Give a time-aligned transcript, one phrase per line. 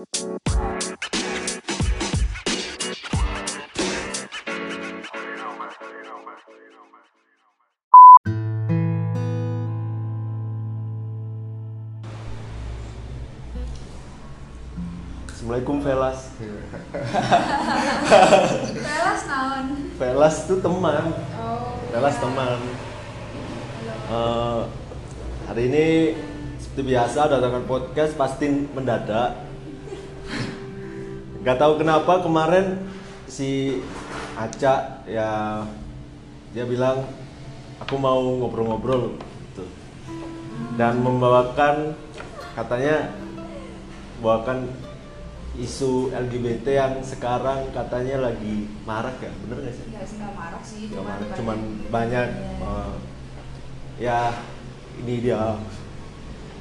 [0.00, 0.24] Assalamualaikum
[15.84, 16.32] Velas.
[18.80, 19.64] Velas naon?
[20.00, 21.12] Velas itu teman.
[21.12, 21.76] Oh.
[21.92, 22.22] Velas iya.
[22.24, 22.56] teman.
[24.08, 24.60] Eh,
[25.44, 26.16] hari ini
[26.56, 29.49] seperti biasa datangkan podcast pasti mendadak.
[31.40, 32.84] Gak tahu kenapa kemarin
[33.24, 33.80] si
[34.36, 35.62] Aca ya
[36.50, 37.06] dia bilang
[37.80, 39.64] aku mau ngobrol-ngobrol gitu.
[40.76, 41.96] dan membawakan
[42.52, 43.14] katanya
[44.20, 44.68] bawakan
[45.56, 49.84] isu LGBT yang sekarang katanya lagi marak ya bener gak sih?
[49.88, 51.36] Nggak sih nggak marak sih, Gak cuman marak, banyak.
[51.38, 52.28] cuman banyak
[52.60, 52.94] eh,
[54.02, 54.18] ya
[55.00, 55.56] ini dia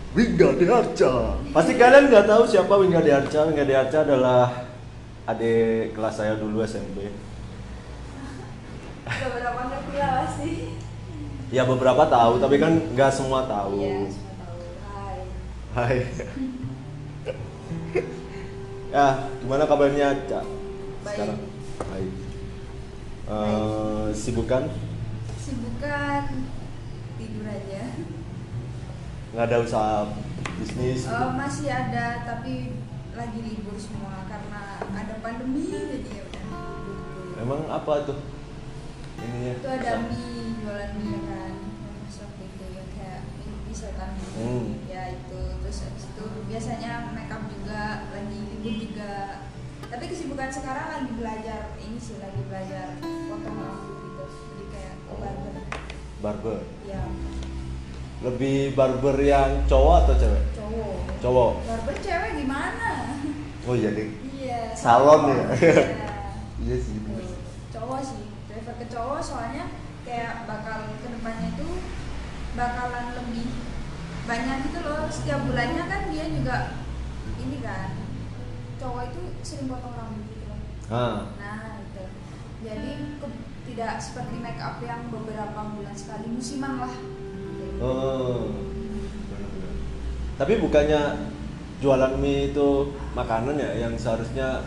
[0.10, 1.38] Wingga Arca.
[1.54, 3.46] Pasti kalian nggak tahu siapa Wingga Arca.
[3.46, 4.69] Wingga Arca adalah
[5.30, 7.14] adik kelas saya dulu SMP.
[9.06, 10.52] Beberapa ngerti lah pasti.
[11.50, 13.78] Ya beberapa tahu, tapi kan nggak semua tahu.
[13.78, 14.58] Iya, semua tahu.
[14.90, 15.18] Hai.
[15.74, 15.98] Hai.
[18.94, 19.08] ya,
[19.42, 20.46] gimana kabarnya, Cak?
[20.46, 21.10] Baik.
[21.14, 21.40] Sekarang.
[21.90, 22.14] Baik.
[23.30, 24.64] Eh, sibukan?
[25.38, 26.24] Sibukan
[27.22, 27.84] tidur aja.
[29.34, 29.98] Nggak ada usaha
[30.58, 31.06] bisnis?
[31.06, 32.79] Oh, masih ada tapi
[33.20, 36.46] lagi libur semua karena ada pandemi jadi ya udah.
[37.38, 38.20] Emang apa tuh?
[39.20, 39.52] Ininya?
[39.54, 41.54] itu ada mie jualan mie ya kan
[42.00, 44.68] masak gitu ya kayak mie setan gitu Hmm.
[44.88, 49.14] ya itu terus habis itu biasanya makeup juga lagi libur juga
[49.82, 55.54] tapi kesibukan sekarang lagi belajar ini sih lagi belajar potong rambut gitu jadi kayak barber
[56.20, 56.60] Barber.
[56.86, 57.04] ya
[58.20, 60.44] Lebih barber yang cowok atau cewek?
[60.70, 61.52] Cowok Cowok.
[61.66, 62.90] barber cewek gimana
[63.64, 64.10] Oh iya deh.
[64.32, 65.46] iya Salon ya?
[65.52, 65.84] Iya.
[66.60, 66.96] Iya sih.
[67.70, 69.66] Cowok sih prefer ke cowok soalnya
[70.02, 71.68] kayak bakal ke depannya itu
[72.52, 73.48] bakalan lebih
[74.26, 76.58] banyak gitu loh setiap bulannya kan dia juga
[77.38, 77.94] ini kan
[78.76, 80.50] cowok itu sering potong rambut gitu
[80.90, 82.04] Ah, nah itu
[82.60, 86.94] jadi ke- tidak seperti make up yang beberapa bulan sekali musiman lah
[87.78, 88.50] oh.
[90.40, 91.02] Tapi bukannya
[91.80, 92.70] jualan mie itu
[93.12, 94.64] makanan ya yang seharusnya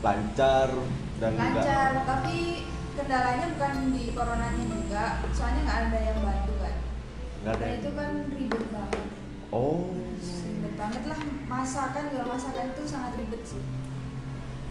[0.00, 0.70] lancar
[1.18, 6.76] dan enggak lancar tapi kendalanya bukan di coronanya juga soalnya nggak ada yang bantu kan
[7.40, 7.64] Nggak ada.
[7.64, 9.04] Nah, itu kan ribet banget
[9.50, 9.90] Oh.
[10.46, 13.62] ribet banget lah masakan jual masakan itu sangat ribet sih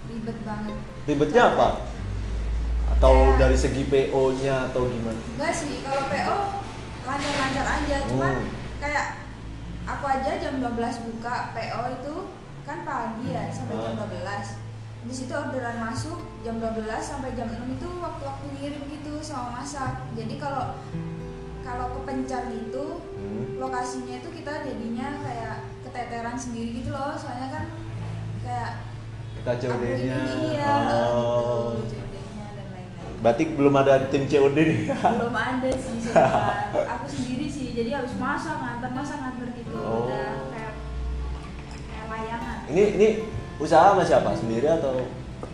[0.10, 1.68] ribet banget Ribetnya apa?
[2.90, 5.20] Atau Kayak- dari segi PO-nya atau gimana?
[5.30, 6.38] enggak sih kalau PO
[7.06, 8.48] lancar-lancar aja cuman Hmm.
[8.80, 9.06] kayak
[9.90, 10.70] aku aja jam 12
[11.04, 12.14] buka PO itu
[12.64, 14.06] kan pagi ya sampai jam Ah.
[14.06, 14.48] 12
[15.00, 20.06] di situ orderan masuk jam 12 sampai jam 6 itu waktu-waktu ngirim gitu sama masak
[20.14, 20.76] jadi kalau
[21.62, 23.58] kalau kepencar gitu Hmm.
[23.58, 27.66] lokasinya itu kita jadinya kayak keteteran sendiri gitu loh soalnya kan
[28.42, 28.72] kayak
[29.36, 30.18] Kita COD-nya.
[30.46, 30.72] iya
[31.08, 31.76] Oh.
[31.78, 34.80] gitu COD-nya dan lain-lain Berarti belum ada tim COD nih.
[34.92, 36.00] belum ada sih
[37.69, 40.09] sih jadi habis masak nganter masak nganter gitu Oh.
[40.09, 40.74] udah kayak
[41.85, 43.07] kayak layangan Ini ini
[43.57, 44.34] usaha sama siapa?
[44.34, 45.06] Sendiri atau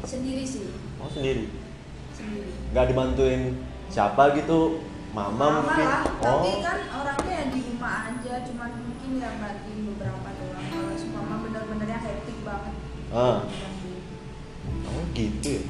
[0.01, 1.51] sendiri sih oh sendiri?
[2.09, 3.41] sendiri Nggak dibantuin
[3.87, 4.79] siapa gitu?
[5.11, 5.87] Mama, mungkin.
[5.87, 6.43] lah Oh.
[6.43, 11.35] tapi kan orangnya ya di rumah aja cuman mungkin yang bantuin beberapa doang kalau seumpama
[11.39, 12.73] bener-bener yang hektik banget
[13.11, 13.37] Ah.
[14.85, 15.61] Oh gitu ya.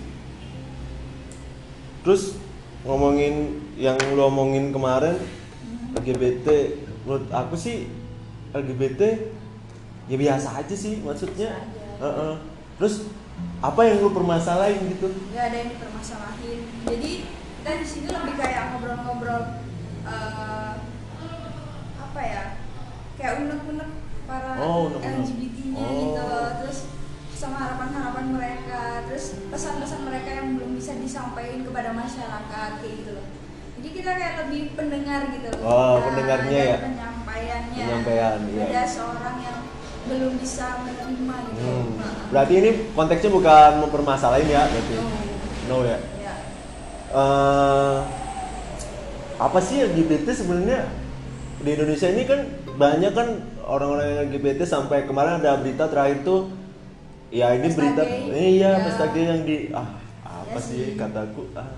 [2.02, 2.38] Terus
[2.82, 3.34] ngomongin
[3.76, 5.18] yang lu omongin kemarin.
[5.96, 6.48] LGBT
[7.04, 7.88] menurut aku sih
[8.52, 9.02] LGBT
[10.06, 11.50] ya biasa aja sih maksudnya.
[11.52, 11.84] Aja.
[12.02, 12.34] Heeh.
[12.76, 12.96] Terus
[13.60, 15.12] apa yang lu permasalahin gitu?
[15.28, 17.12] nggak ada yang dipermasalahin jadi
[17.58, 19.60] kita di sini lebih kayak ngobrol-ngobrol
[20.06, 20.74] eh,
[21.98, 22.44] apa ya
[23.16, 23.90] kayak unek-unek
[24.24, 25.20] para Oh, unek-unek.
[25.26, 26.00] LGBT-nya Oh.
[26.00, 26.80] gitu loh terus
[27.36, 33.26] sama harapan-harapan mereka terus pesan-pesan mereka yang belum bisa disampaikan kepada masyarakat kayak gitu loh
[33.86, 36.78] jadi kita kayak lebih pendengar gitu loh Oh, pendengarnya ya?
[36.82, 38.66] penyampaiannya Penyampaian, iya.
[38.68, 39.58] ada seorang yang
[40.06, 41.88] belum bisa menerima gitu Hmm.
[41.96, 44.96] Nah, Berarti ini konteksnya bukan mempermasalahin ya berarti.
[44.96, 45.06] no.
[45.66, 45.98] No ya.
[46.18, 46.34] ya
[47.12, 47.98] eh
[49.36, 50.90] apa sih LGBT sebenarnya
[51.60, 52.42] di Indonesia ini kan
[52.76, 53.28] banyak kan
[53.62, 56.50] orang-orang yang LGBT sampai kemarin ada berita terakhir tuh
[57.30, 58.58] ya ini Pesta berita gay.
[58.58, 58.82] iya Ya.
[58.82, 59.94] pesta gay yang di ah
[60.24, 60.96] apa Ya sih sih.
[60.96, 61.70] kataku ah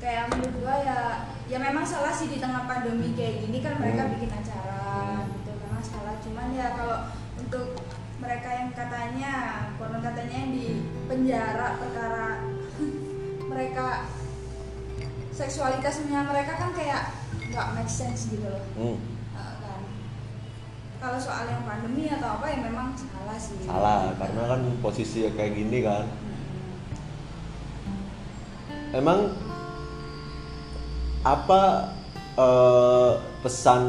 [0.00, 0.98] kayak menurut gua ya
[1.44, 4.12] ya memang salah sih di tengah pandemi kayak gini kan mereka Hmm.
[4.16, 4.82] bikin acara
[5.28, 6.14] gitu memang salah.
[6.18, 6.98] Cuman ya kalau
[7.36, 7.66] untuk
[8.16, 9.32] mereka yang katanya
[9.74, 10.66] konon katanya yang di
[11.04, 12.26] penjara perkara
[13.50, 13.86] mereka
[15.30, 17.02] seksualitasnya mereka kan kayak
[17.48, 18.64] nggak make sense gitu loh.
[18.76, 18.96] Hmm,
[19.32, 19.80] Eh, kan.
[20.96, 23.56] Kalau soal yang pandemi atau apa ya memang salah sih.
[23.64, 26.04] Salah karena kan posisi kayak gini kan.
[28.90, 29.32] Emang
[31.20, 31.92] apa
[32.36, 33.12] eh,
[33.44, 33.82] pesan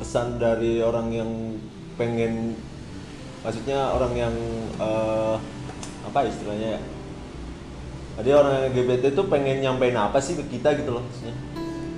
[0.00, 1.30] pesan dari orang yang
[1.96, 2.52] pengen
[3.40, 4.34] maksudnya orang yang
[4.76, 5.36] eh,
[6.04, 6.82] apa istilahnya ya?
[8.16, 11.36] Jadi orang LGBT itu pengen nyampein apa sih ke kita gitu loh maksudnya?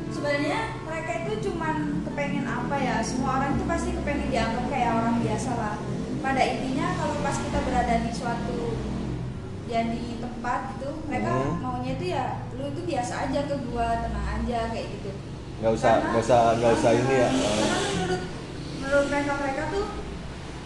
[0.08, 5.22] sebenarnya mereka itu cuman kepengen apa ya semua orang itu pasti kepengen dianggap kayak orang
[5.22, 5.74] biasa lah
[6.18, 8.74] pada intinya kalau pas kita berada di suatu
[9.70, 11.62] ya di tempat gitu mereka Hmm.
[11.62, 15.10] maunya itu ya lu itu biasa aja ke gua tenang aja kayak gitu
[15.58, 17.28] Nggak usah nggak usah nggak usah ini ya.
[17.28, 17.48] karena
[17.88, 18.22] menurut
[18.76, 19.84] menurut mereka mereka tuh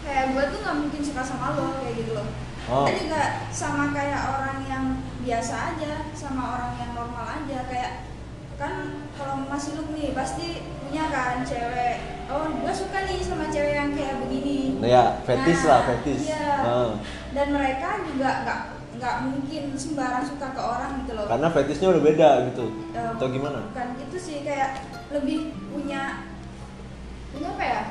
[0.01, 2.29] kayak gua tuh nggak mungkin suka sama lo kayak gitu loh
[2.63, 2.87] Oh.
[2.87, 4.85] Kita juga sama kayak orang yang
[5.19, 8.07] biasa aja sama orang yang normal aja kayak
[8.55, 11.99] kan kalau masih lu nih pasti punya kan cewek
[12.31, 16.21] oh gua suka nih sama cewek yang kayak begini ya, fetis Nah, lah, fetis.
[16.23, 16.47] iya.
[16.63, 16.91] Ah.
[17.35, 18.61] dan mereka juga nggak
[18.93, 22.65] nggak mungkin sembarang suka ke orang gitu loh Karena fetisnya udah beda gitu.
[22.93, 23.59] Eh, Atau gimana?
[23.67, 24.69] bukan gitu sih kayak
[25.09, 26.29] lebih punya
[27.33, 27.81] punya apa ya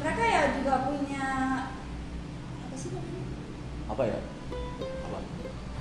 [0.00, 1.24] mereka ya juga punya
[2.64, 3.24] apa sih namanya
[3.88, 4.18] Apa ya?
[5.04, 5.18] Apa?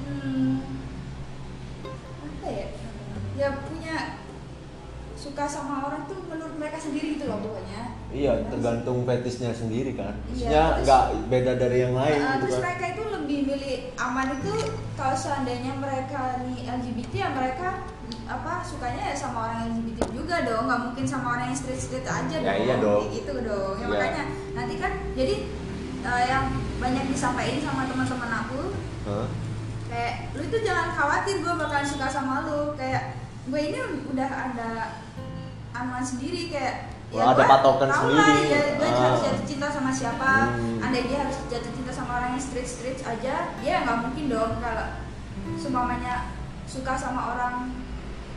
[0.04, 0.56] hmm,
[2.20, 2.68] apa ya
[3.36, 3.96] ya punya
[5.20, 10.18] suka sama orang tuh menurut mereka sendiri gitu loh pokoknya Iya, tergantung fetisnya sendiri kan.
[10.26, 12.64] Iya, Maksudnya terus- nggak beda dari yang lain Uh, gitu terus kan.
[12.64, 14.54] mereka itu lebih milih aman itu
[14.96, 17.68] kalau seandainya mereka nih LGBT ya mereka
[18.26, 22.08] apa sukanya ya sama orang LGBT juga dong nggak mungkin sama orang yang straight straight
[22.08, 23.02] aja Ya, dong iya dong.
[23.12, 23.88] Gitu dong ya Iya.
[23.88, 24.24] makanya
[24.56, 25.36] nanti kan jadi
[26.02, 26.46] uh, yang
[26.78, 28.62] banyak disampaikan sama teman-teman aku
[29.06, 29.28] Hah?
[29.86, 33.14] kayak lu itu jangan khawatir gue bakalan suka sama lu kayak
[33.46, 33.78] gue ini
[34.08, 34.70] udah ada
[35.72, 36.76] anuan sendiri kayak
[37.10, 38.22] Oh, ada gua patokan tau sendiri.
[38.22, 39.02] lah, ya, gue Ah.
[39.04, 40.78] harus jatuh cinta sama siapa Hmm.
[40.80, 44.52] andai dia harus jatuh cinta sama orang yang straight straight aja dia nggak mungkin dong
[44.58, 44.88] kalau
[45.56, 46.30] semuanya
[46.64, 47.74] suka sama orang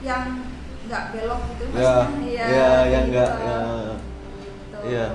[0.01, 0.41] yang
[0.83, 3.59] nggak belok gitu Ya, maksudnya ya, kayak yang gitu nggak, ya.
[4.41, 4.79] Gitu.
[4.89, 5.07] Iya.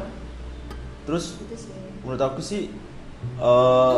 [1.04, 1.74] Terus Gitu sih.
[2.00, 2.62] menurut aku sih
[3.42, 3.98] eh,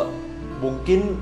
[0.56, 1.20] mungkin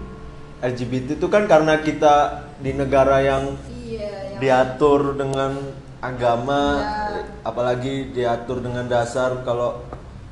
[0.61, 2.15] LGBT itu kan karena kita
[2.57, 5.59] di negara yang iya yang diatur dengan
[5.99, 7.23] agama Ya.
[7.43, 9.83] apalagi diatur dengan dasar kalau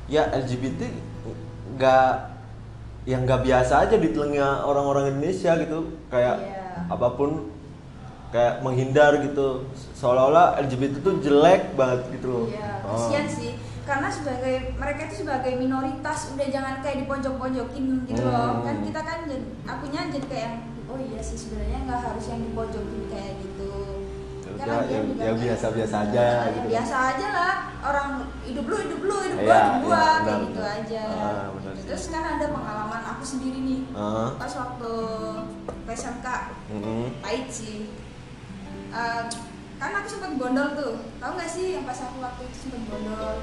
[0.07, 0.87] ya LGBT
[1.75, 2.09] nggak
[3.03, 6.87] yang nggak biasa aja di telinga orang-orang Indonesia gitu kayak Iya.
[6.87, 7.51] apa pun
[8.27, 12.95] kayak menghindar gitu seolah-olah LGBT itu jelek banget gitu loh Iya, Oh.
[12.95, 13.51] kasihan sih.
[13.83, 18.35] Karena sebagai mereka itu sebagai minoritas udah jangan kayak dipojok-pojokin gitu Hmm.
[18.35, 18.51] loh.
[18.61, 19.19] Kan kita kan
[19.63, 20.51] akunya jadi kayak
[20.87, 23.46] oh iya sih sebenarnya nggak harus yang dipojokin kayak gitu.
[24.57, 26.67] Ya ya- ya biasa-biasa aja Ya, gitu.
[26.67, 27.53] biasa aja lah.
[27.79, 28.09] Orang
[28.41, 30.77] hidup lu hidup lu hidup gua Iya, hidup gua iya, kayak gitu benar.
[30.77, 31.03] aja.
[31.07, 31.73] Ah, benar.
[31.77, 33.81] Terus kan ada pengalaman aku sendiri nih.
[33.91, 34.93] Ah, Pas waktu
[35.85, 36.27] PSMK
[36.69, 37.03] mm-mm.
[37.19, 37.79] pahit sih
[38.87, 39.23] Eh,
[39.75, 43.35] kan aku sempat gondol tuh tahu nggak sih yang pas aku waktu itu sempat gondol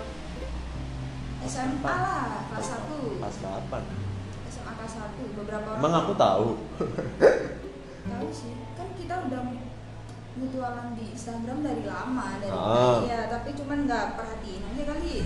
[1.45, 3.83] SMA lah kelas 1 pas kapan
[4.47, 6.47] SMA kelas 1 beberapa orang emang aku tahu
[8.05, 9.41] tahu sih kan kita udah
[10.35, 12.99] mutualan di Instagram dari lama dari Ah.
[13.03, 15.17] iya tapi cuman nggak perhatiin aja kali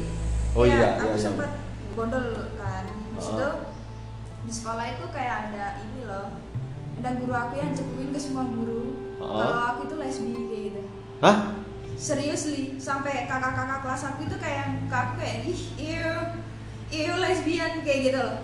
[0.53, 1.23] Oh Ya, iya, aku iya, iya.
[1.23, 1.51] sempat
[1.93, 2.85] gondol kan
[3.17, 3.55] situ Ah.
[4.43, 6.29] di sekolah itu kayak ada ini loh
[6.95, 9.29] ada guru aku yang cepuin ke semua guru Ah.
[9.35, 10.83] kalau aku itu lesbi kayak gitu
[11.19, 11.39] hah
[11.95, 16.13] seriously sampai kakak-kakak kelas aku itu kayak ke aku kayak ih iu
[16.91, 18.37] iu lesbian kayak gitu loh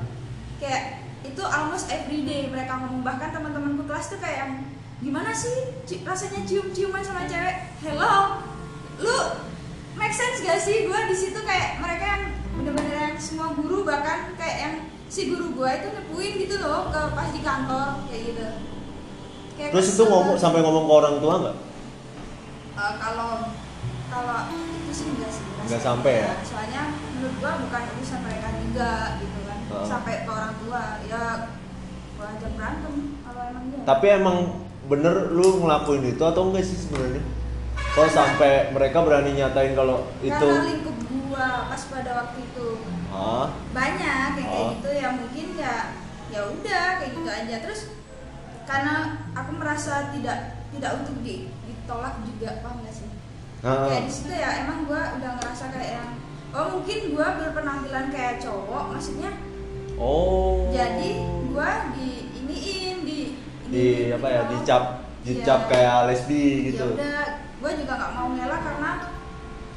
[0.58, 0.84] kayak
[1.22, 4.64] itu almost everyday mereka ngomong bahkan teman-temanku kelas tuh kayak
[5.04, 5.68] gimana sih
[6.00, 7.76] rasanya cium-ciuman sama cewek?
[7.84, 8.40] Hello?
[9.04, 9.16] Lu
[10.00, 10.88] make sense gak sih?
[10.88, 12.24] Gue di situ kayak mereka yang
[12.56, 14.74] bener-bener yang semua guru bahkan kayak yang
[15.12, 18.46] si guru gue itu nepuin gitu loh ke pas di kantor kayak gitu.
[19.60, 21.56] Kayak terus itu ngomong sampai ngomong ke orang tua nggak?
[22.74, 23.30] Eh, kalau
[24.08, 25.44] kalau itu sih enggak sih.
[25.68, 26.32] Enggak sampai ya?
[26.48, 26.82] soalnya
[27.12, 29.58] menurut gua bukan urusan mereka juga gitu kan.
[29.68, 29.84] Heeh.
[29.84, 31.22] sampai ke orang tua ya
[32.16, 36.76] gua aja berantem kalau emang dia tapi emang bener lu ngelakuin itu atau enggak sih
[36.76, 37.22] sebenarnya
[37.74, 42.68] kok sampai mereka berani nyatain kalau itu karena lingkup gua pas pada waktu itu
[43.08, 43.46] Hah?
[43.70, 44.70] banyak yang kayak Oh.
[44.76, 45.74] gitu ya mungkin ya
[46.28, 47.80] ya udah kayak gitu aja terus
[48.64, 48.94] karena
[49.32, 50.38] aku merasa tidak
[50.74, 53.08] tidak untuk di, ditolak juga paham gak sih
[53.62, 53.86] Heeh.
[53.86, 56.10] kayak di situ ya emang gue udah ngerasa kayak yang
[56.50, 59.30] oh mungkin gue berpenampilan kayak cowok maksudnya
[59.94, 60.74] Oh.
[60.74, 62.13] jadi gua di
[63.74, 64.82] di apa ya dicap
[65.20, 65.68] dicap Iya.
[65.68, 66.86] kayak lesbi gitu.
[66.86, 67.22] ya udah
[67.58, 68.90] gue juga nggak mau ngelak karena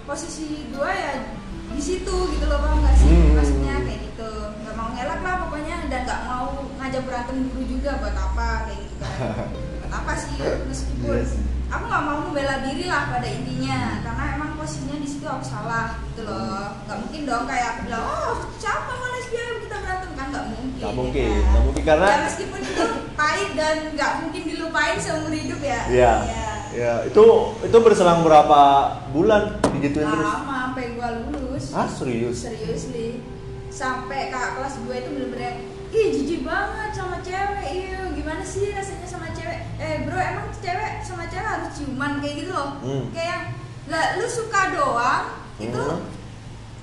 [0.04, 1.12] posisi gue ya
[1.68, 3.34] di situ gitu loh paham nggak sih Hmm.
[3.34, 7.92] maksudnya kayak gitu nggak mau ngelak lah pokoknya dan nggak mau ngajak berantem guru juga
[7.98, 9.16] buat apa kayak gitu kan
[9.80, 11.42] buat apa sih meskipun Iya sih.
[11.68, 15.86] aku nggak mau membela diri lah pada intinya karena emang posisinya di situ aku salah
[16.06, 20.26] gitu loh nggak mungkin dong kayak aku bilang oh siapa mau lesbian kita berantem kan
[20.30, 21.44] nggak mungkin Nggak ya mungkin, kan?
[21.44, 26.14] nggak mungkin karena ya meskipun itu pahit dan nggak mungkin dilupain seumur hidup ya Iya.
[26.24, 26.46] Ya.
[26.70, 27.24] Ya, itu
[27.60, 28.62] itu berselang berapa
[29.10, 30.22] bulan digituin terus?
[30.22, 32.38] lama sampai gua lulus Ah, serius?
[32.40, 33.18] serius nih
[33.68, 35.54] sampai kakak kelas gue itu bener-bener
[35.90, 41.02] ih jijik banget sama cewek iya gimana sih rasanya sama cewek eh bro emang cewek
[41.02, 43.06] sama cewek harus ciuman kayak gitu loh Hmm.
[43.10, 43.44] kayak yang
[43.88, 45.26] lah lu suka doang
[45.58, 46.04] itu Hmm.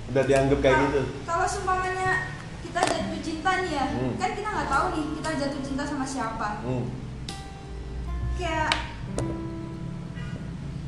[0.06, 1.02] Udah dianggap kayak kalau- gitu.
[1.24, 2.10] kalau seumpamanya
[2.60, 4.12] kita jatuh cinta nih ya Hmm.
[4.14, 6.84] kan kita nggak tahu nih kita jatuh cinta sama siapa Hmm.
[8.34, 8.70] kayak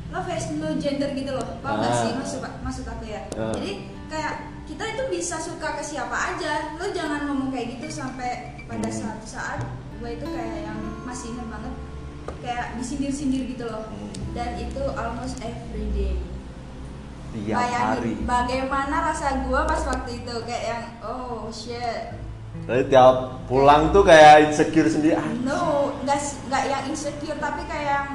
[0.08, 1.92] love has no gender gitu loh paham Ah.
[1.94, 3.52] sih maksud maksud aku ya Ah.
[3.52, 3.70] jadi
[4.06, 8.30] kayak kita itu bisa suka ke siapa aja lo jangan ngomong kayak gitu sampai
[8.64, 8.96] pada Hmm.
[8.96, 9.60] suatu saat
[9.96, 11.74] gue itu kayak yang masih ingat banget
[12.38, 14.10] kayak disindir-sindir gitu loh Hmm.
[14.32, 16.12] dan itu almost every day
[17.38, 18.12] Tiap Bayangin hari.
[18.24, 22.16] bagaimana rasa gue pas waktu itu kayak yang oh shit
[22.56, 25.12] Jadi tiap pulang tuh kayak insecure sendiri.
[25.14, 28.08] Ah, No, nggak yang insecure tapi kayak yang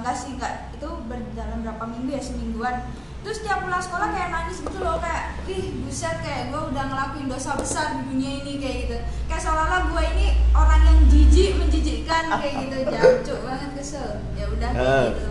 [0.00, 2.76] nggak sih nggak itu berjalan berapa minggu ya semingguan.
[3.20, 7.26] Terus tiap pulang sekolah kayak nangis gitu loh kayak, ih buset kayak gue udah ngelakuin
[7.26, 8.96] dosa besar di dunia ini kayak gitu.
[9.26, 14.10] Kayak seolah-olah gue ini orang yang jijik menjijikkan kayak gitu, jancuk banget kesel.
[14.38, 15.06] Ya udah kayak Eh.
[15.10, 15.28] gitu.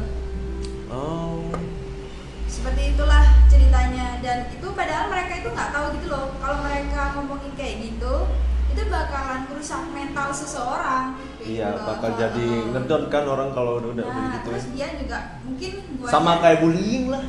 [0.92, 1.48] Oh.
[2.56, 7.52] Seperti itulah ceritanya dan itu padahal mereka itu nggak tahu gitu loh kalau mereka ngomongin
[7.60, 8.16] kayak gitu
[8.72, 11.16] itu bakalan merusak mental seseorang.
[11.40, 11.88] Iya, gitu loh.
[11.88, 12.72] bakal jadi Heeh.
[12.72, 14.50] ngedon kan orang kalau udah udah Nah, gitu.
[14.52, 17.24] terus dia juga mungkin gua Sama kayak bullying lah.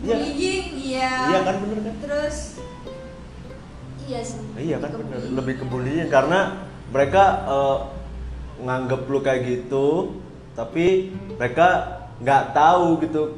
[0.00, 0.16] Iya.
[0.20, 1.10] bullying, iya.
[1.30, 1.94] Iya kan bener kan?
[2.00, 2.36] Terus
[4.04, 4.40] iya sih.
[4.56, 5.16] Iya kan bener.
[5.16, 5.34] bullying.
[5.36, 6.40] Lebih ke bullying karena
[6.88, 7.78] mereka eh,
[8.56, 10.16] nganggep lu kayak gitu,
[10.52, 11.66] tapi mereka
[12.20, 13.36] nggak tahu gitu,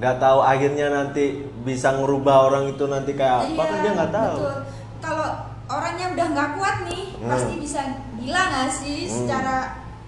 [0.00, 1.24] nggak tahu akhirnya nanti
[1.60, 4.36] bisa ngerubah orang itu nanti kayak apa kan Iya, dia nggak tahu.
[4.38, 4.56] betul.
[4.98, 5.28] Kalau
[5.68, 7.28] orangnya udah nggak kuat nih, Hmm.
[7.28, 7.80] pasti bisa
[8.16, 8.98] gila nggak sih?
[9.04, 9.12] Hmm.
[9.14, 9.56] Secara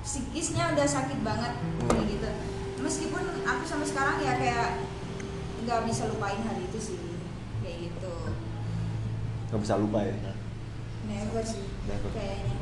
[0.00, 1.86] psikisnya udah sakit banget Hmm.
[1.86, 2.28] kayak gitu.
[2.80, 4.68] Meskipun aku sampai sekarang ya kayak
[5.62, 6.96] nggak bisa lupain hari itu sih,
[7.60, 8.12] kayak gitu.
[9.48, 10.16] Nggak bisa lupa ya.
[11.04, 12.10] Never sih, Never.
[12.16, 12.56] kayaknya.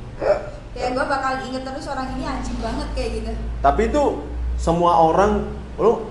[0.70, 3.30] Kayak gue bakal inget terus orang ini anjing banget kayak gitu.
[3.60, 4.04] Tapi itu
[4.56, 5.46] semua orang,
[5.76, 6.09] lu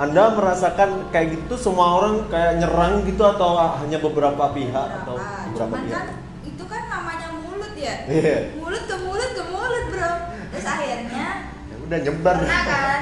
[0.00, 5.44] anda merasakan kayak gitu semua orang kayak nyerang gitu atau hanya beberapa pihak atau Berapa?
[5.46, 5.92] beberapa Cuman pihak?
[5.92, 6.06] kan
[6.42, 7.94] itu kan namanya mulut ya.
[8.08, 8.36] Iya.
[8.56, 10.12] Mulut ke mulut ke mulut bro.
[10.50, 11.26] Terus akhirnya
[11.68, 12.34] Ya udah nyebar.
[12.34, 13.00] pernah kan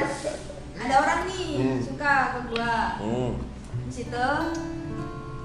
[0.78, 1.78] ada orang nih Hmm.
[1.80, 3.30] suka ke gua Hmm.
[3.84, 4.28] di situ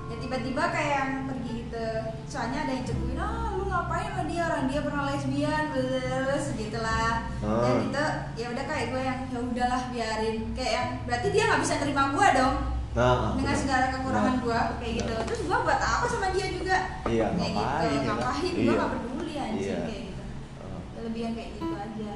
[0.04, 1.86] ya tiba-tiba kayak yang pergi gitu
[2.26, 3.53] soalnya ada yang cepuin ah lu
[3.84, 4.42] ngapain sama dia?
[4.48, 7.60] Orang dia pernah lesbian terus gitulah Ah.
[7.60, 8.06] dan itu
[8.40, 10.38] ya udah kayak gue yang ya udahlah biarin.
[10.56, 12.56] Kayak yang berarti dia nggak bisa terima gua dong?
[12.94, 15.14] Nah, dengan segala kekurangan Nah, gua kayak gitu.
[15.28, 16.78] Terus gua buat apa sama dia juga?
[17.04, 18.54] Iya, kayak ngapain gitu ngapain?
[18.54, 18.74] Gua Iya.
[18.74, 19.80] nggak peduli anjing Iya.
[19.84, 20.24] kayak gitu.
[20.64, 21.02] Ah.
[21.04, 22.14] lebih yang kayak gitu aja.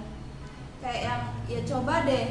[0.80, 2.26] Kayak yang ya coba deh.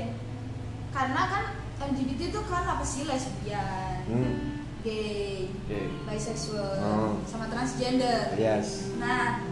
[0.88, 1.44] Karena kan
[1.76, 4.00] LGBT itu kan apa sih lesbian?
[4.08, 4.55] Hmm.
[4.86, 5.80] Gay Oke.
[6.06, 7.18] bisexual Hmm.
[7.24, 8.94] sama transgender Yes.
[8.96, 9.42] nah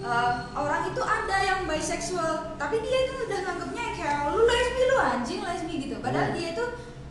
[0.00, 4.96] eh, orang itu ada yang bisexual tapi dia itu udah nganggapnya kayak lu lesbi lu
[4.98, 6.36] anjing lesbi gitu padahal Hmm.
[6.36, 6.64] dia itu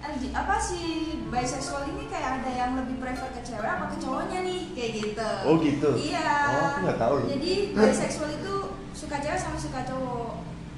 [0.03, 0.87] LG, apa sih
[1.25, 5.29] bisexual ini kayak ada yang lebih prefer ke cewek apa ke cowoknya nih kayak gitu
[5.43, 5.89] Oh, gitu?
[5.95, 8.53] iya Oh, aku nggak tahu jadi bisexual itu
[8.91, 10.33] suka cewek sama suka cowok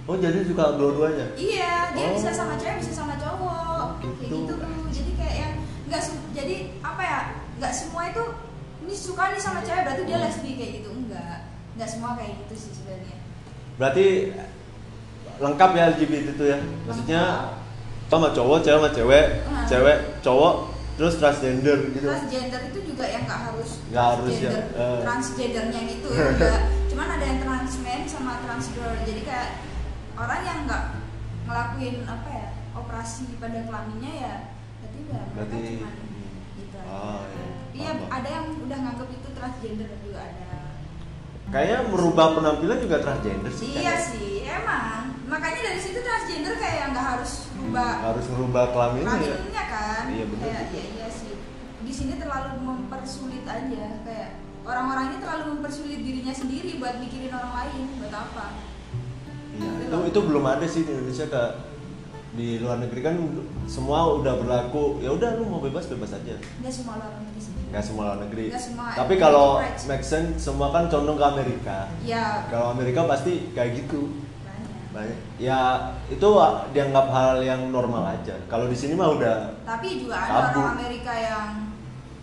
[0.05, 1.33] Oh jadi suka dua-duanya?
[1.33, 2.13] Iya, dia Oh.
[2.13, 3.97] bisa sama cewek, bisa sama cowok.
[3.97, 4.13] Gitu.
[4.21, 4.53] Kayak gitu.
[4.93, 5.53] Jadi kayak yang
[5.85, 6.01] nggak
[6.33, 7.19] jadi apa ya?
[7.55, 8.23] Nggak semua itu
[8.81, 10.25] ini suka nih sama cewek berarti dia Hmm.
[10.25, 10.89] lesbi kayak gitu.
[10.91, 11.37] Enggak.
[11.75, 13.17] Nggak semua kayak gitu sih sebenarnya.
[13.75, 14.05] Berarti
[15.35, 16.59] lengkap ya LGBT itu ya?
[16.85, 17.21] Maksudnya
[18.05, 19.65] sama cowok, cewek sama cewek, Hmm.
[19.65, 20.53] cewek, cowok,
[20.95, 22.07] terus transgender gitu.
[22.07, 24.99] Transgender itu juga yang nggak harus Nggak harus ya, transgender, eh.
[25.03, 26.59] transgendernya itu enggak.
[26.87, 28.95] Cuman ada yang trans man sama trans girl.
[29.03, 29.49] Jadi kayak
[30.15, 30.83] orang yang nggak
[31.45, 34.33] ngelakuin apa ya operasi pada kelaminnya ya
[35.31, 35.93] berarti cuman
[36.55, 36.77] gitu.
[36.81, 37.45] Ah, iya.
[37.75, 38.07] Iya, Paham.
[38.09, 40.51] ada yang udah nganggap itu transgender juga ada.
[41.45, 43.65] Kayaknya merubah penampilan juga transgender sih.
[43.69, 44.09] Iya kayaknya.
[44.09, 45.03] sih, emang.
[45.25, 49.35] Makanya dari situ transgender kayak yang nggak harus ubah Harus merubah kelaminnya ya.
[49.35, 50.03] kelaminnya kan.
[50.07, 50.45] Iya, Kayak juga.
[50.71, 51.33] iya iya sih.
[51.81, 54.29] Di sini terlalu mempersulit aja kayak
[54.65, 58.45] orang-orang ini terlalu mempersulit dirinya sendiri buat mikirin orang lain buat apa
[59.55, 61.51] Iya, itu itu belum ada sih di Indonesia kak.
[62.35, 63.15] Di luar negeri kan
[63.65, 64.99] semua udah berlaku.
[64.99, 66.35] Ya udah lu mau bebas bebas aja.
[66.35, 68.45] nggak semua orang di sini Nggak semua luar negeri.
[68.51, 69.47] Nggak semua, Tapi kalau
[70.03, 71.77] sense semua kan condong ke Amerika.
[72.03, 74.11] ya Kalau Amerika pasti kayak gitu.
[74.43, 75.17] banyak Banyak.
[75.39, 75.59] Ya
[76.07, 76.27] itu
[76.71, 78.35] dianggap hal yang normal aja.
[78.45, 80.59] Kalau di sini mah udah tapi juga ada Tabu.
[80.61, 81.49] orang Amerika yang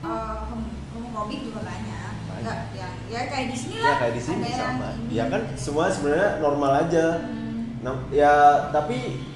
[0.01, 2.45] uh, hom- homofobik juga banyak Banyak.
[2.45, 4.89] Nggak, yang ya kayak di sini ya lah kayak di sini sama.
[5.09, 7.07] Ya kan semua sebenarnya normal aja.
[7.25, 7.81] Hmm.
[7.81, 8.33] Nam- ya
[8.71, 9.32] tapi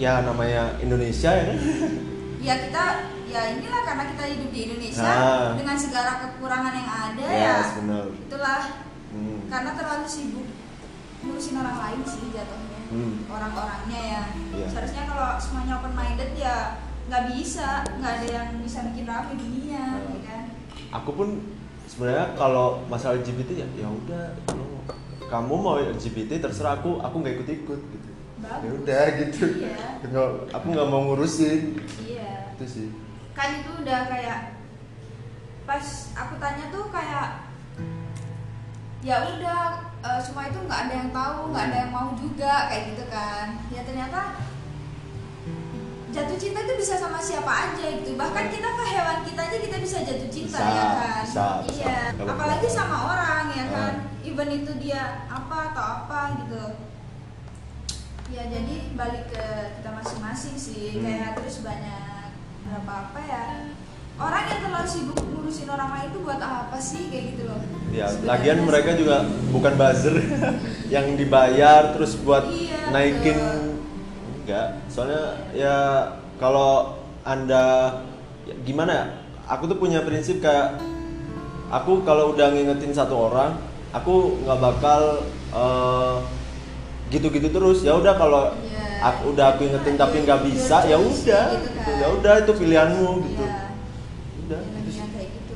[0.00, 1.58] ya namanya Indonesia ya kan.
[2.48, 2.84] ya kita
[3.28, 5.52] ya inilah karena kita hidup di Indonesia Nah.
[5.54, 8.04] dengan segala kekurangan yang ada ya Yes, benar.
[8.10, 8.62] itulah
[9.10, 9.38] Hmm.
[9.46, 10.46] karena terlalu sibuk
[11.20, 13.14] ngurusin orang lain sih jatuhnya Hmm.
[13.28, 14.66] orang-orangnya ya Iya.
[14.66, 19.84] seharusnya kalau semuanya open minded ya nggak bisa nggak ada yang bisa bikin rame dunia
[20.00, 20.10] Hmm.
[20.10, 20.42] ya kan
[20.90, 21.28] aku pun
[21.84, 24.24] sebenarnya kalau masalah LGBT ya ya udah
[25.26, 28.09] kamu mau LGBT terserah aku aku nggak ikut ikut gitu.
[28.42, 29.44] Ya udah gitu.
[29.60, 29.76] Iya.
[30.02, 31.60] Nggak- aku nggak mau ngurusin.
[32.00, 32.54] Iya.
[32.54, 32.88] Itu sih.
[33.32, 34.40] Kan itu udah kayak
[35.64, 37.46] pas aku tanya tuh kayak
[39.00, 39.62] ya udah
[40.00, 43.46] eh, semua itu nggak ada yang tahu nggak ada yang mau juga kayak gitu kan.
[43.68, 44.20] Ya ternyata
[46.10, 48.18] jatuh cinta itu bisa sama siapa aja gitu.
[48.18, 51.22] Bahkan kita ke hewan kita aja kita bisa jatuh cinta Bisa, ya kan?
[51.22, 51.82] bisa, bisa.
[51.86, 52.76] iya Kalau apalagi bisa.
[52.82, 53.92] sama orang ya kan?
[54.02, 54.08] Ah.
[54.20, 56.60] even itu dia apa atau apa gitu
[58.30, 59.44] ya jadi balik ke
[59.76, 60.84] kita masing-masing sih.
[60.94, 61.02] Hmm.
[61.02, 62.30] kayak terus banyak
[62.62, 63.44] berapa apa ya.
[64.20, 67.08] Orang yang terlalu sibuk ngurusin orang lain itu buat apa sih?
[67.08, 67.60] Kayak gitu loh.
[67.90, 68.66] Ya Sebenarnya lagian sih.
[68.68, 69.16] mereka juga
[69.48, 70.14] bukan buzzer
[70.94, 73.38] yang dibayar terus buat Iya, naikin.
[73.38, 73.60] Betul.
[74.44, 74.68] enggak.
[74.86, 75.76] Soalnya ya
[76.36, 77.64] kalau anda
[78.44, 79.06] ya, gimana ya?
[79.50, 80.78] Aku tuh punya prinsip kayak
[81.68, 83.58] aku kalau udah ngingetin satu orang
[83.90, 85.00] aku nggak bakal
[85.50, 86.16] eh,
[87.10, 89.02] gitu-gitu terus ya udah kalau Iya.
[89.02, 91.80] aku udah aku ingetin tapi nggak bisa ya choice, udah gitu gitu.
[91.82, 91.98] kan.
[91.98, 93.62] ya udah itu pilihanmu gitu Iya.
[94.40, 95.02] udah Ya, gitu sih.
[95.06, 95.54] kayak gitu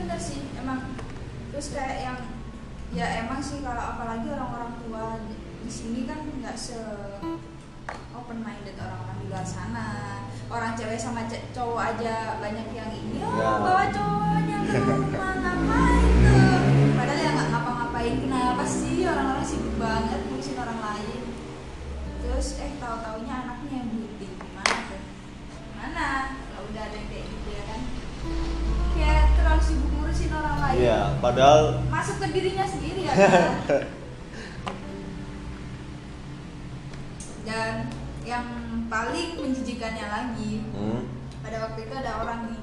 [0.00, 0.80] ya sih emang
[1.50, 2.18] terus kayak yang
[2.90, 6.80] ya emang sih kalau apalagi orang-orang tua di, di sini kan nggak se
[8.10, 9.86] open minded orang-orang di luar sana
[10.48, 13.50] orang cewek sama cowok aja banyak yang ini oh Ya.
[13.60, 16.07] bawa cowoknya ke rumah ngapain
[18.58, 21.20] kenapa sih orang-orang sibuk banget ngurusin orang lain?
[22.18, 25.02] Terus eh tahu taunya anaknya yang buting gimana tuh?
[25.78, 27.80] Mana kalau udah ada yang kayak gitu ya kan?
[28.98, 30.74] Kayak terlalu sibuk ngurusin orang lain.
[30.74, 33.46] Iya, padahal masuk ke dirinya sendiri ya kan
[37.46, 37.88] dan
[38.26, 38.44] yang
[38.92, 41.00] paling menjijikannya lagi hmm,
[41.40, 42.60] pada waktu itu ada orang nih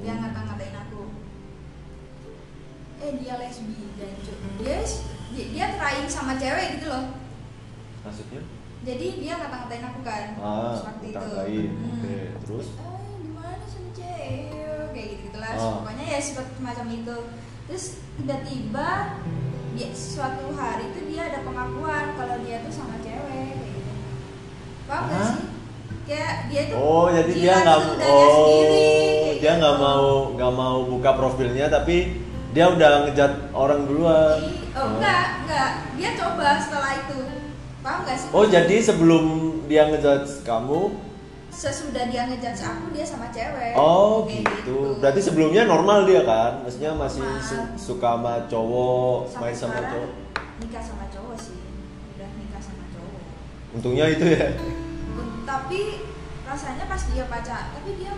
[0.00, 0.32] yang Hmm.
[0.32, 1.02] ngata-ngatain aku.
[3.04, 4.12] Eh dia lesbi dan
[4.58, 4.80] dia
[5.36, 7.04] dia, trying sama cewek gitu loh
[8.00, 8.40] maksudnya
[8.80, 11.18] jadi dia ngata-ngatain aku kan ah waktu itu.
[11.18, 11.90] Hmm.
[11.90, 14.38] oke terus eh gimana sama cewek
[14.90, 15.72] kayak gitu gitulah Oh.
[15.80, 17.16] pokoknya ya seperti semacam itu
[17.66, 18.88] terus tiba-tiba
[19.72, 23.92] dia suatu hari itu dia ada pengakuan kalau dia tuh sama cewek kayak gitu
[24.86, 25.44] paham gak sih
[26.06, 28.88] kayak dia tuh Oh, jadi dia nggak oh sendiri,
[29.36, 29.82] dia nggak gitu.
[29.82, 31.96] mau nggak mau buka profilnya tapi
[32.56, 34.40] dia udah ngejat orang duluan.
[34.72, 35.70] Oh enggak enggak.
[36.00, 37.20] Dia coba setelah itu.
[37.84, 38.28] Paham gak sih?
[38.32, 39.24] Oh jadi sebelum
[39.68, 40.96] dia ngejat kamu,
[41.52, 43.76] sesudah dia ngejudge aku dia sama cewek.
[43.76, 44.96] Oh Kayak gitu.
[44.98, 50.10] Berarti sebelumnya normal dia kan, maksudnya masih su- suka sama cowok, Sampai main sama cowok.
[50.58, 51.60] nikah sama cowok sih.
[52.16, 53.20] Udah nikah sama cowok.
[53.76, 54.48] Untungnya itu ya.
[55.46, 55.80] tapi
[56.42, 58.12] rasanya pas dia pacar tapi dia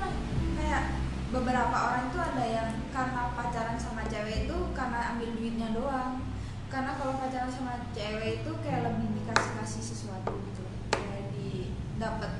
[0.56, 0.82] kayak
[1.28, 6.24] beberapa orang itu ada yang karena pacaran sama cewek itu karena ambil duitnya doang
[6.72, 12.32] karena kalau pacaran sama cewek itu kayak lebih dikasih kasih sesuatu gitu kayak di dapat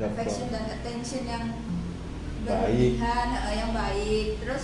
[0.00, 1.44] affection dan attention yang
[2.44, 3.00] Baik.
[3.00, 4.62] berlebihan eh, yang baik terus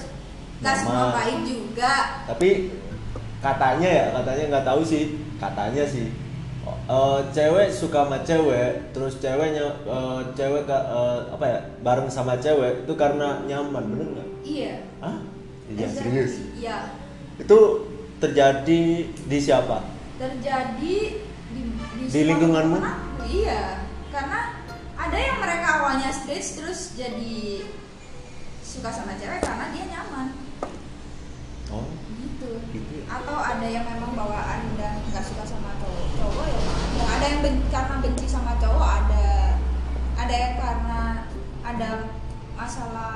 [0.60, 0.84] nggak Mama.
[0.84, 1.92] semua baik juga
[2.24, 2.50] Tapi
[3.44, 5.04] katanya ya, katanya nggak tahu sih,
[5.36, 6.08] katanya sih.
[6.68, 12.82] Eh, cewek suka sama cewek, terus ceweknya eh, cewek eh, apa ya bareng sama cewek
[12.82, 14.28] itu karena nyaman, bener nggak?
[14.42, 15.20] iya Ah,
[15.66, 16.02] iya Exactly.
[16.02, 16.32] serius.
[16.54, 16.76] iya
[17.36, 17.58] Itu
[18.16, 19.84] terjadi di siapa?
[20.16, 20.96] terjadi
[21.46, 22.78] di di, Di lingkunganmu?
[23.26, 24.64] iya karena
[24.96, 27.66] ada yang mereka awalnya stress terus jadi
[28.58, 30.28] suka sama cewek karena dia nyaman
[31.66, 31.82] Oh,
[32.14, 33.04] gitu gitu ya.
[33.10, 35.65] atau ada yang memang bawaan udah nggak suka sama
[36.26, 39.26] cowok ya ada ada yang ben- karena benci sama cowok ada
[40.16, 41.00] ada yang karena
[41.62, 41.88] ada
[42.56, 43.14] masalah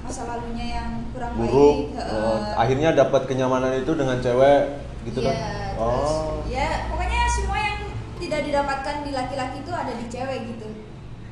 [0.00, 1.92] masa lalunya yang kurang buruk.
[1.92, 2.52] baik Oh, heeh.
[2.56, 4.62] akhirnya dapat kenyamanan itu dengan cewek
[5.04, 5.36] gitu kan?
[5.36, 6.40] Iya, terus oh.
[6.48, 7.78] ya pokoknya semua yang
[8.18, 10.68] tidak didapatkan di laki-laki itu ada di cewek gitu.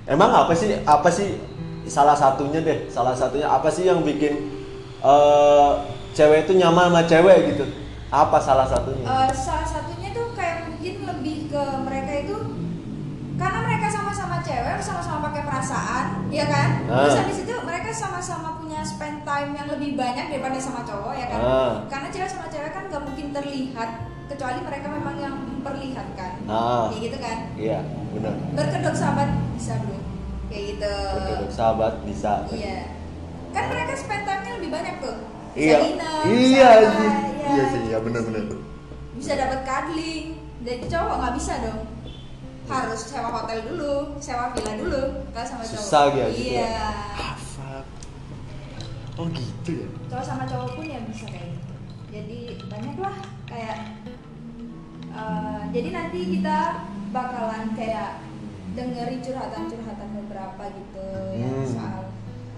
[0.07, 1.41] Emang apa sih apa sih
[1.89, 2.87] salah satunya deh?
[2.93, 4.53] Salah satunya apa sih yang bikin
[5.01, 5.73] eh,
[6.12, 7.65] cewek itu nyaman sama cewek gitu?
[8.12, 9.03] Apa salah satunya?
[9.03, 9.96] Eh, salah kayak
[10.87, 12.37] mungkin lebih ke mereka itu
[13.37, 16.87] karena mereka sama-sama cewek sama-sama pakai perasaan ya kan?
[16.87, 17.11] Ah.
[17.11, 21.27] terus habis itu mereka sama-sama punya spend time yang lebih banyak daripada sama cowok ya
[21.27, 21.40] kan?
[21.42, 21.72] Ah.
[21.90, 23.90] karena cewek sama cewek kan gak mungkin terlihat
[24.31, 26.33] kecuali mereka memang yang memperlihatkan.
[26.46, 26.87] Ah.
[26.94, 27.38] kayak gitu kan?
[27.59, 27.79] Iya
[28.14, 28.35] benar.
[28.55, 29.99] Berkedok sahabat bisa bro.
[30.46, 30.94] Kayak gitu.
[31.18, 32.46] Untuk sahabat bisa.
[32.55, 32.94] Iya.
[33.51, 35.16] Kan mereka spend time-nya lebih banyak tuh.
[35.51, 36.90] Bisa iya dinner, iya ya.
[37.49, 38.22] iya sih iya benar
[39.16, 41.81] bisa dapat cuddling dari cowok nggak bisa dong
[42.66, 46.90] harus sewa hotel dulu sewa villa dulu kalau sama cowok susah gitu gitu iya ya
[47.14, 47.85] ah, fuck.
[49.16, 51.72] oh gitu ya cowok sama cowok pun ya bisa kayak gitu
[52.11, 53.76] jadi banyak lah kayak
[55.09, 56.59] eh, jadi nanti kita
[57.09, 58.18] bakalan kayak
[58.74, 61.70] dengerin curhatan-curhatan beberapa gitu yang Hmm.
[61.70, 62.02] soal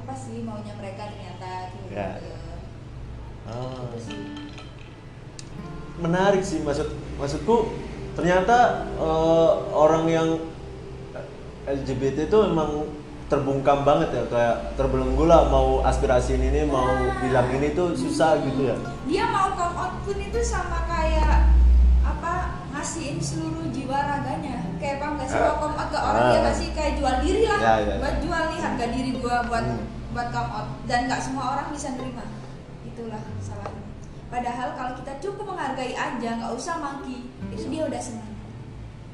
[0.01, 1.51] apa sih maunya mereka ternyata
[1.93, 2.17] Ya.
[2.17, 2.33] gitu
[3.47, 3.85] ah.
[3.93, 4.19] Gitu sih.
[5.99, 7.75] menarik sih maksud maksudku
[8.19, 8.57] ternyata
[8.99, 10.29] eh, orang yang
[11.65, 12.91] LGBT itu emang
[13.29, 18.67] terbungkam banget ya kayak terbelenggu lah mau aspirasi ini mau bilang ini tuh susah gitu
[18.67, 21.53] ya dia mau come out pun itu sama kayak
[22.03, 22.35] apa
[22.73, 25.45] ngasihin seluruh jiwa raganya kayak apa nggak sih Ah.
[25.47, 26.31] mau come out ke orang Ah.
[26.33, 27.97] dia kasih kayak jual diri lah Ya, ya, ya.
[28.01, 29.85] buat jual nih harga diri gua buat Hmm.
[30.11, 32.25] buat come out dan nggak semua orang bisa nerima
[32.83, 33.78] itulah salahnya
[34.29, 38.27] padahal kalau kita cukup menghargai aja nggak usah maki itu dia udah senang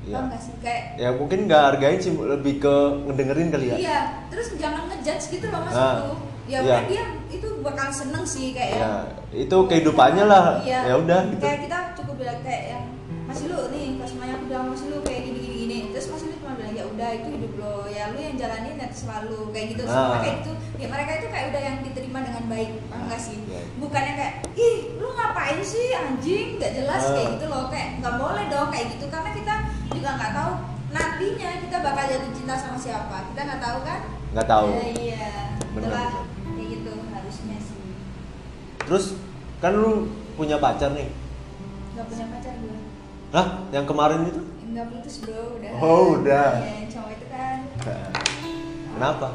[0.04, 0.20] Iya.
[0.20, 2.74] Paham sih kayak ya mungkin nggak hargain sih lebih ke
[3.08, 5.96] ngedengerin kali ya iya terus jangan ngejudge gitu loh mas Ah.
[5.96, 6.12] itu
[6.44, 6.76] ya Iya.
[6.84, 8.92] dia itu bakal seneng sih kayak ya
[9.32, 10.80] itu kehidupannya lah Iya.
[10.84, 12.84] ya udah gitu Kayak kita cukup bilang kayak yang
[13.24, 16.26] masih lu nih pas semuanya aku bilang masih lu kayak gini gini gini terus masih
[16.28, 19.66] lu cuma bilang ya udah itu hidup lo ya lu yang jalanin ya selalu kayak
[19.72, 19.88] gitu Ah.
[19.88, 20.52] semua kayak itu
[20.84, 23.38] ya mereka itu kayak udah yang diterima dengan baik paham nggak sih?
[23.44, 23.62] Iya.
[23.74, 26.60] bukannya kayak ih lu ngapain sih anjing?
[26.60, 27.12] Nggak jelas Ah.
[27.14, 27.64] kayak gitu loh.
[27.72, 29.04] Kayak nggak boleh dong kayak gitu.
[29.08, 29.54] Karena kita
[29.88, 30.52] juga nggak tahu
[30.90, 33.16] nantinya kita bakal jatuh cinta sama siapa.
[33.32, 34.00] Kita nggak tahu kan?
[34.30, 34.66] Nggak tahu.
[34.70, 35.28] Ya, iya.
[35.72, 36.52] Bener, itulah bener.
[36.52, 37.82] kayak gitu harusnya sih.
[38.84, 39.04] Terus
[39.58, 39.92] kan lu
[40.34, 41.08] punya pacar nih?
[41.94, 42.76] Nggak punya pacar gue
[43.32, 43.46] Hah?
[43.70, 44.42] yang kemarin itu?
[44.64, 45.70] Enggak putus bro, udah.
[45.78, 46.50] Oh, udah.
[46.58, 47.58] Iya, yang cowok itu kan.
[48.94, 49.28] Kenapa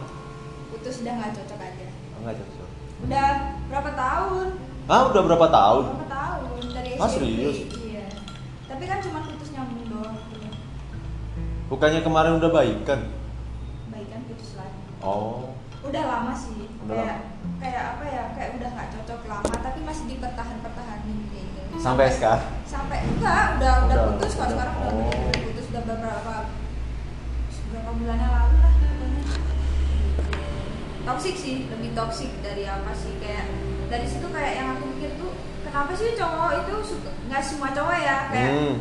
[0.89, 1.85] putus udah nggak cocok aja.
[1.85, 3.27] Oh, nggak cocok Udah
[3.69, 4.47] berapa tahun?
[4.89, 7.57] ah udah berapa tahun Berapa tahun dari Ah, serius?
[7.77, 8.09] Iya.
[8.65, 10.17] Tapi kan cuma putus nyambung doang.
[10.33, 10.49] gitu.
[11.69, 13.13] bukannya kemarin udah baikan
[13.93, 14.81] Baik kan putus lagi.
[14.99, 16.65] oh Udah lama sih.
[16.81, 17.17] Udah kayak
[17.61, 18.23] kayak apa ya?
[18.33, 21.77] Kayak udah nggak cocok lama, tapi masih dipertahan-pertahanin kayak gitu.
[21.77, 24.49] sampai sekarang Sampai enggak, udah udah, Udah, putus udah.
[24.49, 24.97] sekarang udah Oh.
[24.97, 26.33] bener-bener putus udah beberapa
[27.61, 28.73] beberapa bulannya lalu lah
[31.09, 33.49] toxic sih lebih toxic dari apa sih kayak
[33.89, 35.33] dari situ kayak yang aku pikir tuh
[35.65, 38.75] kenapa sih cowok itu suka nggak semua cowok ya kayak hmm.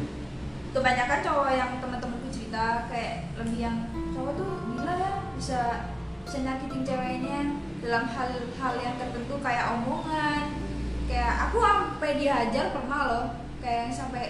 [0.77, 3.77] kebanyakan cowok yang teman-temanku cerita kayak lebih yang
[4.13, 5.61] cowok tuh gila ya bisa
[6.29, 7.41] bisa nyakitin ceweknya
[7.81, 10.45] dalam hal-hal yang tertentu kayak omongan
[11.09, 13.27] kayak aku sampai dihajar pernah loh
[13.65, 14.25] kayak yang sampai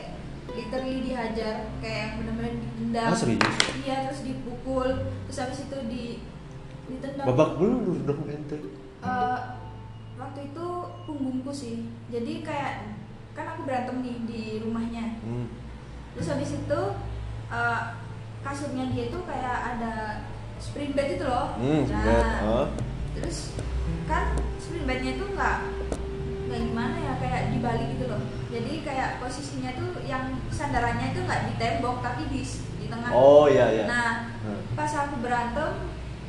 [0.54, 3.42] literally dihajar kayak yang ditendang Ah, serius?
[3.82, 4.88] iya terus dipukul
[5.26, 6.04] terus habis itu di
[6.88, 7.26] ditendang.
[7.28, 8.56] Babak belur dong ente.
[9.04, 9.38] Eh,
[10.18, 10.66] waktu itu
[11.06, 11.86] punggungku sih.
[12.10, 12.96] Jadi kayak
[13.36, 15.22] kan aku berantem nih di rumahnya.
[15.22, 15.46] Hmm.
[16.16, 16.80] terus habis itu
[17.52, 17.82] eh,
[18.42, 19.94] kasurnya dia itu kayak ada
[20.58, 21.54] spring bed itu loh.
[21.54, 22.66] Hmm, nah bed, oh.
[23.14, 23.54] terus
[24.10, 25.58] kan spring bednya itu nggak
[26.48, 28.22] nggak gimana ya kayak di balik gitu loh.
[28.50, 32.42] Jadi kayak posisinya tuh yang sandarannya itu nggak di tembok tapi di
[32.82, 33.10] di tengah.
[33.14, 33.84] Oh iya iya.
[33.86, 34.62] Nah Hmm.
[34.72, 35.70] pas aku berantem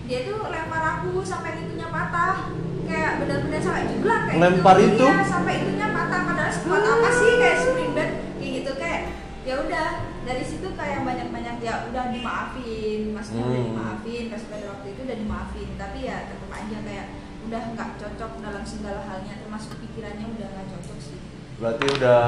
[0.09, 2.49] dia tuh lempar aku sampai itunya patah
[2.83, 4.89] kayak benar-benar sampai jeblak kayak Lempar gitu.
[4.91, 5.05] itu?
[5.05, 9.01] iya sampai itunya patah padahal sekuat apa sih kayak spring bed kayak gitu kayak
[9.45, 9.87] ya udah
[10.19, 13.69] dari situ kayak banyak-banyak ya udah dimaafin maksudnya udah Hmm.
[13.69, 17.07] dimaafin pas pada waktu itu udah dimaafin tapi ya tetap aja kayak
[17.39, 21.17] udah nggak cocok dalam segala halnya termasuk pikirannya udah nggak cocok sih
[21.57, 22.21] berarti udah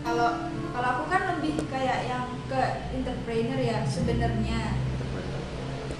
[0.00, 0.28] kalau
[0.70, 2.60] kalau aku kan lebih kayak yang ke
[2.92, 4.60] entrepreneur ya sebenarnya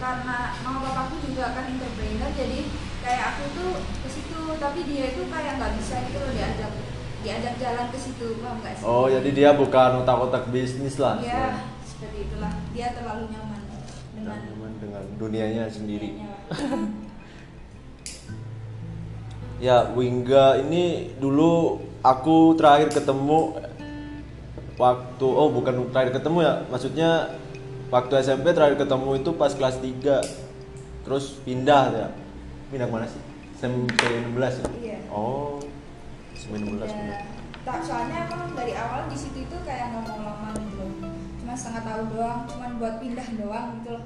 [0.05, 2.61] karena mama bapakku juga kan entrepreneur jadi
[3.01, 3.71] kayak aku tuh
[4.05, 6.73] ke situ tapi dia itu kayak nggak bisa gitu loh diajak
[7.25, 8.85] diajak jalan ke situ paham nggak sih?
[8.85, 11.17] Oh jadi dia bukan otak-otak bisnis lah?
[11.25, 12.53] Ya seperti itulah.
[12.77, 13.61] Dia terlalu nyaman
[14.13, 16.21] dengan dengan dengan dunianya sendiri.
[16.21, 16.37] dunianya.
[19.63, 23.55] Ya, Wingga ini dulu aku terakhir ketemu
[24.77, 27.11] waktu oh bukan terakhir ketemu ya, maksudnya
[27.89, 30.21] waktu SMP terakhir ketemu itu pas kelas 3.
[31.03, 32.09] Terus pindah ya.
[32.69, 33.21] Pindah ke mana sih?
[33.55, 33.97] SMP
[34.31, 34.67] 16 ya?
[34.75, 34.99] Iya.
[35.09, 35.61] Oh.
[36.33, 37.21] SMP 16 Ya, benar.
[37.65, 40.93] tak soalnya emang dari awal di situ itu kayak nggak mau lama gitu loh
[41.41, 44.05] cuma setengah tahun doang cuman buat pindah doang gitu loh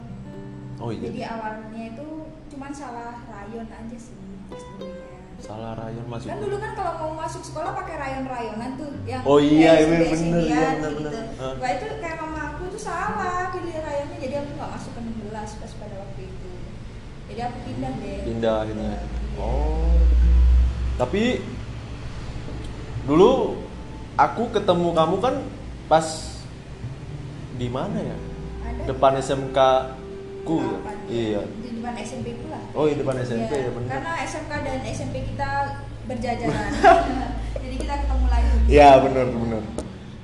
[0.78, 1.10] Oh iya.
[1.10, 2.06] jadi awalnya itu
[2.48, 4.14] cuman salah rayon aja sih
[5.38, 6.26] Salah rayon masuk.
[6.28, 10.06] kan dulu kan kalau mau masuk sekolah pakai rayon-rayonan tuh yang Oh iya, iya, bener,
[10.06, 11.02] iya, bener, gitu.
[11.02, 11.24] bener.
[11.36, 11.54] Ah.
[11.56, 12.37] Wah itu kayak mama
[12.78, 16.50] tuh salah pilih rayonnya jadi aku nggak masuk ke 16 pas pada waktu itu
[17.26, 18.92] jadi aku pindah deh Pindah akhirnya.
[18.94, 19.02] Iya.
[19.42, 19.98] Oh.
[20.94, 21.42] Tapi
[23.02, 23.58] dulu
[24.14, 25.34] aku ketemu kamu kan
[25.90, 26.06] pas
[27.58, 28.18] di mana ya?
[28.62, 29.58] Ada Depan SMK
[30.46, 30.78] ku ya?
[31.10, 31.42] Iya.
[31.58, 33.90] di depan SMP ku lah Oh, di depan SMP Iya, ya benar.
[33.90, 35.50] Karena SMK dan SMP kita
[36.06, 36.70] berjajaran.
[37.66, 38.50] Jadi kita ketemu lagi.
[38.70, 39.62] Iya, benar benar.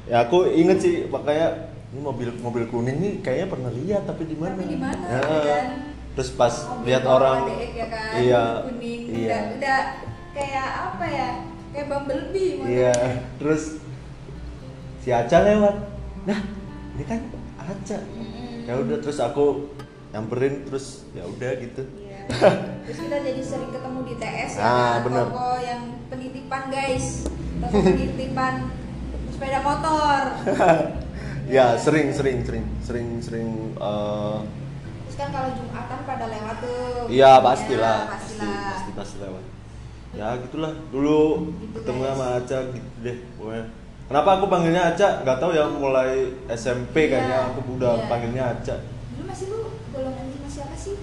[0.07, 4.35] Ya aku inget sih makanya ini mobil mobil kuning nih kayaknya pernah lihat tapi di
[4.35, 4.59] mana?
[4.59, 5.67] Tapi di mana, Ya, kan?
[6.15, 8.11] Terus pas Mobil lihat orang adek, ya kan?
[8.17, 9.01] iya kuning.
[9.09, 9.81] iya Udah, udah
[10.33, 11.31] kayak apa ya?
[11.71, 12.71] Kayak Bumblebee modelnya.
[12.71, 12.95] iya
[13.37, 13.63] terus
[14.99, 15.77] si Aca lewat.
[16.25, 16.39] Nah,
[16.93, 17.21] ini kan
[17.57, 17.99] Aca.
[18.01, 18.63] Mm-mm.
[18.65, 19.71] Ya udah terus aku
[20.11, 21.83] nyamperin terus ya udah gitu.
[21.97, 22.21] Iya.
[22.85, 24.63] Terus kita jadi sering ketemu di TS ya.
[24.63, 24.99] Ah, kan?
[25.05, 25.27] bener.
[25.29, 27.07] Toko yang penitipan guys.
[27.59, 28.55] Toko penitipan
[29.31, 30.23] sepeda motor.
[31.47, 34.39] ya sering sering sering sering sering eh,
[35.05, 37.07] Terus kan kalau Jumatan pada lewat tuh.
[37.07, 38.67] Iya pastilah, Ya, pasti pastilah.
[38.73, 39.45] pasti pasti lewat.
[40.15, 41.23] Ya gitulah dulu
[41.59, 42.11] Gitu, ketemu guys.
[42.11, 43.65] sama Aca gitu deh pokoknya.
[44.05, 45.09] Kenapa aku panggilnya Aca?
[45.23, 46.11] Nggak tahu ya mulai
[46.51, 48.07] SMP Iya, kayaknya aku udah iya.
[48.07, 48.77] panggilnya Aca.
[49.11, 49.59] Dulu masih lu
[49.91, 50.95] golongan masih apa sih?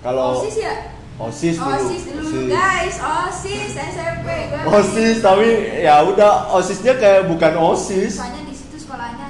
[0.00, 0.74] Kalau OSIS ya?
[1.14, 1.72] OSIS dulu.
[1.72, 5.46] OSIS dulu guys, OSIS SMP gue OSIS tapi
[5.80, 8.18] ya udah OSISnya kayak bukan OSIS.
[8.18, 9.23] Soalnya di situ sekolahnya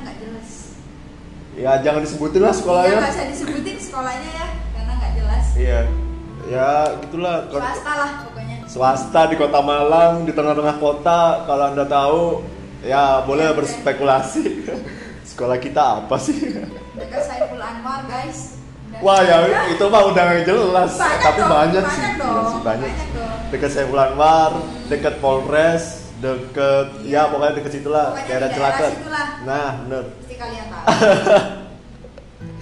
[1.54, 2.98] Ya jangan disebutin lah Iya sekolahnya.
[2.98, 5.44] nggak usah disebutin sekolahnya ya Karena nggak jelas.
[5.54, 5.80] Iya.
[6.44, 6.68] Ya
[7.00, 7.36] gitulah.
[7.48, 8.56] Swasta lah pokoknya.
[8.66, 11.20] Swasta di kota Malang di tengah-tengah kota.
[11.42, 12.22] Kalau anda tahu
[12.82, 14.42] ya boleh Iya, berspekulasi.
[15.30, 16.36] Sekolah kita apa sih?
[16.92, 18.60] Dekat Saiful Anwar guys.
[18.86, 19.36] Udah- wah ya
[19.66, 20.92] itu mah udah jelas.
[20.94, 22.12] Banyak tapi dong, banyak, banyak sih.
[22.14, 23.38] dong, Iya sih, banyak, banyak dong.
[23.50, 24.50] dekat Saiful Anwar
[24.86, 26.86] dekat Polres deket.
[27.04, 27.28] Iya.
[27.28, 27.72] ya pokoknya deket
[28.08, 28.48] Pokoknya di daerah
[28.88, 29.28] situlah.
[29.44, 30.04] nah bener.
[30.08, 30.86] Pasti kalian tahu.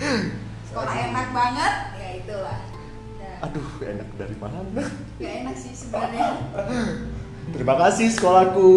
[0.68, 1.74] Sekolah enak banget.
[1.94, 2.58] Ya itulah.
[2.66, 3.44] Udah.
[3.46, 4.58] aduh enak dari mana?
[5.22, 6.26] Gak enak sih sebenarnya.
[7.54, 8.70] Terima kasih sekolahku.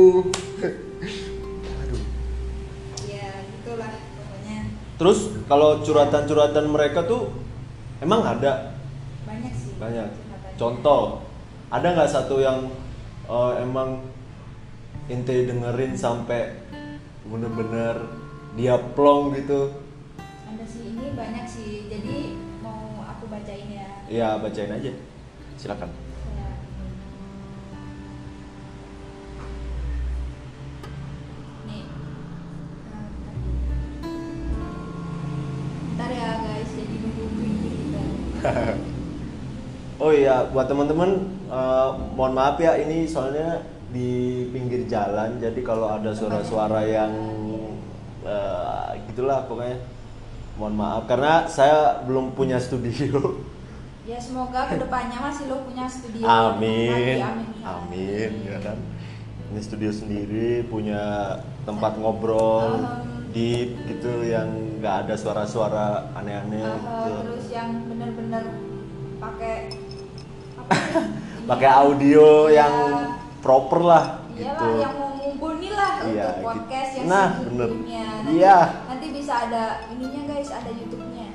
[1.81, 2.01] Aduh.
[3.09, 4.57] Ya gitulah pokoknya.
[5.01, 5.19] Terus
[5.49, 7.33] kalau curhatan-curhatan mereka tuh
[8.05, 8.77] emang ada?
[9.25, 9.73] Banyak sih.
[9.81, 10.07] Banyak.
[10.55, 11.25] Contoh
[11.73, 12.69] ada nggak satu yang
[13.25, 14.14] eh, emang
[15.05, 16.65] ente dengerin sampai
[17.29, 18.09] bener-bener
[18.57, 19.69] dia plong gitu
[20.49, 21.85] Ada sih ini banyak sih.
[21.91, 22.33] Jadi
[22.65, 23.87] mau aku bacain ya.
[24.09, 24.91] ya bacain aja
[25.61, 25.89] silakan
[26.33, 26.49] Ya.
[31.69, 31.83] Nih.
[35.95, 37.25] Ntar ya guys, jadi nunggu
[37.61, 38.03] kita.
[40.03, 41.09] oh iya buat teman-teman
[41.49, 44.12] eh, mohon maaf ya ini soalnya di
[44.51, 47.12] pinggir jalan jadi kalau ada suara-suara yang
[48.21, 49.79] eh, gitulah pokoknya
[50.55, 53.19] mohon maaf karena saya belum punya studio
[54.05, 56.29] Ya semoga ke depannya masih lo punya studio.
[56.29, 57.17] Amin.
[57.17, 57.49] Lagi, amin.
[57.65, 58.77] Amin, ya kan.
[59.49, 61.34] Ini studio sendiri punya
[61.65, 63.34] tempat ngobrol Ahem.
[63.34, 64.45] deep gitu yang
[64.77, 67.13] nggak ada suara-suara aneh-aneh Uh, gitu.
[67.25, 68.45] terus yang bener-bener
[69.17, 70.69] pakai ya?
[71.49, 72.62] Pakai audio Iya.
[72.62, 72.73] yang
[73.45, 74.67] proper lah Iyalah gitu.
[74.81, 76.97] yang mau mumpuni lah Iya, untuk podcast gitu.
[76.97, 77.69] yang Nah, bener.
[77.69, 78.58] Nanti, Iya.
[78.86, 81.27] nanti bisa ada ininya guys, ada YouTube-nya.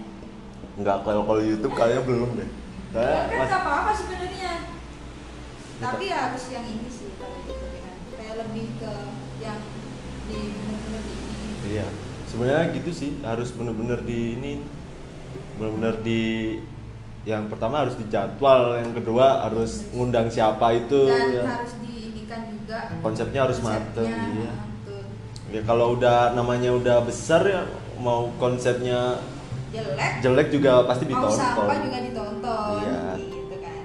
[0.77, 2.51] Nggak kalau kalau YouTube kayaknya belum deh.
[2.91, 4.53] Saya Ya kan mas- apa-apa sebenarnya.
[5.81, 7.95] Tapi ya harus yang ini sih kalau YouTube kan.
[8.13, 8.93] Kayak lebih ke
[9.39, 9.59] yang
[10.27, 11.49] di bener-bener di ini.
[11.71, 11.87] Iya,
[12.27, 14.53] sebenarnya gitu sih harus bener-bener di ini,
[15.57, 16.23] bener-bener di
[17.23, 21.45] yang pertama harus dijadwal, yang kedua harus ngundang siapa itu, Dan ya.
[21.45, 22.00] harus diindikan
[22.71, 24.07] juga konsepnya harus mateng.
[24.07, 24.53] Iya.
[25.51, 27.67] Ya kalau udah namanya udah besar ya
[27.99, 29.19] mau konsepnya
[29.71, 31.35] Jelek jelek juga pasti mau ditonton.
[31.37, 33.03] sampah juga ditonton Iya.
[33.19, 33.83] gitu kan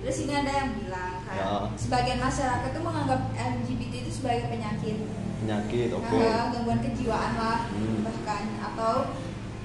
[0.00, 1.52] terus ini ada yang bilang kan Ya.
[1.76, 4.96] sebagian masyarakat tuh menganggap LGBT itu sebagai penyakit
[5.40, 6.20] Penyakit, oke.
[6.20, 8.04] Nah, gangguan kejiwaan lah Hmm.
[8.04, 8.94] bahkan atau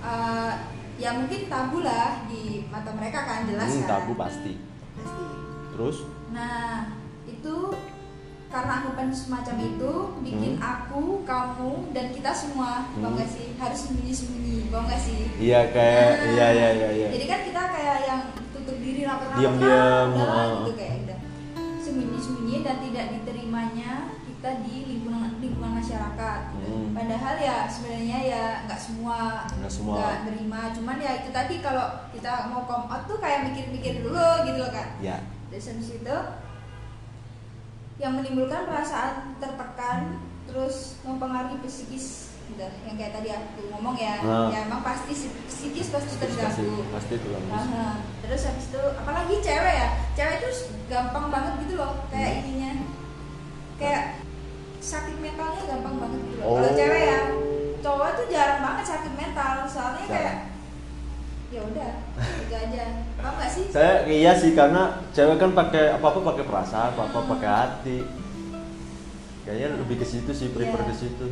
[0.02, 0.52] eh,
[0.95, 4.54] ya mungkin tabu lah di mata mereka kan jelas Hmm, kan tabu pasti.
[4.95, 5.24] Pasti.
[5.71, 5.98] Terus?
[6.32, 6.91] nah
[7.26, 7.56] itu
[8.56, 9.91] karena anggapan semacam itu
[10.24, 10.63] bikin Hmm.
[10.63, 13.12] aku kamu dan kita semua Hmm.
[13.12, 17.08] nggak sih harus sembunyi sembunyi mau nggak sih Iya kayak Nah, iya iya iya iya.
[17.12, 20.52] jadi kan kita kayak yang tutup diri rapat-rapat Diam-diam, oh.
[20.62, 21.20] gitu kayak udah
[21.78, 23.91] sembunyi-sembunyi dan tidak diterimanya
[24.26, 26.88] kita di lingkungan lingkungan masyarakat Hmm.
[26.91, 29.96] padahal ya sebenarnya ya nggak semua Nggak semua.
[29.98, 34.24] nggak nerima cuman ya itu tadi kalau kita mau come out tuh kayak mikir-mikir dulu
[34.44, 35.20] gitu loh kan Ya.
[35.48, 36.18] terus habis itu
[37.96, 44.48] yang menimbulkan perasaan tertekan terus mempengaruhi psikis udah yang kayak tadi aku ngomong ya Nah.
[44.48, 47.42] ya emang pasti si- psikis pasti terganggu pasti itu kan.
[47.50, 47.88] Aha.
[48.22, 50.50] terus habis itu apalagi cewek ya cewek itu
[50.86, 52.42] gampang banget gitu loh kayak Hmm.
[52.46, 52.72] ininya
[53.76, 54.04] kayak
[54.78, 56.56] sakit mentalnya gampang banget gitu loh Oh.
[56.56, 57.20] kalau cewek ya
[57.82, 60.14] cowok tuh jarang banget sakit mental soalnya Jarang.
[60.14, 60.36] kayak
[61.56, 62.84] ya udah itu aja
[63.15, 67.02] paham gak sih Saya iya sih karena cewek kan pakai apa apa pakai perasaan, apa
[67.08, 67.32] apa Hmm.
[67.32, 67.98] pakai hati.
[69.41, 70.89] Kayaknya lebih ke situ sih, prefer Iya.
[70.89, 71.28] ke situ.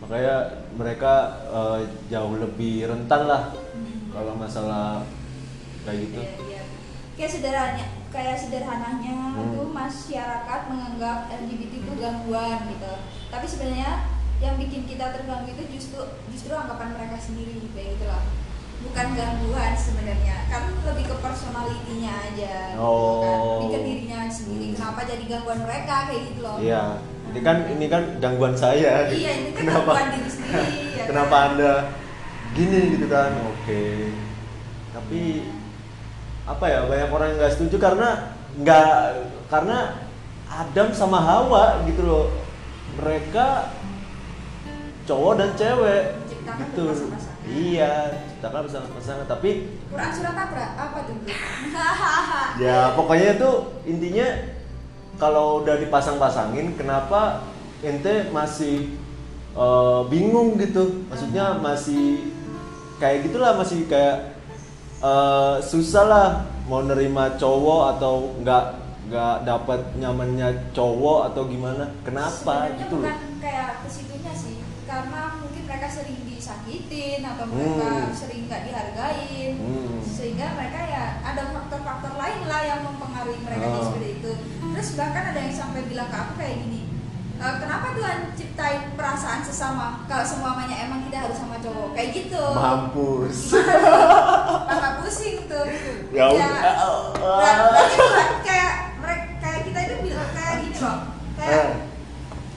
[0.00, 0.36] Makanya
[0.74, 1.12] mereka
[1.46, 4.10] eh, jauh lebih rentan lah Hmm.
[4.10, 5.06] kalau masalah
[5.84, 6.18] kayak gitu.
[6.18, 6.62] Iya, iya.
[7.12, 9.52] Kayak sederhananya, kayak sederhananya Hmm.
[9.52, 12.92] tuh masyarakat menganggap LGBT itu gangguan gitu.
[13.28, 13.92] Tapi sebenarnya
[14.38, 18.22] yang bikin kita terganggu itu justru justru anggapan mereka sendiri kayak gitu loh.
[18.82, 22.54] Bukan gangguan sebenarnya, kan lebih ke personalitinya aja.
[22.70, 23.22] gitu Oh.
[23.22, 23.38] kan.
[23.40, 24.66] Lebih ke dirinya sendiri.
[24.68, 24.76] Hmm.
[24.76, 26.56] Kenapa jadi gangguan mereka kayak gitu loh.
[26.58, 26.82] Iya.
[27.22, 29.08] Ini kan ini kan gangguan saya.
[29.08, 29.90] Iya, ini kan kenapa?
[29.92, 30.74] gangguan diri sendiri.
[30.92, 31.46] ya kenapa kan?
[31.48, 31.72] anda
[32.52, 33.30] gini gitu kan?
[33.48, 33.82] Oke.
[34.92, 35.20] Tapi
[36.42, 38.08] apa ya banyak orang yang nggak setuju karena
[38.54, 38.90] nggak
[39.48, 39.78] karena
[40.50, 42.26] Adam sama Hawa gitu loh.
[42.92, 43.72] Mereka
[45.02, 46.82] cowok dan cewek Diciptakan gitu.
[46.84, 47.31] berpasang-pasangan.
[47.42, 49.26] Iya, ciptakan bersama pasangan.
[49.26, 49.50] Tapi
[49.90, 50.62] Quran surat apa?
[50.78, 51.16] Apa tuh?
[52.64, 53.50] ya pokoknya itu
[53.88, 54.28] intinya
[55.16, 57.46] kalau udah dipasang-pasangin kenapa
[57.82, 58.94] ente masih
[59.56, 62.30] eh, bingung gitu maksudnya masih
[63.02, 64.38] kayak gitulah masih kayak
[65.02, 66.28] eh, susah lah
[66.70, 68.64] mau nerima cowok atau nggak
[69.10, 74.56] nggak dapat nyamannya cowok atau gimana kenapa Sebenarnya gitu loh bukan kayak ke situnya sih
[74.86, 76.21] karena mungkin mereka sering
[76.54, 78.12] disakitin atau mereka Hmm.
[78.12, 79.98] sering nggak dihargain Hmm.
[80.04, 83.84] sehingga mereka ya ada faktor-faktor lain lah yang mempengaruhi mereka Oh.
[83.88, 84.32] seperti itu
[84.68, 86.80] terus bahkan ada yang sampai bilang ke aku kayak gini
[87.34, 92.44] "E, kenapa Tuhan ciptain perasaan sesama kalau semuanya emang kita harus sama cowok kayak gitu
[92.52, 93.38] mampus?
[94.62, 95.64] Tambah pusing tuh
[96.12, 96.28] Ya.
[96.28, 100.98] Nah, berarti bukan kayak mereka kayak kita itu bilang kayak gini loh
[101.34, 101.70] kayak Eh.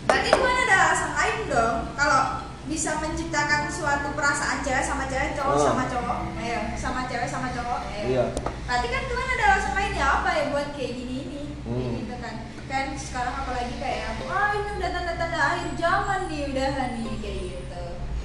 [0.06, 2.22] berarti Tuhan ada alasan lain dong kalau
[2.66, 5.62] bisa menciptakan suatu perasaan cewek sama cewek cowok Oh.
[5.64, 6.20] sama cowok.
[6.38, 8.06] Ayo sama cewek sama cowok ayo.
[8.08, 8.26] Iya.
[8.66, 11.42] berarti kan Tuhan ada alasan lain ya apa ya buat kayak gini ini?
[11.56, 11.94] Kayak Hmm.
[12.00, 12.36] gitu kan.
[12.66, 17.84] Kan sekarang apalagi kayak ah ini udah tanda-tanda akhir zaman nih udahan nih kayak gitu.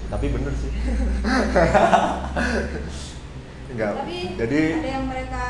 [0.08, 0.72] Tapi bener sih.
[3.70, 5.44] Enggak tapi jadi ada yang mereka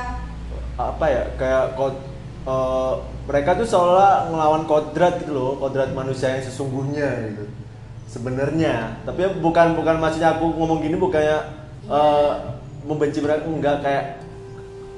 [0.77, 1.95] apa ya kayak kod
[2.43, 7.45] eh, mereka tuh seolah ngelawan kodrat gitu loh kodrat manusia yang sesungguhnya gitu
[8.11, 8.75] sebenarnya
[9.07, 11.39] tapi bukan bukan maksudnya aku ngomong gini bukannya
[11.87, 12.31] eh,
[12.83, 14.05] membenci mereka enggak kayak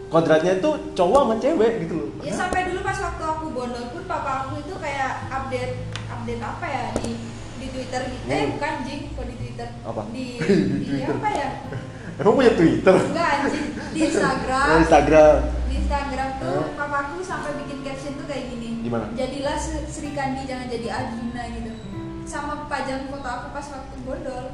[0.08, 4.02] kodratnya itu cowok sama cewek gitu loh Ya sampai dulu pas waktu aku bondol pun
[4.04, 5.72] papa aku itu kayak update
[6.06, 7.12] update apa ya di
[7.58, 8.24] di Twitter gitu.
[8.26, 8.50] Eh Hmm.
[8.52, 9.68] bukan jing, kok di Twitter.
[9.82, 10.02] Apa?
[10.10, 11.14] Di, Di di, Twitter.
[11.14, 11.48] apa ya?
[12.12, 14.66] emang punya twitter Enggak anjing, di Instagram.
[14.68, 16.66] Oh, Instagram Di Instagram tuh Hah?
[16.76, 18.68] papa aku sampai bikin caption tuh kayak gini.
[18.82, 19.04] Gimana?
[19.14, 21.70] Jadilah Sri Kandi jangan jadi Arjuna gitu.
[22.24, 24.44] Sama pajang foto aku pas waktu bondol.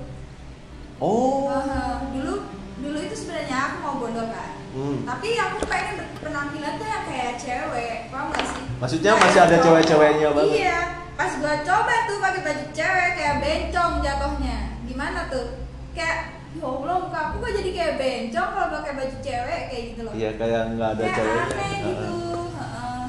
[0.98, 2.34] oh Aha, dulu
[2.78, 4.52] dulu itu sebenarnya aku mau bondol kan.
[4.68, 4.98] Hmm.
[5.02, 8.64] Tapi aku pengen penampilan tuh yang kayak cewek, paham gak sih?
[8.78, 10.52] Maksudnya Kayak masih ada cewek-ceweknya banget?
[10.54, 10.78] Iya,
[11.14, 14.58] pas gua coba tuh pakai baju cewek kayak bencong jatuhnya.
[14.84, 15.46] Gimana tuh?
[15.94, 16.18] Kayak
[16.58, 20.12] ya Allah muka aku kok jadi kayak bencong kalau pakai baju cewek kayak gitu loh.
[20.16, 22.12] iya kayak nggak ada kayak ceweknya aneh gitu.
[22.50, 23.00] Heeh.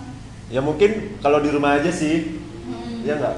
[0.50, 3.02] ya mungkin kalau di rumah aja sih Hmm.
[3.02, 3.36] Iya nggak?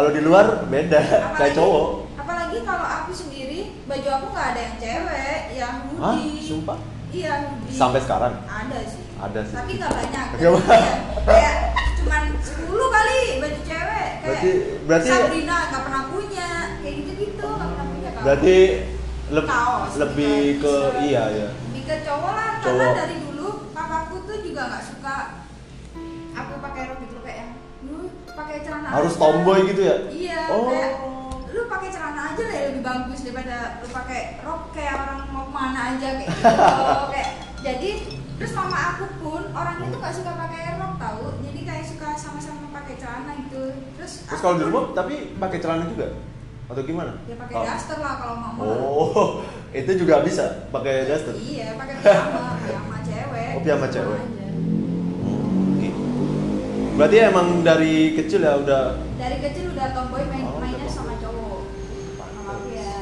[0.00, 1.88] Kalau di luar beda, kayak Apalagi- cowok.
[2.16, 6.16] Apalagi kalau aku sendiri baju aku nggak ada yang cewek, yang Hah?
[6.16, 6.40] hoodie.
[6.40, 6.78] Sumpah?
[7.12, 7.76] Iya hoodie.
[7.76, 8.32] Sampai sekarang?
[8.40, 9.04] Ada sih.
[9.12, 9.54] Ada sih.
[9.60, 10.26] Tapi nggak banyak.
[10.32, 10.52] Kayak,
[11.20, 11.54] kayak
[12.00, 14.08] cuman 10 kali baju cewek.
[14.08, 18.24] Kayak Berarti- berarti- Sabrina nggak pernah punya, kayak gitu gitu nggak pernah punya kaos.
[18.24, 18.56] Berarti
[19.28, 20.64] leb- Kaos, lebih gitu.
[20.64, 21.48] ke Bisa- iya ya.
[21.52, 22.96] Lebih ke cowok lah, karena Cowok.
[22.96, 25.16] dari dulu papaku tuh juga nggak suka
[26.32, 26.99] aku pakai rok
[28.50, 29.96] pakai celana Harus aja." tomboy gitu ya?
[30.10, 30.66] Iya, Oh.
[30.68, 30.90] kayak
[31.48, 35.44] lu pakai celana aja lah ya lebih bagus daripada lu pakai rok kayak orang mau
[35.44, 36.54] ke mana aja kayak gitu
[37.12, 37.28] kayak
[37.60, 37.90] jadi
[38.36, 42.70] terus mama aku pun orangnya tuh gak suka pakai rok tahu jadi kayak suka sama-sama
[42.72, 43.62] pakai celana gitu
[43.94, 46.06] terus Terus kalau di rumah tapi pakai celana juga
[46.66, 47.12] atau gimana?
[47.24, 47.64] ya pakai Oh.
[47.64, 49.26] daster lah kalau mau Oh,
[49.76, 51.34] itu juga bisa pakai daster.
[51.36, 54.18] iya pakai piyama piyama cewek Oh, piyama cewek.
[54.22, 54.39] aja.
[57.00, 58.84] Berarti emang dari kecil ya udah
[59.16, 61.60] dari kecil udah tomboy main Oh, mainnya udah sama cowok
[62.14, 62.92] sama ya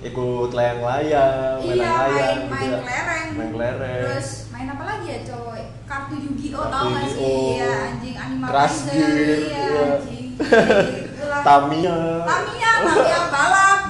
[0.00, 2.78] ikut layang-layang, main iya layang-layang main main gitu ya.
[2.78, 4.02] kelereng Main kelereng.
[4.04, 8.78] terus main apa lagi ya cowok kartu Yu-Gi-Oh tau gak sih iya anjing animal Crush
[8.78, 9.84] Ranger, Gear, iya iya.
[9.96, 10.26] anjing
[11.40, 11.98] Tamiya.
[12.24, 13.80] Tamiya, Tamiya balap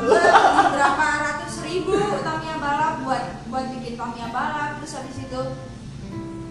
[0.71, 5.41] berapa ratus ribu Tamiya balap buat buat bikin Tamiya balap terus habis itu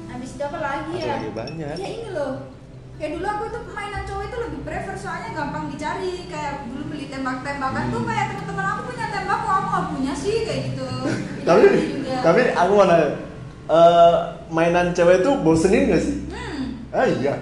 [0.07, 1.07] habis itu apa lagi ya?
[1.13, 1.75] lagi banyak.
[1.77, 2.33] Ya ini loh.
[2.97, 7.05] Kayak dulu aku tuh mainan cowok itu lebih prefer soalnya gampang dicari kayak dulu beli
[7.07, 8.09] tembak-tembakan tuh Hmm.
[8.09, 10.87] kayak teman-teman aku punya tembak kok aku gak punya sih kayak gitu.
[11.47, 11.65] Tapi
[12.17, 13.09] tapi aku mau nanya,
[13.69, 14.13] eh,
[14.49, 16.15] mainan cewek tuh bosenin gak sih?
[16.27, 17.33] hmm, Ah iya.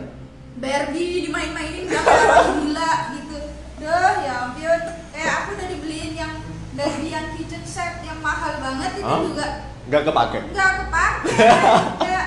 [0.56, 2.03] Barbie dimain-mainin gak
[2.60, 3.39] gila gitu.
[3.78, 4.82] Duh ya ampun.
[5.10, 6.32] Kayak aku udah dibeliin yang
[6.74, 9.24] Barbie yang kitchen set yang mahal banget itu Hah?
[9.24, 9.47] juga
[9.86, 10.39] Nggak kepake.
[10.49, 11.34] nggak kepake
[12.03, 12.26] kayak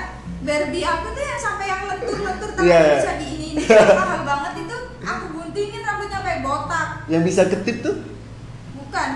[0.49, 2.95] Barbie aku tuh yang sampai yang lentur-lentur tapi Iya, iya.
[2.95, 7.95] bisa di ini mahal banget itu aku guntingin rambutnya kayak botak Yang bisa ketip tuh?
[8.75, 9.09] bukan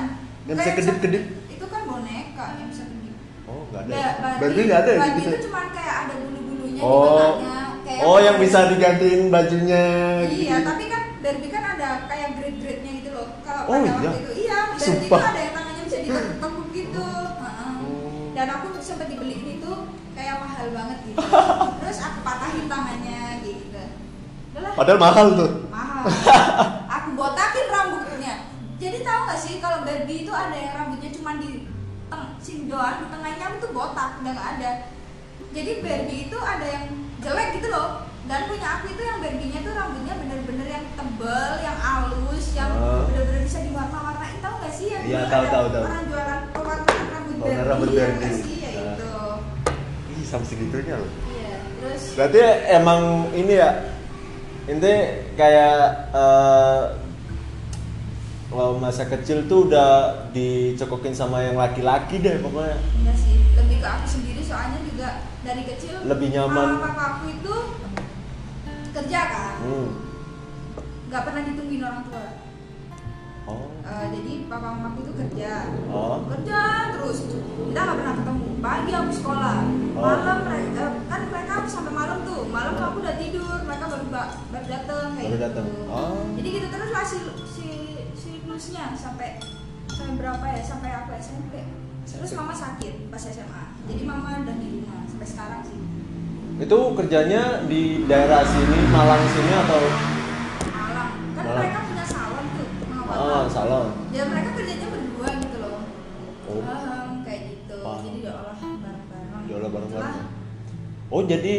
[0.44, 1.24] Yang bisa kedip-kedip?
[1.50, 3.94] itu kan boneka yang bisa kedip Oh nggak ada.
[4.16, 5.30] Ba- Barbie, ada ya gitu.
[5.32, 7.34] itu cuman kayak ada bulu-bulunya di Oh.
[7.82, 9.84] kayak Oh yang bisa digantiin bajunya.
[10.26, 10.44] gitu.
[10.44, 13.94] iya tapi kan Barbie kan ada kayak grade-grade-nya gitu loh kalau Oh, pada iya?
[14.06, 15.22] waktu itu iya Barbie itu Sumpah.
[15.24, 17.08] ada yang tangannya bisa ditekuk gitu
[17.40, 17.74] Heeh.
[17.80, 18.28] Oh.
[18.34, 19.74] dan aku sempat dibeliin itu
[20.14, 21.18] kayak mahal banget gitu.
[21.82, 23.84] Terus aku patahin tangannya gitu.
[24.54, 25.52] Udah Padahal mahal tuh.
[25.68, 26.04] mahal.
[26.96, 28.34] Aku botakin rambutnya.
[28.76, 31.66] Jadi tahu nggak sih kalau Barbie itu ada yang rambutnya cuma di
[32.06, 34.72] teng sini doang di tengahnya itu botak udah nggak ada.
[35.50, 36.86] Jadi Barbie itu ada yang
[37.18, 37.90] jelek gitu loh.
[38.24, 43.04] Dan punya aku itu yang Barbie-nya tuh rambutnya bener-bener yang tebel yang halus yang Ah.
[43.04, 44.38] bener-bener bisa diwarna-warnain.
[44.40, 45.84] Tahu nggak sih yang Iya, dulu tahu, ada tahu, tahu.
[45.84, 48.56] orang jualan pewarnaan rambut Barbie rambut ya sih?
[48.60, 48.94] Ya Ah.
[48.94, 49.08] itu
[50.34, 51.12] sampai segitunya loh.
[51.30, 52.40] iya terus Berarti
[52.74, 53.94] emang ini ya
[54.64, 55.00] Intinya
[55.36, 55.76] kayak
[56.16, 56.82] eh
[58.48, 62.78] kalau masa kecil tuh udah dicekokin sama yang laki-laki deh pokoknya.
[63.02, 66.68] Enggak sih, lebih ke aku sendiri soalnya juga dari kecil Lebih nyaman.
[66.78, 67.56] Mama papa aku itu
[68.94, 69.90] kerja kan, Hmm.
[71.10, 72.26] nggak pernah ditungguin orang tua.
[73.44, 73.68] Oh.
[73.84, 76.24] Eh, jadi papa mama itu kerja, Oh.
[76.26, 76.60] kerja
[76.92, 77.28] terus.
[77.28, 78.48] Kita nggak pernah ketemu.
[78.58, 79.58] Pagi aku sekolah,
[79.92, 80.00] Oh.
[80.00, 82.48] malam mereka kan mereka aku sampai malam tuh.
[82.48, 85.44] Malam aku udah tidur, mereka baru ba- baru datang kayak Baru gitu.
[85.44, 85.66] datang.
[85.88, 86.24] Oh.
[86.34, 87.68] Jadi gitu terus lah si si
[88.14, 89.44] siklusnya sampai
[89.88, 90.62] sampai berapa ya?
[90.62, 91.54] Sampai aku SMP.
[92.06, 93.64] Terus mama sakit pas SMA.
[93.84, 95.80] Jadi mama udah di rumah sampai sekarang sih.
[96.56, 99.82] Itu kerjanya di daerah sini, Malang sini atau
[100.70, 101.10] Malang.
[101.34, 101.58] Kan Malang.
[101.60, 102.68] mereka punya salon tuh.
[102.86, 103.13] mama papa.
[103.24, 103.88] Oh, salon?
[104.12, 105.78] Ya mereka kerjanya berdua gitu loh.
[106.50, 106.60] Oh.
[106.62, 107.78] Paham, kayak gitu.
[107.80, 108.04] Paham.
[108.04, 109.44] Jadi ya Allah bareng-bareng.
[109.48, 110.16] Diolah bareng-bareng.
[110.20, 110.32] Lah,
[111.14, 111.56] Oh, jadi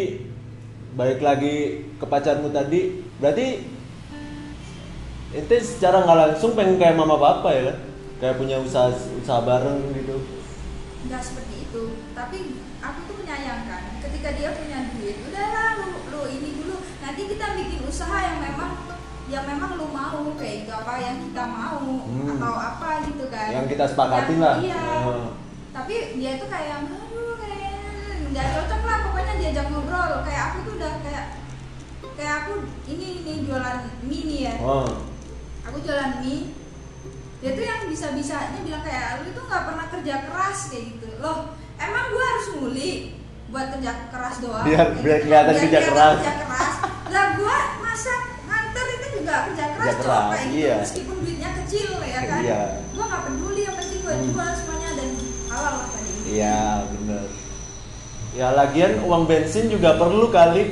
[0.99, 1.55] balik lagi
[1.95, 3.47] ke pacarmu tadi, berarti
[5.35, 7.75] ente secara nggak langsung pengen kayak mama papa ya?
[8.19, 10.17] Kayak punya usaha usaha bareng gitu.
[11.07, 11.83] nggak seperti itu.
[12.17, 12.39] Tapi
[12.81, 16.77] aku tuh menyayangkan ketika dia punya duit, udahlah lu, lu ini dulu.
[16.99, 18.94] Nanti kita bikin usaha yang memang
[19.25, 22.37] yang memang lu mau kayak gitu apa yang kita mau Hmm.
[22.37, 23.49] atau apa gitu kan.
[23.51, 24.55] Yang kita sepakatin Yang- lah.
[24.61, 24.85] Iya.
[25.03, 25.27] Oh.
[25.73, 27.73] Tapi dia tuh kayak aduh kayak
[28.31, 30.13] nggak cocok lah pokoknya diajak ngobrol.
[30.23, 31.25] Kayak aku tuh udah kayak
[32.15, 32.53] kayak aku
[32.87, 34.55] ini ini jualan mie nih ya.
[34.61, 34.87] Oh.
[35.65, 36.53] Aku jualan mie.
[37.41, 41.09] Dia tuh yang bisa-bisanya bilang kayak lu itu nggak pernah kerja keras kayak gitu.
[41.19, 42.91] Loh, emang gua harus nguli
[43.49, 44.65] buat kerja keras doang.
[44.65, 45.25] Biar- biar gitu.
[45.29, 46.15] kelihatan kerja keras.
[46.19, 46.75] kerja keras.
[47.09, 48.34] Lah gua masak itu
[49.25, 50.57] juga kerja keras, Kerja keras, kayak gitu.
[50.61, 50.77] iya.
[50.79, 52.41] Meskipun duitnya kecil ya kan.
[52.41, 52.61] Iya.
[52.93, 54.27] Gua nggak peduli yang penting gua Hmm.
[54.27, 55.09] jual semuanya dan
[55.49, 56.11] halal lah tadi.
[56.27, 57.25] Iya, bener.
[58.33, 60.63] Ya lagian uang bensin juga perlu kali.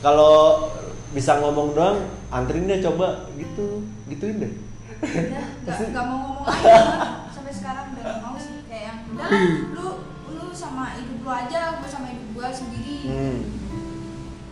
[0.00, 0.66] Kalau
[1.10, 4.52] bisa ngomong doang, anterin deh coba gitu, gituin deh.
[5.00, 5.32] udah
[5.64, 6.76] nggak nggak mau ngomong aja
[7.34, 9.28] sampai sekarang udah mau sih kayak yang udah
[9.74, 9.86] lu
[10.28, 13.38] lu sama hidup lu aja gua sama hidup gua sendiri Hmm.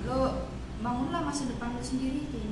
[0.03, 0.18] lu
[0.81, 2.47] bangunlah masa depan lu sendiri kayak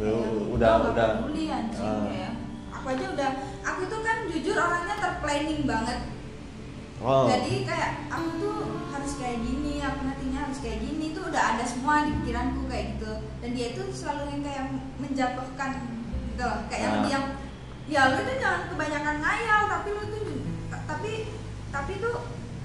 [0.00, 0.16] Kayak,
[0.48, 1.08] udah- nggak udah.
[1.20, 2.04] peduli anjing Ah.
[2.06, 2.32] kayak
[2.70, 3.30] aku aja udah
[3.60, 5.98] aku tuh kan jujur orangnya terplanning banget
[6.98, 7.24] Oh.
[7.26, 11.64] jadi kayak aku tuh harus kayak gini aku nantinya harus kayak gini tuh udah ada
[11.64, 14.64] semua di pikiranku kayak gitu dan dia itu selalu yang kayak
[14.96, 15.70] menjatuhkan
[16.26, 16.58] gitu loh.
[16.66, 17.02] kayak yang Ah.
[17.02, 17.24] diam
[17.86, 20.22] ya lu tuh jangan kebanyakan ngayal tapi lu tuh
[20.86, 21.12] tapi
[21.70, 22.16] tapi tuh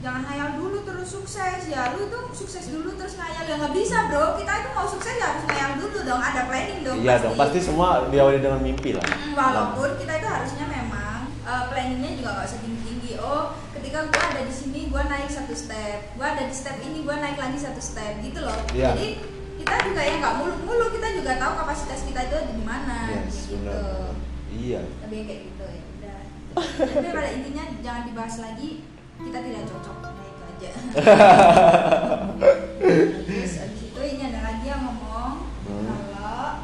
[0.06, 1.62] jangan ngayal dulu terus sukses.
[1.66, 3.44] Ya lu tuh sukses dulu terus ngayal.
[3.50, 4.38] Ya nggak bisa bro.
[4.38, 6.22] Kita itu mau sukses ya harus ngayal dulu dong.
[6.22, 7.58] Ada planning dong iya dong pasti.
[7.58, 9.06] semua diawali dengan mimpi lah.
[9.34, 14.24] Walaupun kita itu harusnya memang eh, planningnya juga nggak usah tinggi tinggi oh ketika gua
[14.30, 15.98] ada di sini gua naik satu step.
[16.14, 18.22] Gua ada di step ini gua naik lagi satu step.
[18.22, 18.62] Gitu loh.
[18.78, 18.94] Iya.
[18.94, 19.08] jadi
[19.56, 22.98] kita juga ya nggak mulu-mulu kita juga tahu kapasitas kita itu ada di mana.
[23.10, 23.58] Yes gitu.
[23.58, 24.14] benar.
[24.54, 24.82] Iya.
[25.10, 25.82] Lebih kayak gitu ya.
[25.98, 26.22] Udah.
[26.94, 28.70] Tapi pada intinya jangan dibahas lagi
[29.18, 29.98] kita tidak cocok.
[30.02, 30.70] Nah itu aja.
[33.26, 35.34] Terus abis itu ini ada lagi yang ngomong
[35.66, 35.90] Hmm.
[35.90, 36.62] kalau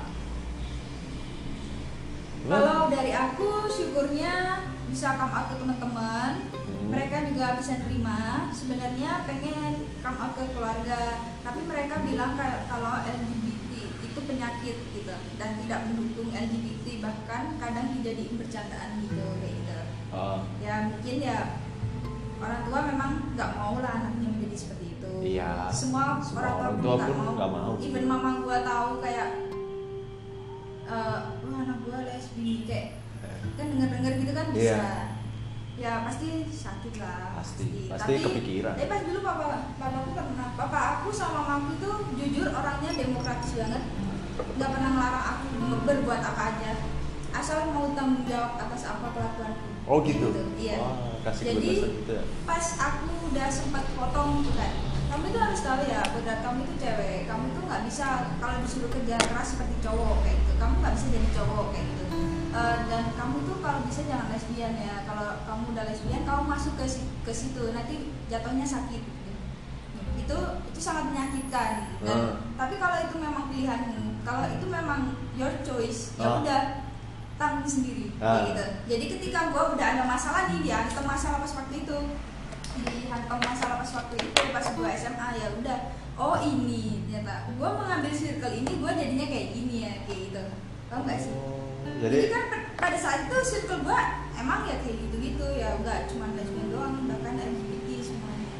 [2.45, 6.31] kalau dari aku syukurnya bisa come out ke teman-teman.
[6.51, 6.87] Hmm.
[6.91, 10.99] mereka juga bisa terima sebenarnya pengen come out ke keluarga
[11.39, 12.35] tapi mereka bilang
[12.67, 13.71] kalau LGBT
[14.03, 19.79] itu penyakit gitu dan tidak mendukung LGBT bahkan kadang dijadiin bercandaan gitu kayak gitu.
[20.11, 21.60] Ah, ya mungkin ya
[22.41, 25.69] orang tua memang nggak mau lah anaknya menjadi seperti itu Iya.
[25.69, 27.63] semua, Semua orang orang tua pun nggak mau.
[27.69, 27.73] mau.
[27.79, 29.27] even mama gua tahu kayak
[30.83, 32.97] eh wah anak gua lesbi kayak
[33.53, 34.83] kan denger denger gitu kan bisa Iya.
[35.79, 38.73] ya pasti sakit lah Pasti, pasti tapi kepikiran.
[38.75, 43.55] tapi pas dulu papa papa aku pernah papa aku sama mamaku tuh jujur orangnya demokratis
[43.55, 43.83] banget
[44.51, 45.45] nggak pernah melarang aku
[45.81, 46.71] berbuat apa aja
[47.31, 51.67] asal mau tanggung jawab atas apa kelakuanku oh gitu iya Wah, kasih Jadi,
[51.99, 54.71] gitu ya pas aku udah sempat potong gitu kan
[55.11, 58.07] kamu itu harus tahu ya berat kamu itu cewek kamu itu nggak bisa
[58.39, 62.05] kalau disuruh kerja keras seperti cowok kayak gitu kamu nggak bisa jadi cowok kayak gitu
[62.51, 66.75] Eh, dan kamu tuh kalau bisa jangan lesbian ya kalau kamu udah lesbian kamu masuk
[66.75, 66.83] ke
[67.23, 69.31] ke situ nanti jatuhnya sakit gitu.
[70.19, 70.37] itu
[70.67, 72.35] itu sangat menyakitkan dan Hmm.
[72.59, 76.35] tapi kalau itu memang pilihanmu kalau itu memang your choice ya Ah.
[76.43, 76.61] udah
[77.41, 78.13] tanggung sendiri.
[78.21, 78.45] Ah.
[78.45, 78.65] gitu.
[78.85, 81.97] Jadi ketika gua udah ada masalah nih dia hantam masalah pas waktu itu.
[82.71, 85.79] Dihantam masalah pas waktu itu pas gua SMA ya udah.
[86.21, 87.01] Oh ini.
[87.09, 90.43] Ternyata gua mengambil circle ini gua jadinya kayak gini ya kayak gitu.
[90.91, 91.33] Tau gak sih?
[91.33, 92.45] Oh, jadi, jadi kan
[92.77, 93.99] pada saat itu circle gua
[94.37, 95.81] emang ya kayak gitu-gitu ya.
[95.81, 98.53] Enggak cuma lesbian doang bahkan LGBT semuanya.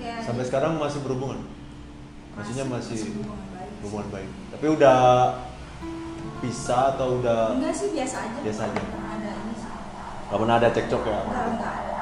[0.00, 1.44] Kayak sampai sekarang masih berhubungan?
[2.34, 3.70] Maksudnya masih hubungan baik.
[3.84, 4.30] hubungan baik.
[4.50, 4.98] Tapi udah
[6.44, 8.38] bisa atau udah enggak sih biasa aja.
[8.44, 8.76] Biasa aja.
[8.76, 9.70] Nggak pernah ada ini sih.
[10.28, 11.20] Nggak pernah ada cekcok ya?
[11.24, 11.94] Enggak enggak ada.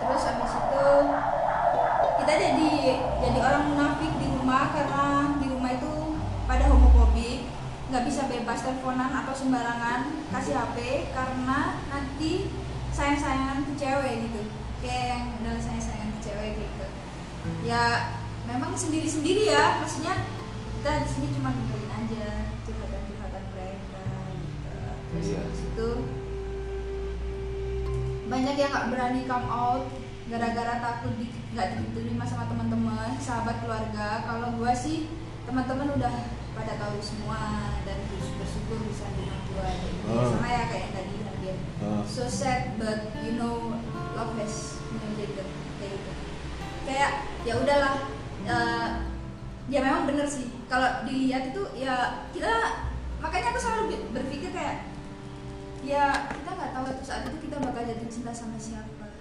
[0.00, 0.86] Terus abis itu
[2.22, 2.72] kita jadi
[3.20, 5.04] jadi orang munafik di rumah karena
[5.36, 5.92] di rumah itu
[6.48, 7.40] pada homofobik.
[7.92, 10.00] Nggak bisa bebas teleponan atau sembarangan
[10.32, 10.76] kasih HP
[11.12, 12.48] karena nanti
[12.96, 14.42] sayang-sayangan ke cewek gitu.
[14.80, 16.86] Kayak yang udah sayang-sayangan ke cewek gitu.
[17.68, 18.16] Ya
[18.48, 20.41] memang sendiri-sendiri ya maksudnya
[20.82, 22.26] kita di sini cuma dengerin aja
[22.66, 24.02] curhatan-curhatan mereka
[24.34, 24.74] gitu
[25.14, 25.38] terus Iya.
[25.38, 25.88] habis itu
[28.26, 29.86] banyak yang nggak berani come out
[30.26, 35.06] gara-gara takut di, nggak diterima sama teman-teman sahabat keluarga kalau gua sih
[35.46, 36.14] teman-teman udah
[36.58, 37.38] pada tahu semua
[37.86, 39.54] dan terus bersyukur bisa dengan gitu.
[40.10, 40.34] Ya, Oh.
[40.34, 42.02] sama ya kayak yang tadi Nadia Oh.
[42.02, 43.78] so sad but you know
[44.18, 45.30] love has it
[45.78, 46.12] kayak gitu
[46.90, 47.10] kayak
[47.46, 47.94] ya udahlah
[48.50, 48.88] eh,
[49.70, 52.48] ya memang bener sih kalau dilihat itu ya kita
[53.20, 53.82] makanya aku selalu
[54.16, 54.88] berpikir kayak
[55.84, 59.12] ya kita nggak tahu itu saat itu kita bakal jatuh cinta sama siapa.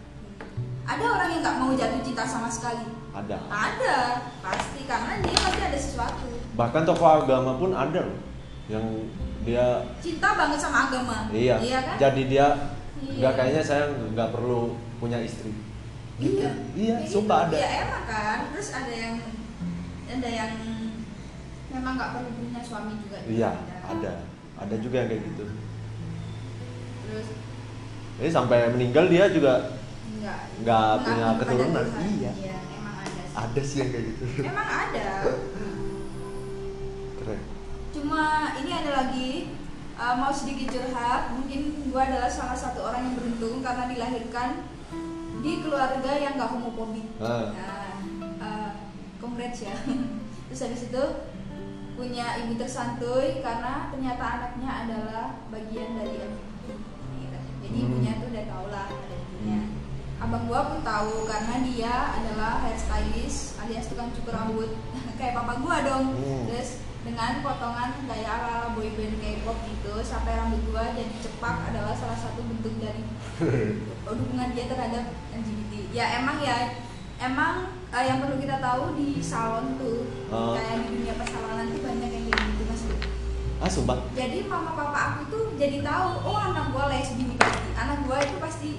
[0.87, 2.87] Ada orang yang nggak mau jatuh cinta sama sekali.
[3.11, 3.35] Ada.
[3.51, 3.97] Ada
[4.39, 6.27] pasti karena dia pasti ada sesuatu.
[6.55, 8.19] Bahkan tokoh agama pun ada loh
[8.71, 8.87] yang
[9.43, 11.27] dia cinta banget sama agama.
[11.35, 11.95] Iya, kan?
[11.99, 12.47] Jadi dia
[13.01, 13.27] Iya.
[13.27, 15.51] nggak kayaknya saya nggak perlu punya istri.
[16.15, 17.57] Gitu Iya, iya sumpah gitu.
[17.57, 17.57] ada.
[17.59, 19.15] Ya emang kan, terus ada yang
[20.07, 20.53] ada yang
[22.01, 23.17] nggak perlu punya suami juga.
[23.29, 23.51] iya
[23.85, 24.11] ada
[24.57, 25.45] ada juga yang kayak gitu
[27.05, 27.27] Terus
[28.17, 29.77] jadi sampai meninggal dia juga
[30.21, 31.85] nggak Nggak punya keturunan.
[31.97, 32.31] Iya.
[32.37, 33.21] Iya, emang ada.
[33.21, 33.37] Sih.
[33.37, 35.07] ada sih yang kayak gitu Emang ada.
[37.21, 37.41] keren
[37.93, 38.23] Cuma
[38.61, 39.29] ini ada lagi
[39.97, 41.33] uh, mau sedikit curhat.
[41.37, 41.61] Mungkin
[41.93, 44.49] gua adalah salah satu orang yang beruntung karena dilahirkan
[45.41, 47.07] di keluarga yang nggak homofobik.
[47.17, 47.49] Ah.
[47.53, 47.93] Nah,
[48.41, 48.71] uh,
[49.21, 49.73] congrats ya.
[50.49, 51.03] Terus habis itu
[52.01, 56.69] punya ibu tersantuy karena ternyata anaknya adalah bagian dari LGBT.
[57.13, 57.37] Gitu.
[57.61, 57.85] Jadi Hmm.
[57.85, 59.61] ibunya tuh udah tau lah ada ibunya.
[59.69, 60.25] Hmm.
[60.25, 64.73] Abang gua pun tahu karena dia adalah hairstylist alias tukang cukur rambut
[65.21, 66.17] kayak papa gua dong.
[66.17, 66.49] Hmm.
[66.49, 72.17] Terus dengan potongan gaya ala boyband K-pop gitu sampai rambut gua jadi cepak adalah salah
[72.17, 73.05] satu bentuk dari
[74.09, 75.05] dukungan dia terhadap
[75.37, 75.93] LGBT.
[75.93, 76.81] Ya emang ya
[77.21, 80.55] emang eh, yang perlu kita tahu di salon tuh Oh.
[80.55, 82.83] kayak di dunia persalonan tuh banyak yang kayak gitu mas.
[83.59, 87.69] ah sumpah Jadi mama papa aku tuh jadi tahu oh anak gua lesbi nih pasti.
[87.73, 88.69] Anak gua itu pasti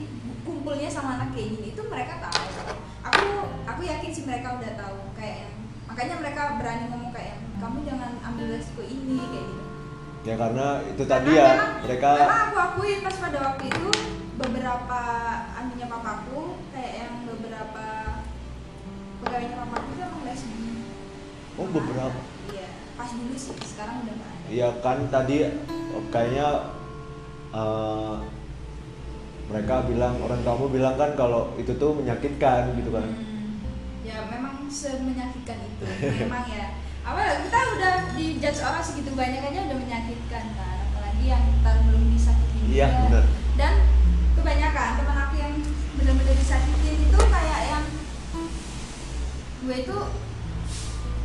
[0.42, 2.42] kumpulnya sama anak kayak gini itu mereka tahu
[3.02, 3.24] aku
[3.64, 5.54] aku yakin sih mereka udah tahu kayak yang
[5.84, 9.64] makanya mereka berani ngomong kayak yang, kamu jangan ambil resiko ini kayak gitu
[10.22, 13.88] ya karena itu Karena tadi ya memang- mereka memang aku akuin pas pada waktu itu
[14.34, 15.00] beberapa
[15.52, 16.40] anunya papaku
[16.70, 17.12] kayak yang
[19.22, 20.54] pegawainya papaku itu emang lesbi
[21.54, 22.20] oh beberapa.
[22.50, 22.68] Iya
[22.98, 24.46] pas dulu sih sekarang udah nggak ada.
[24.50, 25.36] Iya kan tadi
[25.94, 26.48] oh, kayaknya
[27.54, 28.16] eh,
[29.46, 33.06] mereka bilang orang kamu bilang kan kalau itu tuh menyakitkan gitu kan.
[33.06, 33.62] Hmm,
[34.02, 35.84] ya memang semenyakitkan itu.
[36.26, 36.66] Memang ya.
[37.02, 42.14] Apa kita udah dijudge orang segitu banyak aja udah menyakitkan kan apalagi yang ntar belum
[42.14, 43.24] disakitin Iya, benar.
[43.58, 43.74] dan
[44.38, 45.52] kebanyakan teman aku yang
[45.98, 46.81] benar-benar yang
[49.62, 49.96] gue itu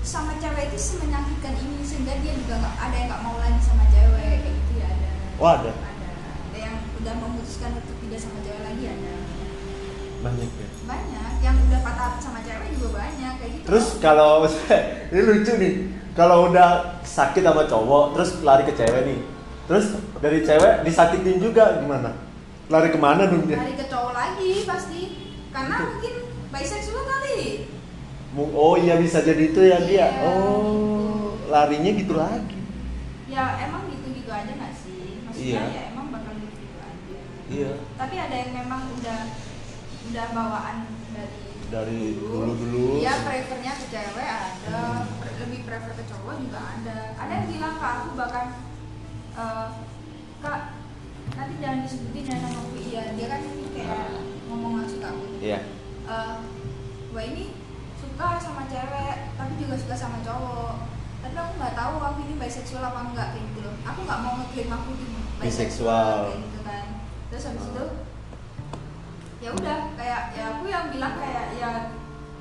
[0.02, 3.84] sama cewek itu semenyakitkan ini sehingga dia juga nggak ada yang nggak mau lagi sama
[3.88, 5.70] cewek kayak gitu ya ada Oh, ada?
[5.70, 6.08] ada
[6.48, 9.14] ada yang udah memutuskan untuk tidak sama cewek lagi ada
[10.18, 10.68] Banyak ya.
[10.84, 14.32] banyak yang udah patah sama cewek juga banyak kayak gitu Terus kalau
[15.12, 15.74] ini lucu nih,
[16.14, 16.70] kalau udah
[17.02, 19.20] sakit sama cowok terus lari ke cewek nih.
[19.68, 19.86] Terus
[20.18, 22.16] dari cewek disakitin juga gimana?
[22.68, 23.60] Lari ke mana dong dia?
[23.60, 25.02] lari ke cowok lagi pasti
[25.50, 26.14] karena mungkin
[26.50, 27.68] bisexual kali
[28.40, 30.06] Oh iya bisa jadi itu ya dia.
[30.06, 32.60] Iya, Oh larinya gitu lagi.
[33.28, 35.64] ya emang gitu gitu aja nggak sih maksudnya Iya.
[35.70, 37.18] ya emang bakal gitu gitu aja
[37.48, 37.72] Iya.
[37.94, 39.20] tapi ada yang memang udah
[40.08, 40.78] udah bawaan
[41.12, 43.00] dari Dari dulu-dulu.
[43.00, 44.80] ya prefernya ke cewek ada
[45.38, 48.46] lebih prefer ke cowok juga ada ada yang bilang ke aku bahkan
[49.34, 49.68] eh,
[50.40, 50.60] kak
[51.30, 54.08] nanti jangan disebutin ya nama aku iya dia kan kayak
[54.48, 55.60] ngomong langsung ke aku Iya.
[56.08, 56.36] eh
[57.12, 57.44] wah ini
[58.18, 60.90] suka sama cewek tapi juga suka sama cowok.
[61.22, 63.76] Tapi aku nggak tahu aku ini bisexual apa enggak kayak gitu loh.
[63.86, 65.06] Aku nggak mau ngeklaim aku itu
[65.38, 66.34] Bisexual.
[66.34, 66.86] kayak gitu kan.
[67.30, 67.86] Terus habis itu
[69.38, 71.72] ya udah kayak ya aku yang bilang kayak ya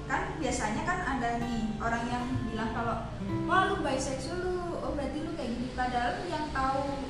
[0.09, 2.97] kan biasanya kan ada nih orang yang bilang kalau
[3.45, 5.69] wah lu bisexual lu oh berarti lu kayak gini.
[5.77, 7.05] Padahal yang tahu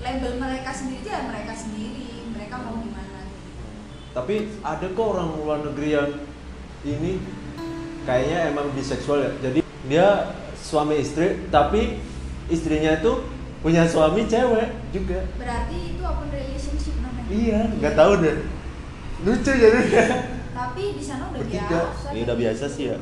[0.00, 3.20] label mereka sendiri ya mereka sendiri mereka mau gimana
[4.16, 6.10] Tapi ada kok orang luar negeri yang
[6.88, 7.20] ini
[8.08, 9.30] kayaknya emang biseksual ya.
[9.42, 10.06] Jadi dia
[10.56, 12.00] suami istri tapi
[12.48, 13.12] istrinya itu
[13.58, 15.20] punya suami cewek juga.
[15.34, 18.36] berarti itu open relationship namanya Iya, nggak tahu deh.
[19.20, 19.80] Lucu jadi.
[20.50, 21.68] tapi di sana udah Bertiga.
[21.68, 22.96] biasa Ini udah biasa sih ya.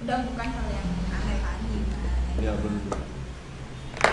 [0.00, 2.00] udah bukan hal yang aneh lagi kan
[2.38, 3.00] Ya benar.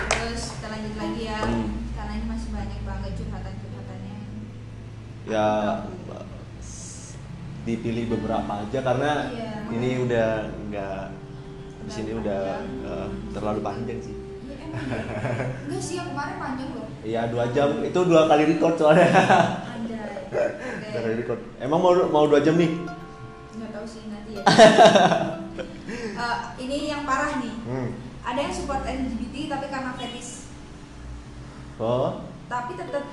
[0.06, 1.68] terus kita lanjut lagi ya Hmm.
[1.90, 4.16] karena ini masih banyak banget curhatan curhatannya
[5.26, 5.48] Ya
[7.66, 9.50] dipilih beberapa aja karena Iya.
[9.68, 10.28] ini udah
[10.64, 11.00] nggak
[11.82, 14.14] di sini Udah eh, terlalu panjang sih.
[14.14, 14.66] Iya ya.
[15.62, 19.06] enggak sih yang kemarin panjang loh Iya dua jam itu dua kali record soalnya.
[19.06, 20.00] ada
[20.86, 21.40] Dua kali record.
[21.58, 22.70] Emang mau mau dua jam nih?
[23.52, 24.42] nggak tahu sih nanti ya
[26.16, 27.88] Eh, ini yang parah nih Hmm.
[28.22, 30.48] ada yang support LGBT tapi karena fetish
[31.76, 32.24] Oh.
[32.46, 33.04] tapi tetap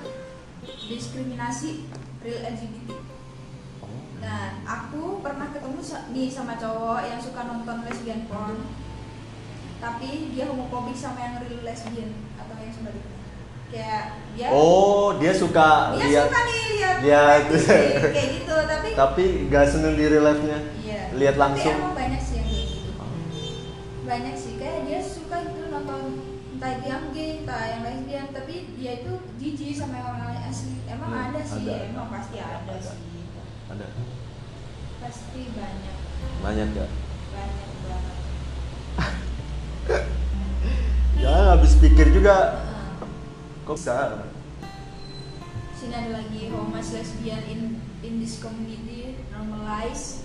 [0.80, 1.84] diskriminasi
[2.18, 2.88] real LGBT.
[4.24, 8.56] Nah, aku pernah ketemu nih sama cowok yang suka nonton lesbian porn,
[9.78, 13.12] tapi dia homofobik sama yang real lesbian atau yang sebaliknya.
[13.68, 17.42] Kayak dia, Oh, dia suka dia lihat suka nih lihat lihat.
[18.16, 20.58] kayak gitu, tapi tapi nggak seneng di real life-nya.
[20.78, 21.74] iya, lihat Tapi langsung.
[21.74, 22.90] emang banyak sih yang kayak gitu.
[24.04, 26.00] Banyak sih, kayak dia suka gitu nonton
[26.54, 30.80] entah itu yang gay, entah yang lesbian, tapi dia itu jijik sama yang orang asli.
[30.86, 31.76] Emang Hmm, ada sih, ada.
[31.84, 32.76] emang pasti ada, Ada.
[32.80, 32.98] sih.
[33.64, 33.86] Ada.
[35.04, 35.96] Pasti banyak,
[36.40, 36.86] Banyak ya.
[37.28, 38.16] banyak banget.
[41.20, 42.64] Jangan habis pikir juga.
[42.64, 43.08] Heeh.
[43.64, 43.96] Kok bisa?
[45.74, 47.60] sini ada lagi homas lesbian in
[48.00, 50.24] in this community normalize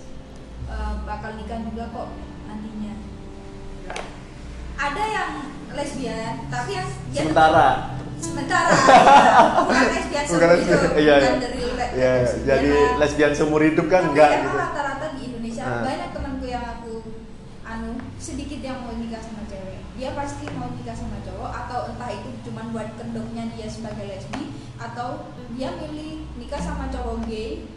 [0.64, 2.08] uh, bakal nikah juga kok
[2.48, 2.96] nantinya
[4.80, 5.32] ada yang
[5.76, 7.68] lesbian tapi yang dia Sementara.
[8.20, 8.68] Sementara
[9.60, 11.40] bukan lesbian Bukan seumur lesbian, hidup iya, bukan iya.
[11.40, 12.92] dari le- Ya, lesbian jadi lah.
[12.98, 14.48] lesbian seumur hidup kan Tapi enggak gitu.
[14.54, 15.82] rata-rata di Indonesia Ah.
[15.82, 16.94] banyak temanku yang aku
[17.62, 22.10] anu sedikit yang mau nikah sama cewek dia pasti mau nikah sama cowok atau entah
[22.10, 24.42] itu cuman buat kedoknya dia sebagai lesbi
[24.76, 27.68] atau dia milih nikah sama cowok gay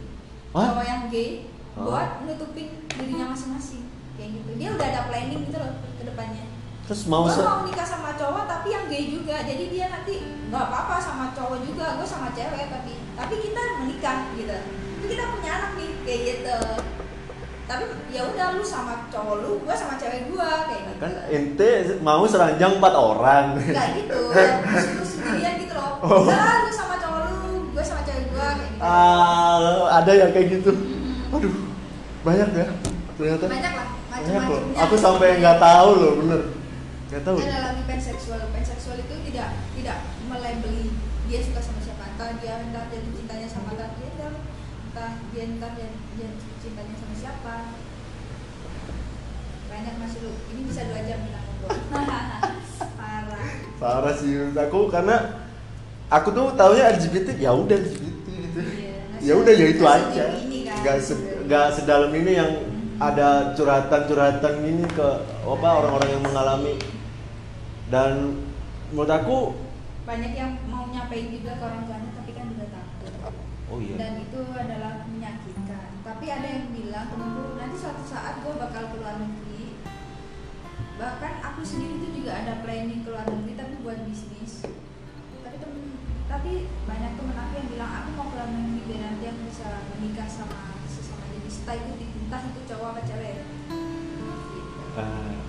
[0.50, 0.66] Hah?
[0.68, 1.30] cowok yang gay
[1.74, 3.82] buat nutupin dirinya masing-masing
[4.14, 6.44] kayak gitu dia udah ada planning gitu loh ke depannya
[6.84, 9.40] Terus mau gue mau nikah sama cowok tapi yang gay juga.
[9.40, 10.20] Jadi dia nanti
[10.52, 14.52] nggak apa-apa sama cowok juga gue sama cewek tapi tapi kita menikah gitu.
[14.52, 16.58] Tapi kita punya anak nih kayak gitu.
[17.64, 21.00] Tapi ya udah lu sama cowok lu gue sama cewek gue kayak gitu.
[21.00, 21.70] Kan ente
[22.04, 23.44] mau seranjang empat orang.
[23.56, 24.20] nggak gitu.
[24.36, 26.04] Ya lu sendirian gitu loh.
[26.04, 26.28] Oh.
[26.28, 30.76] udah lu sama cowok lu gue sama cewek gue kayak ah ada ya kayak gitu.
[31.32, 31.54] Aduh
[32.28, 32.68] banyak ya
[33.16, 33.44] ternyata.
[33.48, 34.84] Banyak lah banyak loh macam-macamnya.
[34.84, 36.42] Aku sampai nggak tahu loh bener
[37.14, 37.38] nggak tahu.
[37.38, 39.48] Ada lagi panseksual panseksual itu tidak
[39.78, 40.90] tidak melabeli
[41.30, 42.10] dia suka sama siapa.
[42.10, 44.34] Entah dia entah dia cintanya sama entah dia entah
[44.90, 45.88] entah dia entah dia,
[46.18, 47.54] dia cintanya sama siapa.
[49.70, 51.70] Banyak masih lu ini bisa dua jam bilang ngobrol.
[52.98, 53.46] Parah.
[53.78, 55.16] Parah sih menurut aku karena
[56.10, 58.58] aku tuh taunya LGBT ya udah LGBT gitu.
[58.58, 60.24] Iya, ya udah ya itu aja.
[60.34, 60.82] kan.
[60.82, 62.50] nggak se- nggak sedalam ini yang
[62.98, 65.08] ada curhatan-curhatan ini ke
[65.46, 66.74] apa orang-orang yang mengalami
[67.92, 68.40] dan
[68.88, 69.38] menurut aku
[70.04, 73.12] banyak yang mau nyampein juga ke orang tuanya tapi kan juga takut.
[73.72, 73.96] Oh iya.
[73.96, 75.88] Dan itu adalah menyakitkan.
[76.04, 79.80] Tapi ada yang bilang temenku nanti suatu saat gue bakal keluar negeri.
[81.00, 84.68] Bahkan aku sendiri tuh juga ada planning keluar negeri tapi buat bisnis.
[85.40, 85.96] Tapi temen
[86.28, 90.28] tapi banyak temen aku yang bilang aku mau keluar negeri biar nanti aku bisa menikah
[90.28, 91.64] sama sesama jenis.
[91.64, 91.92] Entah itu
[92.28, 93.34] entah itu cowok apa cewek.
[93.40, 94.72] Gitu.
[94.94, 95.43] Ah,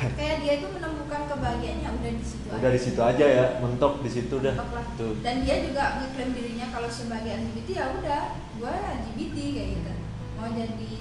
[0.18, 4.10] kayak dia itu menemukan kebahagiaannya udah di situ udah di situ aja ya mentok di
[4.10, 4.54] situ dah.
[4.56, 4.86] Mentok lah.
[4.96, 8.22] tuh dan dia juga ngeklaim dirinya kalau sebagai LGBT ya udah
[8.60, 9.92] gue LGBT kayak gitu.
[10.40, 10.92] Mau jadi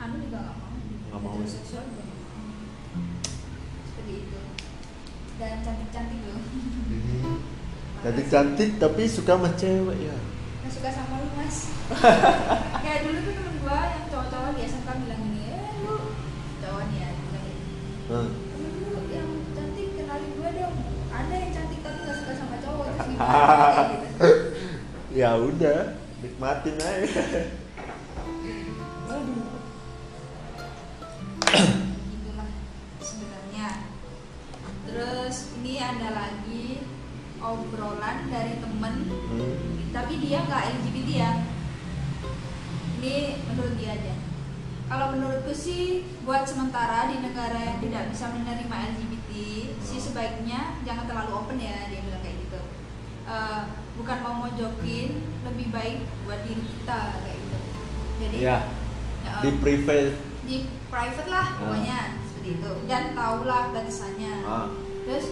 [0.00, 0.72] anu juga nggak mau.
[0.72, 1.32] Nggak mau.
[1.36, 2.04] heteroseksual juga
[3.84, 4.40] seperti itu.
[5.36, 6.40] Dan cantik cantik loh.
[8.02, 10.16] Cantik cantik tapi suka sama cewek ya.
[10.62, 11.70] Nggak suka sama lu mas.
[12.82, 15.22] Kayak dulu tuh temen gue yang cowok-cowok di SMK bilang
[16.90, 17.40] ya gini
[18.02, 18.28] Hmm.
[18.34, 20.76] temen lu yang cantik kenalin gue dong.
[21.08, 24.06] Ada yang cantik tapi nggak suka sama cowok terus gimana kayak gitu
[25.12, 25.80] ya udah
[26.20, 27.22] nikmatin aja.
[31.52, 32.48] Itulah
[33.00, 33.68] sebenarnya
[34.88, 36.64] terus ini ada lagi
[37.38, 38.94] obrolan dari temen
[39.32, 39.90] Hmm.
[39.90, 41.32] tapi dia nggak LGBT ya.
[43.02, 43.14] Ini
[43.44, 44.14] menurut dia aja
[44.92, 49.30] kalau menurutku sih buat sementara di negara yang tidak bisa menerima LGBT
[49.80, 52.60] sih sebaiknya jangan terlalu open ya dia bilang kayak gitu.
[53.24, 53.62] Eh,
[53.96, 55.08] bukan mau mojokin
[55.48, 57.58] lebih baik buat diri kita kayak gitu.
[58.20, 58.56] Jadi ya
[59.24, 60.12] ya, di private.
[60.44, 60.56] di
[60.92, 61.56] private lah Ah.
[61.56, 62.72] pokoknya seperti itu.
[62.84, 64.34] Dan tahulah batasannya.
[64.44, 64.68] Ah,
[65.08, 65.26] terus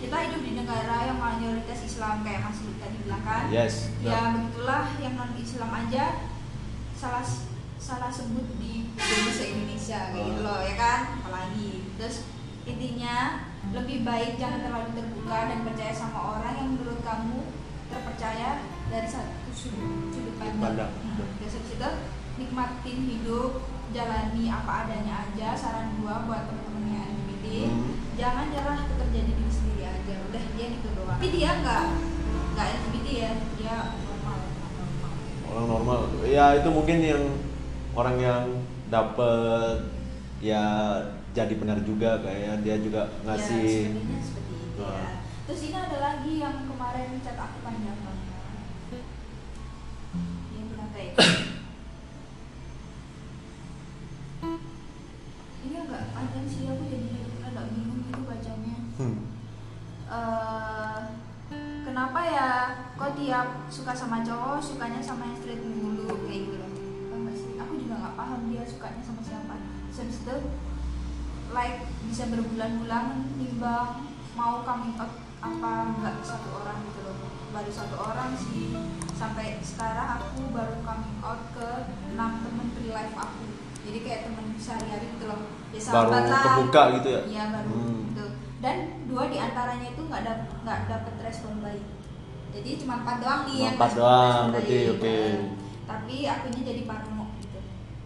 [0.00, 3.52] kita hidup di negara yang mayoritas Islam kayak Mas Lut tadi bilang kan?
[3.52, 6.24] Yes ya begitulah yang non Islam aja.
[6.96, 7.26] Salah
[7.78, 12.26] salah sebut di bahasa Indonesia kayak gitu loh ya kan apalagi terus
[12.68, 17.38] intinya lebih baik jangan terlalu terbuka dan percaya sama orang yang menurut kamu
[17.88, 18.48] terpercaya
[18.88, 20.92] dari satu sudut, sudut pandang.
[20.92, 21.28] Hmm.
[21.40, 21.90] Terus itu
[22.36, 23.64] nikmatin hidup,
[23.96, 25.56] jalani apa adanya aja.
[25.56, 27.92] Saran gua buat temen-temen yang LGBT, Hmm.
[28.16, 30.14] jangan nyerah tetap jadi diri sendiri aja.
[30.28, 31.16] Udah dia gitu doang.
[31.16, 31.84] Tapi dia nggak
[32.56, 33.74] nggak LGBT ya, dia
[34.04, 34.36] normal.
[34.36, 35.10] normal.
[35.48, 35.98] orang normal
[36.28, 37.22] ya itu mungkin yang
[37.98, 38.44] orang yang
[38.86, 39.90] dapet
[40.38, 40.94] ya
[41.34, 44.94] jadi benar juga kayak dia juga Ya, ngasih sebenarnya seperti itu ya.
[45.02, 45.18] Ah.
[45.50, 48.26] Terus ini ada lagi yang kemarin chat aku panjang banget.
[50.54, 51.14] Dia bilang kayak
[55.66, 57.10] ini agak panjang sih aku jadi
[57.50, 58.76] agak bingung gitu bacanya.
[58.94, 59.18] Hmm.
[60.08, 60.98] Eh,
[61.82, 62.50] kenapa ya
[62.94, 65.37] kok tiap suka sama cowok sukanya sama yang
[69.98, 70.36] Habis itu
[71.50, 77.16] like bisa berbulan-bulan nimbang mau coming out apa nggak satu orang gitu loh
[77.48, 78.74] baru satu orang sih
[79.10, 81.68] sampai sekarang aku baru coming out ke
[82.10, 83.42] enam temen real life aku
[83.80, 85.40] jadi kayak temen sehari-hari gitu loh
[85.70, 88.00] ya baru lah kebuka gitu ya Iya baru Hmm.
[88.04, 88.26] gitu.
[88.58, 88.76] Dan
[89.06, 91.84] dua di antaranya itu nggak dap nggak dapet respon baik.
[92.50, 95.14] Jadi cuma empat doang nih yang empat doang, berarti oke.
[95.14, 95.38] Nah,
[95.86, 97.60] Tapi akunya jadi parno gitu.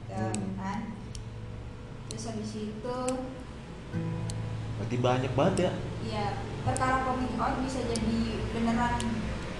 [0.06, 0.52] Ya, Hmm.
[0.54, 0.80] kan.
[2.12, 2.98] Terus habis itu
[4.76, 5.72] berarti banyak banget ya?
[6.04, 6.26] Ya
[6.62, 8.20] perkara coming out bisa jadi
[8.52, 9.00] beneran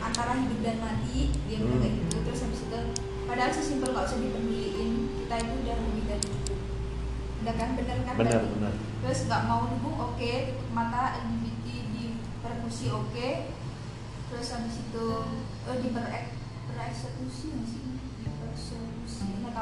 [0.03, 1.83] antara hidup dan mati dia bilang Hmm.
[1.83, 2.17] kayak gitu.
[2.29, 2.79] Terus habis itu
[3.25, 6.59] padahal sesimpel nggak usah dipeduliin kita itu udah lebih dari cukup.
[7.43, 7.69] Udah kan?
[7.75, 8.53] Bener kan benar tadi?
[8.61, 8.73] benar
[9.03, 12.05] terus nggak mau dukung oke tutup mata LGBT di
[12.39, 13.29] persekusi oke.
[14.29, 15.07] Terus habis itu
[15.67, 16.25] eh, di perek
[16.69, 17.83] pereksekusi nggak sih?
[18.21, 18.53] Di tahu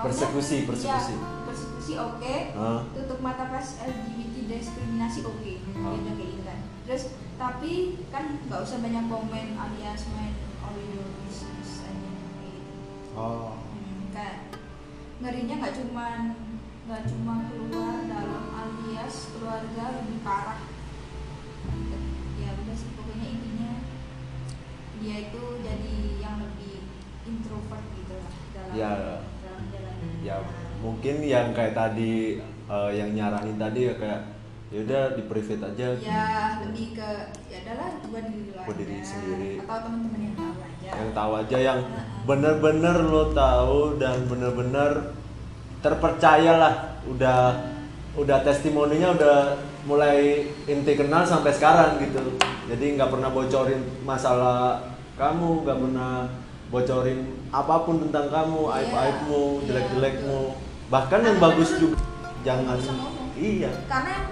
[0.00, 0.66] Persekusi, dah.
[0.70, 1.12] persekusi.
[1.12, 2.80] Iya, persekusi oke Ah.
[2.94, 5.92] tutup mata pas LGBT diskriminasi oke Ah.
[5.92, 7.02] dia bilang kayak gitu kan terus
[7.34, 7.72] tapi
[8.08, 12.60] kan nggak usah banyak komen alias main all your business aja gitu
[13.14, 14.56] oh Hmm, kayak
[15.20, 16.20] ngerinya nggak cuman
[16.86, 20.60] nggak cuma keluar dalam alias keluarga lebih parah
[22.36, 23.72] ya udah sih pokoknya intinya
[25.00, 26.38] dia itu jadi yang
[28.70, 29.39] ya dalam menjalani
[30.20, 30.36] ya
[30.80, 34.20] mungkin yang kayak tadi eh, yang nyaranin tadi ya kayak
[34.70, 35.86] yaudah di private aja.
[35.98, 36.26] Ya
[36.62, 37.08] lebih ke
[37.50, 39.52] ya adalah buat diri lo Buat diri sendiri.
[39.66, 40.90] atau teman-teman yang tahu aja.
[40.94, 41.78] Yang tahu aja yang
[42.22, 44.90] bener-bener lo tahu dan bener-bener
[45.82, 46.74] terpercaya lah
[47.08, 47.58] udah
[48.14, 49.36] udah testimoninya udah
[49.88, 52.20] mulai inti kenal sampai sekarang gitu.
[52.70, 54.78] Jadi nggak pernah bocorin masalah
[55.18, 56.12] kamu nggak pernah
[56.70, 58.74] bocorin apa pun tentang kamu Iya.
[58.76, 60.88] aib aibmu Iya, jelek jelekmu betul.
[60.88, 61.98] bahkan yang bagus juga
[62.40, 62.78] jangan
[63.34, 64.26] iya karena yang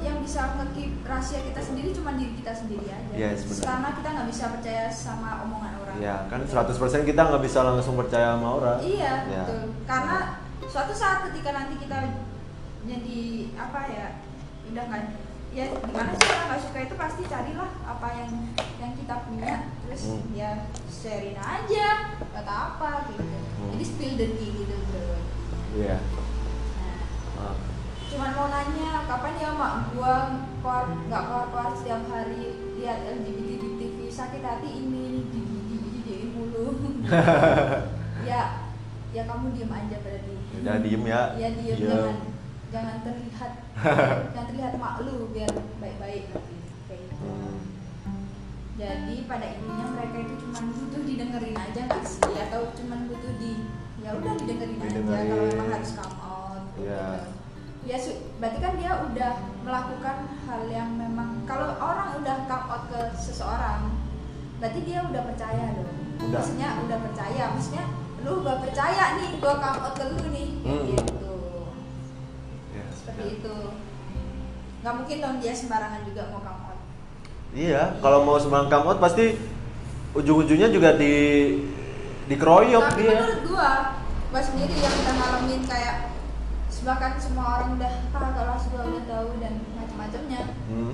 [0.00, 3.62] yang bisa nge-keep rahasia kita sendiri cuma diri kita sendiri aja Yes, benar.
[3.64, 6.52] karena kita nggak bisa percaya sama omongan orang ya kan Gitu.
[6.52, 9.44] 100% kita nggak bisa langsung percaya sama orang iya Ya.
[9.44, 10.18] betul karena
[10.64, 11.98] suatu saat ketika nanti kita
[12.84, 13.20] jadi
[13.54, 14.06] apa ya
[14.66, 15.02] udah nggak
[15.54, 18.30] ya gimana sih orang nggak suka itu pasti carilah apa yang
[18.76, 20.22] yang kita punya terus Hmm.
[20.34, 20.50] ya
[20.84, 21.86] sharein aja
[22.28, 23.70] kata apa gitu Hmm.
[23.70, 25.14] jadi spill the tea gitu bro
[25.72, 25.96] iya
[26.74, 27.02] nah,
[27.40, 27.54] Ah.
[28.04, 30.14] cuman mau nanya kapan ya mak gua
[30.58, 32.44] keluar nggak keluar keluar setiap hari
[32.74, 36.66] lihat LGBT di TV sakit hati ini ini di di di di mulu
[38.28, 38.42] ya
[39.10, 41.86] ya kamu diem aja berarti ya diem ya ya diem Diem.
[41.86, 42.16] jangan
[42.74, 43.52] jangan terlihat
[44.34, 46.54] jangan terlihat malu biar baik-baik nanti
[46.90, 47.30] kayak gitu
[48.74, 53.62] jadi pada intinya mereka itu cuma butuh didengerin aja nggak sih atau cuma butuh di
[54.02, 55.26] ya udah didengerin, aja Didengerin.
[55.30, 56.82] kalau memang harus come out gitu.
[56.90, 57.06] Iya.
[57.86, 57.96] ya
[58.42, 60.16] berarti kan dia udah melakukan
[60.50, 63.94] hal yang memang kalau orang udah come out ke seseorang
[64.58, 65.94] berarti dia udah percaya dong
[66.26, 66.42] Udah.
[66.42, 67.84] maksudnya udah percaya maksudnya
[68.24, 70.82] lu gak percaya nih gua come out ke lu nih Hmm.
[70.90, 71.13] gitu
[73.04, 73.56] seperti itu
[74.80, 76.78] nggak mungkin dong dia sembarangan juga mau come out
[77.54, 79.38] Iya, kalau mau sembarang come out pasti
[80.12, 81.14] ujung-ujungnya juga di
[82.24, 83.14] dikeroyok tapi dia.
[83.14, 83.70] menurut gua
[84.28, 85.96] gua sendiri yang udah ngalamin kayak
[86.84, 90.92] bahkan semua orang udah ah kelas gua udah tahu dan macam-macamnya Hmm.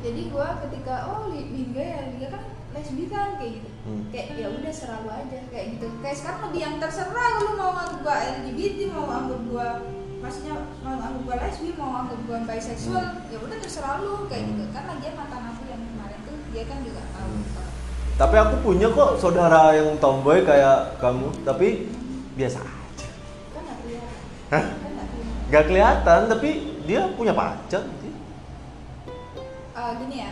[0.00, 4.08] jadi gua ketika oh li- Liga ya Liga kan lesbi kan kayak gitu Hmm.
[4.08, 8.00] kayak ya udah selalu aja kayak gitu kayak sekarang lebih yang terserah lu mau anggap
[8.00, 9.66] gua LGBT mau anggap gua
[10.20, 14.62] maksudnya mau anggap gua lesbi mau anggap gua bisexual ya udah terserah lu kayak gitu
[14.62, 14.72] Hmm.
[14.72, 17.44] kan lagian mantan aku yang kemarin tuh dia kan juga tahu Hmm.
[17.50, 17.74] kalau-
[18.14, 21.88] Tapi aku punya kok saudara yang tomboy kayak kamu, tapi
[22.34, 23.08] biasa aja.
[23.50, 24.64] kan nggak kelihatan Hah?
[24.76, 26.50] kan nggak kelihatan Gak kelihatan, tapi
[26.84, 27.82] dia punya pacar.
[29.72, 30.30] Eh, gini ya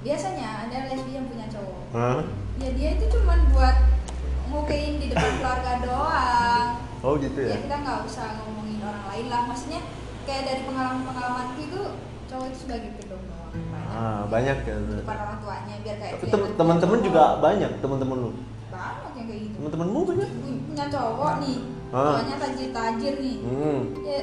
[0.00, 2.20] biasanya ada lesbi yang punya cowok Hah?
[2.56, 3.76] ya dia itu cuman buat
[4.48, 6.66] ngukein di depan keluarga doang
[7.00, 7.56] Oh gitu ya ya?
[7.60, 9.80] kita nggak usah ngomongin orang lain lah maksudnya
[10.22, 11.80] kayak dari pengalaman pengalamanku itu
[12.26, 14.76] cowok itu sebagai pedong doang banyak Ah, banyak ya.
[14.98, 18.30] depan orang tuanya biar kayak Tapi teman-teman juga banyak, teman-teman lu.
[18.68, 20.30] banyak yang kayak gitu Teman-temanmu banyak?
[20.66, 21.58] punya cowok nih
[21.88, 22.02] Ah.
[22.12, 23.80] cowoknya tajir tajir nih Hmm.
[24.02, 24.18] ya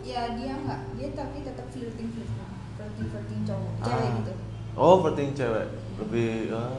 [0.00, 2.38] ya dia nggak dia tapi tetap flirting flirting
[2.76, 4.16] flirting flirting cowok cewek Ah.
[4.16, 4.32] gitu
[4.72, 5.66] Oh, penting cewek.
[5.98, 6.70] Lebih ah.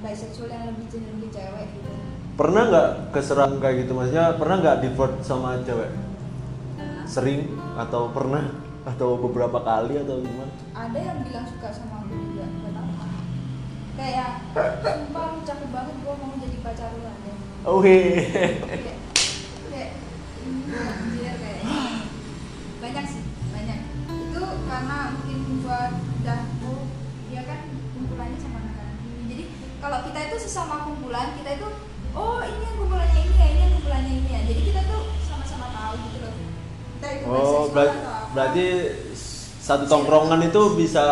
[0.00, 1.90] bisexual yang lebih cenderung ke cewek gitu
[2.32, 4.32] Pernah nggak keserang kayak gitu maksudnya?
[4.34, 5.90] Pernah nggak di flirt sama cewek?
[7.10, 8.54] Sering atau pernah
[8.86, 10.54] atau beberapa kali atau gimana?
[10.72, 12.90] ada yang bilang suka sama aku juga gak tahu
[14.00, 14.30] kayak
[14.80, 17.32] sumpah lu cakep banget gue mau jadi pacar lu aja
[17.68, 17.96] Oke.
[18.80, 18.96] kayak
[19.68, 19.90] kayak
[20.72, 21.60] anjir kayak.
[22.80, 23.78] Banyak sih banyak.
[24.08, 26.88] Itu karena mungkin gua udah oh
[27.28, 29.22] dia kan kumpulannya sama anak-anak ini.
[29.28, 29.44] Jadi
[29.76, 31.68] kalau kita itu sesama kumpulan kita itu
[32.16, 34.40] oh ini yang kumpulannya ini ya ini yang kumpulannya ini ya.
[34.48, 36.19] Jadi kita tuh sama-sama tahu gitu
[37.24, 37.84] Oh, apa.
[38.30, 38.66] berarti
[39.60, 41.02] satu tongkrongan itu bisa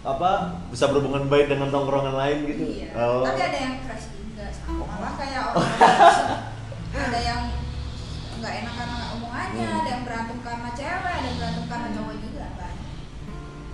[0.00, 0.30] apa?
[0.68, 2.62] Bisa berhubungan baik dengan tongkrongan lain gitu.
[2.82, 2.88] Iya.
[2.94, 3.24] Oh.
[3.24, 4.84] Tapi ada yang crush juga sama.
[4.84, 5.68] Malah kayak orang
[6.94, 7.40] ada yang
[8.38, 9.80] nggak enak karena omongannya, Hmm.
[9.80, 12.72] ada yang berantem karena cewek, ada yang berantem karena cowok juga kan.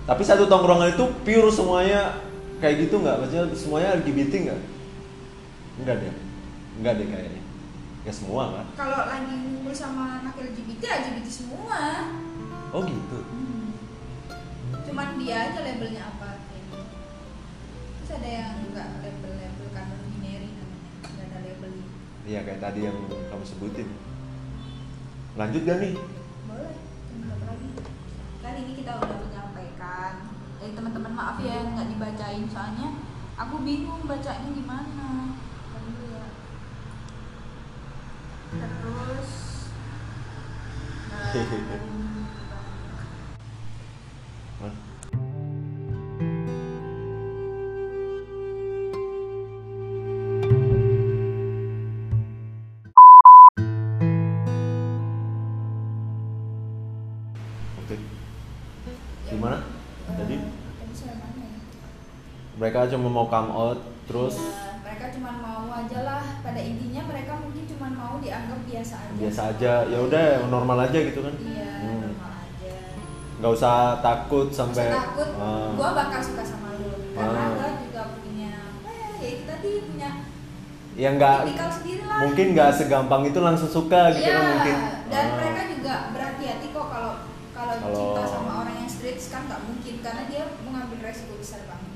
[0.07, 2.01] Tapi satu tongkrongan itu pure semuanya
[2.57, 3.15] kayak gitu nggak?
[3.19, 4.59] Maksudnya semuanya LGBT nggak?
[5.77, 6.13] Enggak deh.
[6.79, 7.40] Enggak deh kayaknya.
[8.01, 8.65] Ya semua kan?
[8.73, 12.09] Kalau lagi ngumpul sama anak LGBT, LGBT semua.
[12.73, 13.19] Oh gitu.
[13.29, 13.77] Hmm.
[14.81, 16.81] Cuman dia aja labelnya apa kayak gitu.
[18.01, 21.89] Terus ada yang nggak label-label karena binary namanya, nggak ada labeling.
[22.25, 23.87] Iya kayak tadi yang kamu sebutin.
[25.37, 25.95] Lanjut gak nih?
[26.43, 26.75] Boleh,
[27.47, 27.69] lagi.
[28.43, 30.13] Kan ini kita udah menyampaikan.
[30.59, 32.87] Jadi teman-teman maaf ya yang nggak dibacain soalnya
[33.37, 35.30] aku bingung bacanya gimana.
[41.31, 41.47] gimana?
[60.11, 60.35] Jadi?
[62.59, 63.79] Mereka cuma mau come out
[64.11, 64.35] terus?
[64.35, 66.90] Ya, mereka cuma mau aja lah pada ini
[68.21, 69.17] dianggap biasa aja.
[69.17, 69.73] Biasa aja.
[69.85, 71.33] Ya udah normal aja gitu kan.
[71.35, 71.99] Iya Hmm.
[72.07, 72.73] normal aja.
[73.37, 75.29] Nggak usah takut sampai Sampai takut.
[75.35, 75.69] Ah.
[75.73, 76.89] gua bakal suka sama lu.
[77.11, 77.49] Karena Ah.
[77.51, 80.09] gua juga punya apa ya ya itu tadi punya
[80.91, 81.39] ya nggak
[82.21, 84.77] mungkin nggak segampang itu langsung suka gitu Iya, kan mungkin.
[85.07, 85.35] dan Ah.
[85.35, 87.13] mereka juga berhati-hati kok kalau
[87.51, 89.95] kalau Kalau- cinta sama orang yang straight kan nggak mungkin.
[90.01, 91.89] Karena dia mengambil resiko besar banget.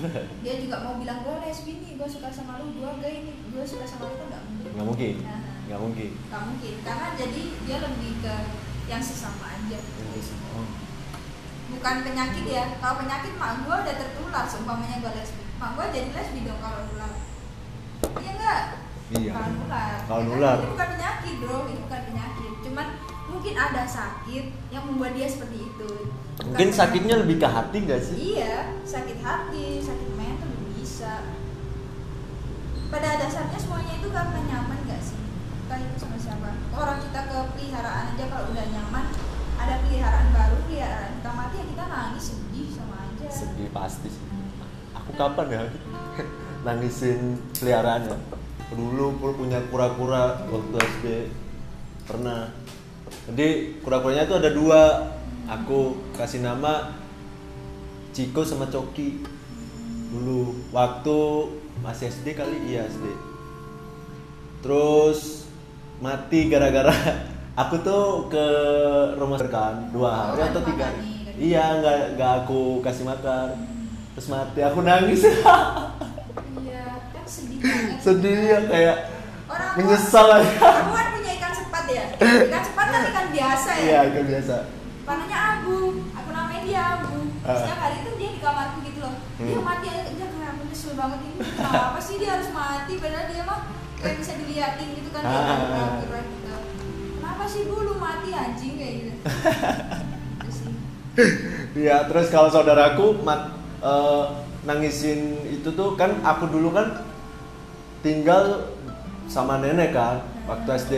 [0.40, 3.62] Dia juga mau bilang gue lesbi nih gue suka sama lu gue gay nih gue
[3.62, 4.70] suka sama lu kan nggak mungkin.
[4.72, 5.14] Nggak mungkin.
[5.20, 5.40] Nah,
[5.70, 6.10] nggak mungkin.
[6.26, 8.34] Nggak mungkin karena jadi dia lebih ke
[8.90, 9.78] yang sesama aja.
[10.50, 10.66] Oh.
[11.70, 16.08] bukan penyakit ya kalau penyakit mak gue udah tertular seumpamanya gue lesbi mak gue jadi
[16.10, 17.14] lesbi dong kalau nular
[18.18, 18.62] iya enggak
[19.10, 19.30] Iya.
[19.34, 20.58] kalau nular Kalau Ya kan?
[20.58, 22.52] ini bukan penyakit bro ini bukan penyakit.
[22.62, 22.86] Cuman
[23.26, 25.90] mungkin ada sakit yang membuat dia seperti itu.
[26.38, 26.78] Bukan mungkin penyakit.
[26.78, 28.14] sakitnya lebih ke hati nggak sih?
[28.34, 31.26] Iya sakit hati sakit mental bisa.
[32.86, 34.78] Pada dasarnya semuanya itu karena nyaman
[35.70, 36.50] entah itu sama siapa?
[36.74, 39.06] Orang kita ke peliharaan aja kalau udah nyaman
[39.54, 43.26] ada peliharaan baru peliharaan kita mati ya kita nangis sedih sama aja.
[43.30, 44.24] Sedih pasti sih.
[44.98, 45.62] Aku kapan ya?
[46.66, 48.18] Nangisin peliharaan ya?
[48.74, 51.06] Dulu pur- punya kura-kura waktu SD
[52.02, 52.50] pernah.
[53.30, 54.82] Jadi kura-kuranya itu ada dua.
[55.46, 56.98] Aku kasih nama
[58.10, 59.22] Ciko sama Coki.
[60.10, 61.18] Dulu waktu
[61.78, 63.30] masih SD kali iya SD
[64.60, 65.39] terus
[66.00, 66.92] mati gara-gara
[67.60, 68.44] aku tuh ke
[69.14, 71.00] rumah kan dua hari Oh, atau nggak tiga hari.
[71.36, 73.48] iya nggak nggak aku kasih makan.
[74.10, 75.22] Terus mati aku nangis.
[76.60, 77.98] Iya kan sedih banget.
[78.00, 78.96] Sedih ya kayak
[79.46, 80.50] Orang- menyesal aja.
[80.50, 82.04] aku kan punya ikan sepat ya?
[82.16, 83.80] Ikan sepat kan ikan biasa ya?
[83.80, 84.56] Iya itu biasa.
[85.02, 85.76] Warnanya abu.
[86.12, 87.16] Aku namain dia abu.
[87.40, 87.56] Ah.
[87.56, 89.14] setiap hari itu dia di kamarku gitu loh.
[89.36, 89.64] Dia Hmm.
[89.64, 91.36] mati aja aku nyesel banget ini.
[91.50, 92.92] Kenapa sih dia harus mati?
[92.96, 93.60] Padahal dia mah
[94.00, 95.36] kayak bisa diliatin gitu kan Ah.
[96.00, 96.48] gerak-gerak gitu
[97.20, 99.12] kenapa sih bu lu mati anjing kayak gitu
[100.40, 100.72] Itu sih.
[101.76, 104.24] Iya, terus kalau saudaraku mat, eh,
[104.62, 107.04] nangisin itu tuh kan aku dulu kan
[108.00, 108.72] tinggal
[109.26, 110.94] sama nenek kan waktu SD.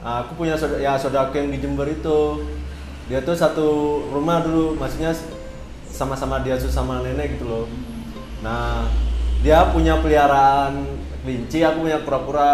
[0.00, 2.46] Nah, aku punya saudara, ya saudaraku yang di Jember itu.
[3.06, 3.66] Dia tuh satu
[4.08, 5.10] rumah dulu, maksudnya
[5.86, 7.66] sama-sama dia tuh sama nenek gitu loh.
[8.40, 8.86] Nah,
[9.40, 10.84] dia punya peliharaan
[11.20, 12.52] kelinci, aku punya kura-kura.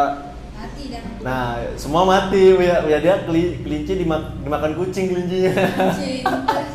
[0.52, 2.54] mati dan Nah, semua mati.
[2.56, 5.52] Ya, ya dia keli- kelinci dimak- dimakan kucing kelincinya.
[5.52, 6.22] anjing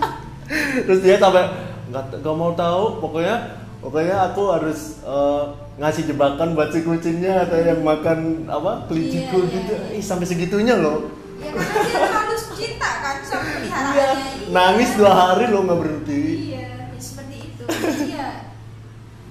[0.86, 1.44] terus dia sampai
[1.88, 3.36] nggak nggak mau tahu pokoknya
[3.78, 5.44] pokoknya aku harus eh,
[5.78, 9.88] ngasih jebakan buat si kucingnya atau yang makan apa kelinciku Iya, iya, gitu iya.
[9.94, 15.12] ih sampai segitunya loh ya karena dia terlalu cinta kan sama iya peliharaannya nangis dua
[15.12, 17.64] hari loh nggak berhenti Iya, ya seperti itu.
[17.68, 18.30] Jadi ya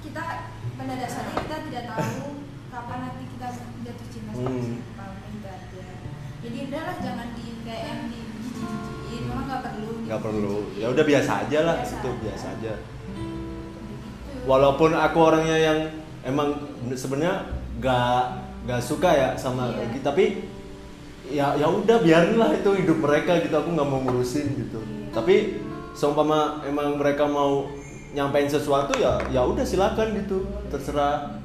[0.01, 0.23] kita
[0.77, 2.29] pada dasarnya kita tidak tahu
[2.69, 3.47] kapan nanti kita
[3.83, 4.61] jatuh cinta sama Hmm.
[4.85, 5.85] siapa itu aja.
[6.39, 9.91] Jadi udahlah jangan di kayak yang di jijik-jijikin, memang nggak perlu.
[10.05, 10.55] nggak perlu.
[10.75, 11.75] Ya udah biasa aja lah.
[11.79, 12.73] Biasa itu biasa aja.
[14.47, 15.79] Walaupun aku orangnya yang
[16.23, 16.55] emang
[16.93, 18.21] sebenarnya nggak
[18.65, 19.91] nggak suka ya sama Iya.
[19.91, 20.25] gitu tapi
[21.27, 23.53] ya ya udah biarin lah itu hidup mereka gitu.
[23.53, 24.79] Aku nggak mau ngurusin gitu.
[24.81, 25.11] Iya.
[25.11, 25.37] tapi
[25.93, 27.65] seumpama emang mereka mau
[28.13, 30.47] nyampein sesuatu ya ya udah silakan gitu.
[30.69, 31.43] Terserah.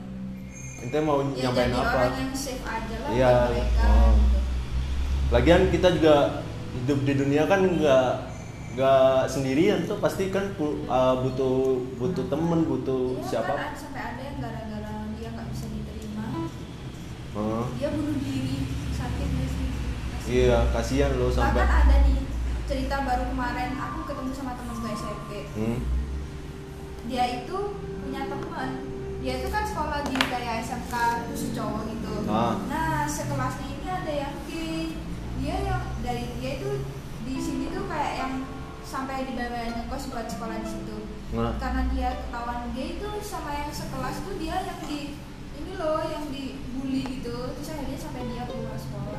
[0.81, 1.93] Ente mau ya, nyampein jadi apa.
[1.95, 3.85] orang yang safe aja lah Iya, mereka.
[3.85, 4.13] oh.
[5.31, 8.07] Lagian kita juga hidup di dunia kan nggak
[8.71, 11.55] nggak sendirian tuh pasti kan uh, butuh
[11.95, 16.27] butuh temen butuh Iya, siapa kan sampai ada yang gara-gara dia nggak bisa diterima,
[17.31, 17.63] Heeh.
[17.75, 18.57] dia bunuh diri
[18.91, 19.67] sakit nggak sih?
[20.31, 21.51] Iya, kasihan lo sampai.
[21.57, 22.19] bahkan ada nih
[22.63, 25.77] cerita baru kemarin aku ketemu sama temen gue SMP Hmm.
[27.03, 28.69] dia itu punya temen
[29.19, 30.93] dia itu kan sekolah di kayak SMK
[31.27, 32.55] khusus cowok gitu Ah.
[32.65, 34.95] nah sekelasnya ini ada yang gay
[35.41, 36.69] dia yang dari dia itu
[37.21, 38.33] di sini tuh kayak yang
[38.81, 40.97] sampai dibawain ngekos buat sekolah di situ
[41.31, 41.55] Nah.
[41.55, 45.15] karena dia ketahuan gay itu sama yang sekelas tuh dia yang di
[45.55, 49.15] ini loh yang dibully gitu terus akhirnya sampai dia keluar sekolah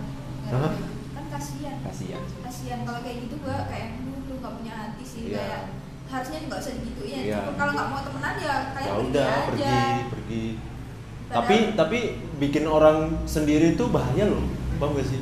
[0.47, 0.77] Hah?
[1.11, 2.21] kan kasihan Kasihan.
[2.45, 5.41] kasihan kalau kayak gitu gua kayak lu lu nggak punya hati sih Iya.
[5.41, 5.63] kayak
[6.05, 7.37] harusnya nggak usah digituin Iya.
[7.41, 9.73] Cukup kalau nggak mau temenan ya kayak Ya pergi udah aja pergi,
[10.07, 10.45] pergi.
[10.53, 11.99] Padahal- Tapi tapi
[12.37, 14.45] bikin orang sendiri tuh bahaya loh,
[14.77, 15.21] paham gak sih?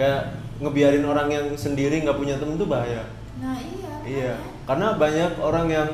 [0.00, 0.22] Kayak
[0.58, 3.04] ngebiarin orang yang sendiri nggak punya temen tuh bahaya.
[3.36, 4.32] nah iya Iya,
[4.64, 5.88] karena banyak orang yang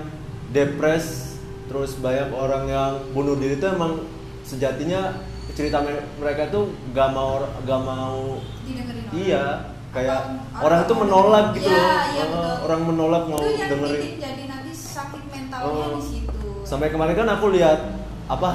[0.49, 1.37] depres,
[1.67, 4.07] terus banyak orang yang bunuh diri itu emang
[4.41, 5.19] sejatinya
[5.53, 9.15] cerita me- mereka tuh gak mau gak mau didengerin orang.
[9.17, 9.45] iya
[9.89, 10.19] kayak
[10.53, 12.55] Atau orang itu menolak gitu Iya, loh iya, Eh, betul.
[12.63, 15.93] orang menolak mau itu yang dengerin bikin jadi nanti sakit mental mentalnya Oh.
[15.93, 17.79] di situ sampai kemarin kan aku lihat
[18.25, 18.51] apa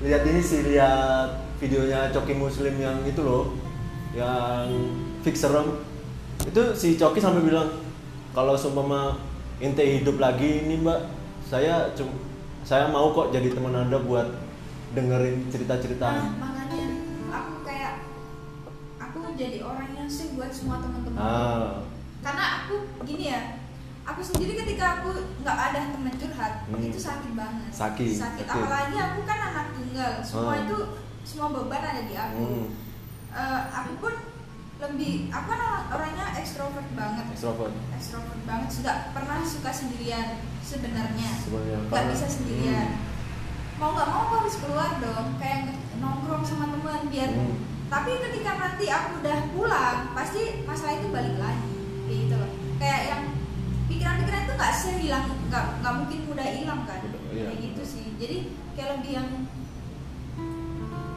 [0.00, 1.28] lihat ini sih lihat
[1.58, 3.52] videonya Coki Muslim yang itu loh
[4.12, 4.66] yang
[5.22, 5.80] fix serem.
[6.42, 7.68] Itu si Coki sampai bilang
[8.32, 9.20] kalau seumpama
[9.60, 11.04] ente hidup lagi ini mbak
[11.44, 12.08] saya cum
[12.64, 14.24] saya mau kok jadi teman anda buat
[14.90, 16.06] dengerin nah cerita-cerita
[16.40, 16.82] makanya
[17.28, 17.94] aku kayak
[18.96, 21.20] aku jadi orang yang sih buat semua teman-teman.
[21.20, 21.84] Ah.
[22.24, 23.60] Karena aku gini ya
[24.02, 25.10] aku sendiri ketika aku
[25.44, 26.80] nggak ada teman curhat Hmm.
[26.80, 27.70] itu sakit banget.
[27.70, 28.46] Sakit, sakit.
[28.46, 28.46] sakit.
[28.48, 30.64] apalagi aku kan anak tunggal semua Hmm.
[30.64, 30.78] itu
[31.20, 32.40] semua beban ada di aku.
[32.40, 32.64] Hmm,
[33.30, 34.14] Eh, aku pun
[34.80, 37.24] lebih aku kan orang- orangnya ekstrovert banget.
[37.30, 38.68] Extrovert ekstrovert banget.
[38.72, 40.28] Sudah pernah suka sendirian
[40.60, 41.30] sebenarnya.
[41.86, 42.90] Nggak bisa sendirian.
[42.90, 43.08] Hmm.
[43.78, 45.26] mau nggak mau aku harus keluar dong.
[45.36, 47.56] Kayak nongkrong sama teman biar Hmm.
[47.88, 51.72] tapi ketika nanti aku udah pulang pasti masalah itu balik lagi.
[52.04, 52.50] Kayak gitu loh.
[52.76, 53.22] Kayak yang
[53.86, 57.00] pikiran-pikiran itu nggak sih hilang nggak nggak mungkin mudah hilang kan?
[57.30, 57.44] Iya.
[57.46, 58.04] kayak gitu sih.
[58.16, 58.36] Jadi
[58.74, 59.28] kayak lebih yang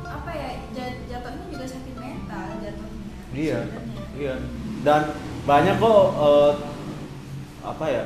[0.05, 1.92] apa ya ja- jatuhnya juga sakit
[2.55, 3.01] jatuhnya
[3.33, 3.59] Iya,
[4.13, 4.33] iya.
[4.81, 5.01] Dan
[5.43, 6.51] banyak kok eh,
[7.63, 8.03] apa ya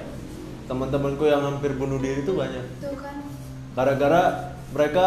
[0.65, 2.63] teman-temanku yang hampir bunuh diri itu banyak.
[2.77, 3.15] tuh kan
[3.73, 4.23] Gara-gara
[4.69, 5.05] mereka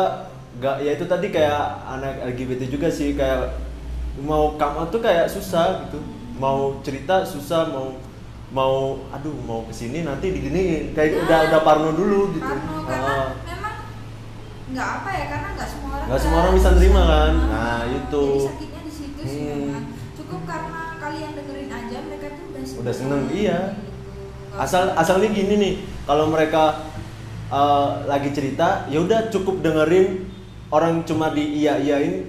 [0.56, 3.54] nggak ya itu tadi kayak anak LGBT juga sih kayak
[4.20, 6.00] mau come out tuh kayak susah gitu.
[6.36, 7.94] Mau cerita susah, mau
[8.50, 8.74] mau
[9.08, 12.42] aduh mau ke sini nanti diginiin kayak Nah, udah udah parno dulu gitu.
[12.42, 13.28] Parno, karena Ah.
[13.40, 13.74] memang
[14.70, 17.32] nggak apa ya karena nggak semua orang Nggak semua orang bisa nerima kan?
[17.46, 18.24] Nah, itu.
[18.26, 18.79] jadi sakitnya
[19.20, 19.60] di situ sih Hmm.
[19.68, 19.84] memang.
[20.14, 23.58] cukup karena kalian dengerin aja mereka tuh udah seneng Udah seneng, iya.
[23.72, 24.56] gitu.
[24.56, 26.90] Asal asalnya gini nih kalau mereka
[27.48, 30.26] uh, lagi cerita ya udah cukup dengerin
[30.68, 32.26] orang cuma di iya iyain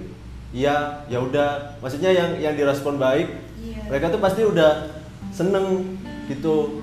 [0.50, 3.78] iya ya udah maksudnya yang yang direspon baik Iya.
[3.86, 4.90] mereka tuh pasti udah
[5.30, 6.82] seneng gitu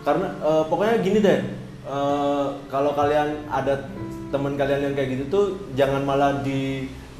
[0.00, 1.40] karena uh, pokoknya gini deh
[1.82, 3.88] uh, kalau kalian ada
[4.28, 6.40] teman kalian yang kayak gitu tuh jangan malah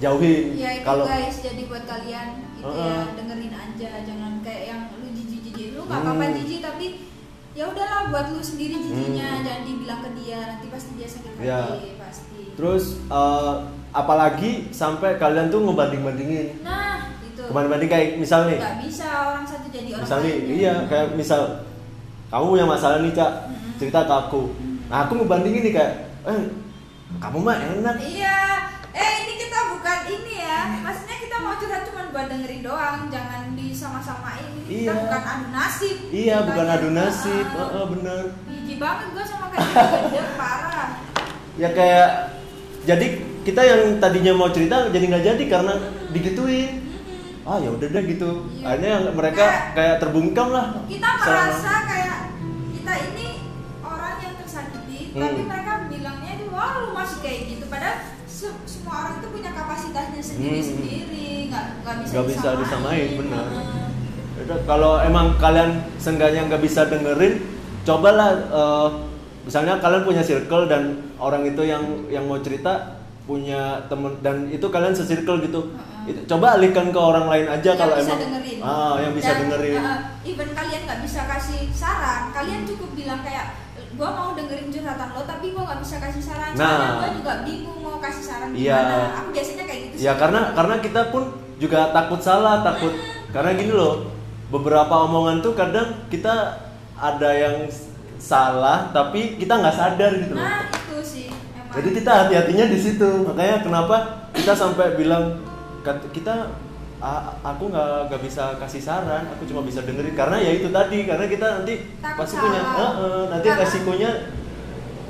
[0.00, 3.02] dijauhin ya itu kalau guys jadi buat kalian itu ya Heeh.
[3.14, 6.08] dengerin aja jangan kayak yang lu jijik jijik lu nggak Hmm.
[6.08, 6.86] apa-apa jijik tapi
[7.52, 9.44] ya udahlah buat lu sendiri jijiknya Hmm.
[9.44, 11.60] jangan dibilang ke dia nanti pasti dia sakit hati Ya.
[11.98, 13.54] pasti terus uh,
[13.90, 19.44] apalagi sampai kalian tuh ngebanding bandingin nah itu Kebanding-banding kayak misal nih, nggak bisa orang
[19.44, 20.54] satu jadi orang misal nih, lainnya.
[20.54, 21.40] iya kayak misal
[22.26, 23.72] kamu punya masalah nih cak, Mm-mm.
[23.76, 24.42] cerita ke aku.
[24.86, 25.92] Nah aku ngebandingin nih kayak,
[26.24, 26.40] eh
[27.18, 27.96] kamu mah enak.
[27.98, 28.38] Iya,
[29.00, 30.60] eh ini kita bukan ini ya.
[30.80, 34.44] Maksudnya kita mau curhat cuma buat dengerin doang, jangan disama-samain.
[34.60, 35.00] Ini Kita Iya.
[35.00, 35.96] bukan adu nasib.
[36.10, 37.58] Iya bukan adu nasib, ah.
[37.64, 38.22] Heeh, bener.
[38.46, 39.68] Jijik banget gua sama kayak
[40.06, 40.88] gitu, parah.
[41.56, 42.08] Ya kayak
[42.82, 43.06] jadi
[43.40, 45.74] kita yang tadinya mau cerita jadi nggak jadi karena
[46.10, 46.70] digituin.
[47.42, 48.30] Ah ya udah deh gitu.
[48.52, 48.64] Iya.
[48.68, 50.66] Akhirnya mereka Kayak- kayak terbungkam lah.
[50.86, 52.18] Kita merasa kayak
[52.70, 53.28] kita ini
[53.80, 55.20] orang yang tersakiti, Hmm.
[55.20, 57.64] tapi mereka bilangnya wah lu masih kayak gitu.
[57.66, 57.96] Padahal
[58.64, 62.14] semua orang itu punya kapasitasnya sendiri-sendiri, nggak nggak bisa Hmm.
[62.14, 63.46] Nggak bisa disamain, benar.
[64.34, 67.34] Yaudah, kalau emang kalian seenggaknya nggak bisa dengerin,
[67.82, 68.88] cobalah eh,
[69.42, 70.82] misalnya kalian punya circle dan
[71.16, 75.60] orang itu yang yang mau cerita punya temen dan itu kalian se-circle gitu.
[75.70, 76.10] Heeh.
[76.10, 78.58] Itu coba alihkan ke orang lain aja yang kalau bisa emang dengerin.
[78.60, 79.72] ah yang bisa Dan, dengerin.
[79.76, 83.54] uh, even kalian nggak bisa kasih saran, kalian cukup bilang kayak
[83.90, 86.50] gua mau dengerin curhatan lo tapi gua nggak bisa kasih saran.
[86.54, 86.66] Nah.
[86.68, 88.76] Soalnya gua juga bingung mau kasih saran Iya.
[88.76, 88.96] gimana.
[89.18, 91.22] Aku biasanya kayak gitu Ya karena karena kita pun
[91.56, 92.92] juga takut salah, takut
[93.28, 94.08] karena gini loh.
[94.48, 96.58] Beberapa omongan tuh kadang kita
[96.94, 97.70] ada yang
[98.18, 100.42] salah tapi kita nggak sadar gitu loh.
[100.42, 101.72] Nah, itu sih emang.
[101.72, 103.10] Jadi kita hati-hatinya di situ.
[103.24, 103.96] Makanya kenapa
[104.34, 105.38] kita sampai bilang
[106.12, 106.69] kita "A-
[107.40, 111.24] aku nggak nggak bisa kasih saran, aku cuma bisa dengerin karena ya itu tadi karena
[111.24, 112.60] kita nanti Takut pasti punya.
[112.60, 114.10] "Eh, eh," nanti Karena- resikonya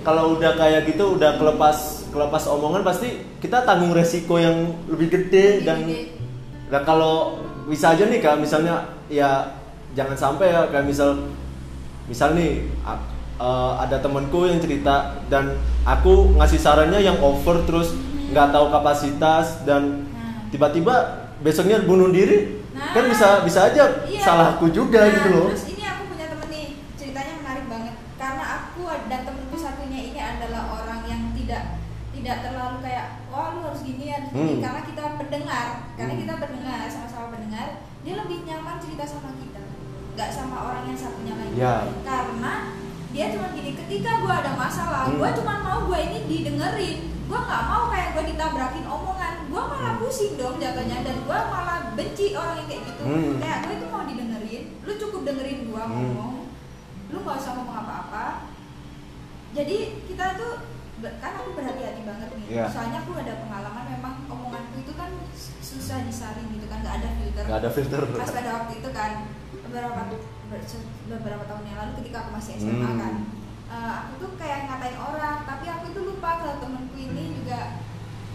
[0.01, 1.77] kalau udah kayak gitu udah kelepas
[2.09, 3.09] kelepas omongan pasti
[3.39, 6.01] kita tanggung resiko yang lebih gede Lebih dan gede.
[6.71, 7.15] Nah kalau
[7.67, 9.51] bisa aja nih kak misalnya ya
[9.93, 11.29] jangan sampai ya kayak misal
[12.07, 12.65] misal nih
[13.37, 17.93] eh, ada temanku yang cerita dan aku ngasih sarannya yang over terus
[18.31, 20.47] nggak tahu kapasitas dan Nah.
[20.49, 22.95] tiba-tiba besoknya bunuh diri Nah.
[22.95, 24.23] kan bisa bisa aja Iya.
[24.23, 27.95] salahku juga Nah, gitu loh Terus ini aku punya temen nih, ceritanya menarik banget.
[28.15, 33.65] Karena aku dan temenku satunya ini adalah orang yang tidak tidak terlalu kayak wah lu
[33.65, 34.63] harus gini harus gini Hmm.
[34.63, 36.23] karena kita pendengar karena Hmm.
[36.23, 37.67] kita pendengar sama-sama pendengar
[38.01, 39.63] dia lebih nyaman cerita sama kita
[40.11, 41.75] nggak sama orang yang satunya lagi Ya.
[42.03, 42.53] karena
[43.21, 45.21] dia cuma gini ketika gua ada masalah Hmm.
[45.21, 46.99] gua cuma mau gua ini didengerin
[47.29, 50.01] gua nggak mau kayak gua ditabrakin omongan gua malah Hmm.
[50.01, 53.37] pusing dong jatuhnya dan gua malah benci orang yang kayak gitu Hmm.
[53.37, 55.93] kayak gue itu mau didengerin lu cukup dengerin gua Hmm.
[55.93, 56.33] ngomong
[57.07, 58.25] lu nggak usah ngomong apa-apa
[59.53, 59.77] jadi
[60.09, 60.53] kita tuh
[61.01, 62.65] kan aku berhati-hati banget nih Iya.
[62.73, 65.13] soalnya aku ada pengalaman memang omonganku itu kan
[65.61, 69.13] susah disaring gitu kan nggak ada filter nggak ada filter pas pada waktu itu kan
[69.61, 70.01] beberapa
[71.07, 72.99] beberapa tahun yang lalu ketika aku masih SMA Hmm.
[72.99, 73.15] kan.
[73.71, 77.79] Eh, aku tuh kayak ngatain orang tapi aku itu lupa kalau temenku ini juga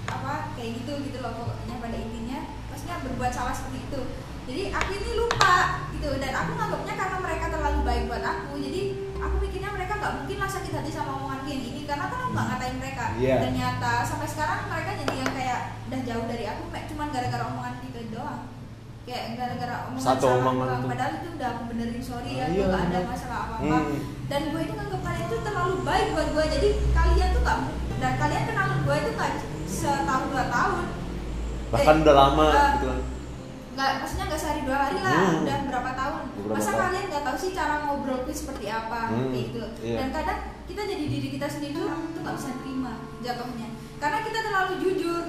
[0.08, 2.40] apa kayak gitu gitu loh pokoknya pada intinya.
[2.72, 4.02] Maksudnya berbuat salah seperti itu.
[4.46, 5.56] Jadi aku ini lupa
[5.92, 6.10] gitu.
[6.22, 8.82] Dan aku nganggapnya karena mereka terlalu baik buat aku jadi
[9.20, 12.32] aku pikirnya mereka nggak mungkin lah sakit hati sama omonganku yang ini karena kan aku
[12.32, 13.06] nggak ngatain mereka.
[13.16, 13.36] Iya.
[13.48, 16.64] ternyata sampai sekarang mereka jadi yang kayak udah jauh dari aku
[16.96, 18.44] cuman gara-gara omongan kita doang
[19.06, 22.48] kayak gara-gara omongan Satu salah omongan doang padahal itu udah aku benerin sorry ya Ah,
[22.48, 23.04] gue iya, nggak ada bener.
[23.08, 24.00] masalah apa-apa Hmm.
[24.26, 27.60] dan gue itu nganggap kalian tuh terlalu baik buat gue jadi kalian tuh nggak
[27.96, 29.32] dan kalian kenal gue itu nggak
[29.68, 30.84] setahun dua tahun
[31.68, 33.00] bahkan Eh, udah lama eh, gitu kan
[33.76, 35.42] nggak maksudnya nggak sehari dua hari lah Hmm.
[35.42, 36.82] udah berapa tahun Beberapa masa tahun.
[36.82, 39.96] kalian nggak tahu sih cara ngobrol tuh seperti apa Hmm, kayak gitu iya.
[39.98, 44.40] dan kadang kita jadi diri kita sendiri tuh tuh nggak bisa terima jatuhnya karena kita
[44.42, 45.24] terlalu jujur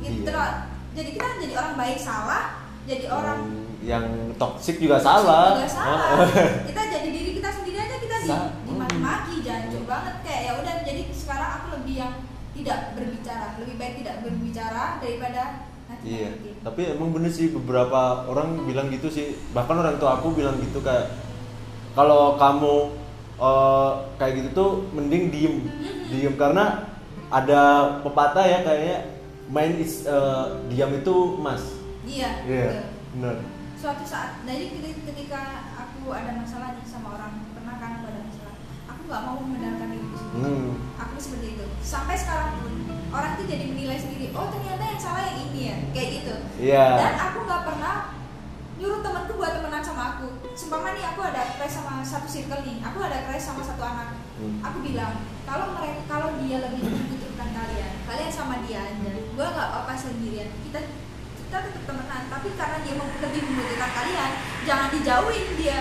[0.00, 0.26] gitu Iya.
[0.26, 0.60] terlalu-
[0.92, 2.44] jadi kita jadi orang baik salah
[2.82, 3.40] jadi orang
[3.82, 5.58] yang toksik juga salah.
[5.58, 6.22] Juga salah.
[6.22, 6.26] Ah,
[6.70, 8.30] kita jadi diri kita sendiri aja kita di
[8.70, 10.14] dimaki-maki jancuk banget.
[10.22, 12.12] Kayak ya udah jadi sekarang aku lebih yang
[12.54, 13.46] tidak berbicara.
[13.58, 15.42] Lebih baik tidak berbicara daripada
[15.90, 16.30] nanti Iya,
[16.62, 19.34] tapi emang bener sih beberapa orang bilang gitu sih.
[19.50, 21.10] Bahkan orang tua aku bilang gitu kayak
[21.98, 22.74] kalau kamu
[23.42, 25.54] eh, kayak gitu tuh mending diem,
[26.10, 26.86] diem karena
[27.32, 27.60] ada
[28.04, 28.98] pepatah ya kayaknya
[29.50, 31.81] main is eh, diam itu emas.
[32.04, 32.84] Iya Iya, betul.
[33.12, 33.36] bener.
[33.74, 35.40] suatu saat dari keti- ketika
[35.76, 38.54] aku ada masalah nih sama orang pernah kan aku ada masalah
[38.86, 40.70] aku nggak mau membenarkan diriku sendiri Hmm.
[40.96, 42.72] aku seperti itu sampai sekarang pun
[43.10, 46.84] orang tuh jadi menilai sendiri oh ternyata yang salah yang ini ya kayak gitu Iya.
[46.96, 47.96] dan aku nggak pernah
[48.74, 52.80] nyuruh temanku buat temenan sama aku seumpama nih aku ada crush sama satu circle nih
[52.80, 54.58] aku ada crush sama satu anak Hmm.
[54.60, 55.12] aku bilang
[55.44, 60.50] kalau mereka kalau dia lebih membutuhkan kalian kalian sama dia aja gue nggak apa-apa sendirian
[60.62, 60.80] kita
[61.52, 64.30] kita tetap temenan tapi karena dia mem- lebih membutuhkan kalian
[64.64, 65.78] jangan dijauhin dia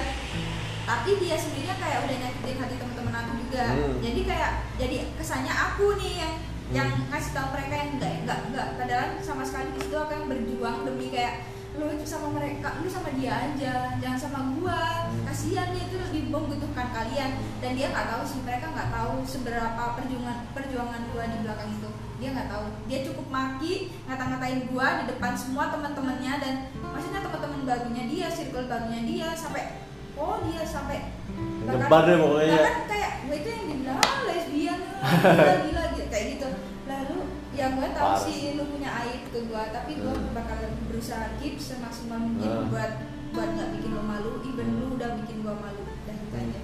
[0.83, 3.95] tapi dia sendirinya kayak udah nyakitin hati teman-teman aku juga Hmm.
[4.03, 6.75] jadi kayak jadi kesannya aku nih yang Hmm.
[6.75, 10.27] yang ngasih tahu mereka yang enggak enggak enggak padahal sama sekali di situ aku yang
[10.27, 11.35] berjuang demi kayak
[11.71, 15.23] lu itu sama mereka lu sama dia aja jangan sama gua Hmm.
[15.23, 17.31] kasihan dia itu lebih membutuhkan kalian
[17.63, 21.89] dan dia nggak tahu sih mereka nggak tahu seberapa perjuangan perjuangan gua di belakang itu
[22.21, 23.73] dia nggak tahu dia cukup maki
[24.05, 29.81] ngata-ngatain gua di depan semua teman-temannya dan maksudnya teman-teman barunya dia circle barunya dia sampai
[30.13, 31.17] oh dia sampai
[31.61, 32.53] Nyebar deh pokoknya.
[32.53, 36.47] bahkan kayak gue itu yang dibilang ah, lesbian ah, gila gila gitu kayak gitu
[36.85, 37.17] lalu
[37.51, 40.33] ya gue tahu Parah sih lu punya aib ke gue tapi gue Hmm.
[40.33, 42.67] bakal berusaha keep semaksimal mungkin Hmm.
[42.67, 42.91] buat
[43.31, 46.43] buat nggak bikin lo malu even lu udah bikin gue malu dan itu Hmm.
[46.43, 46.61] aja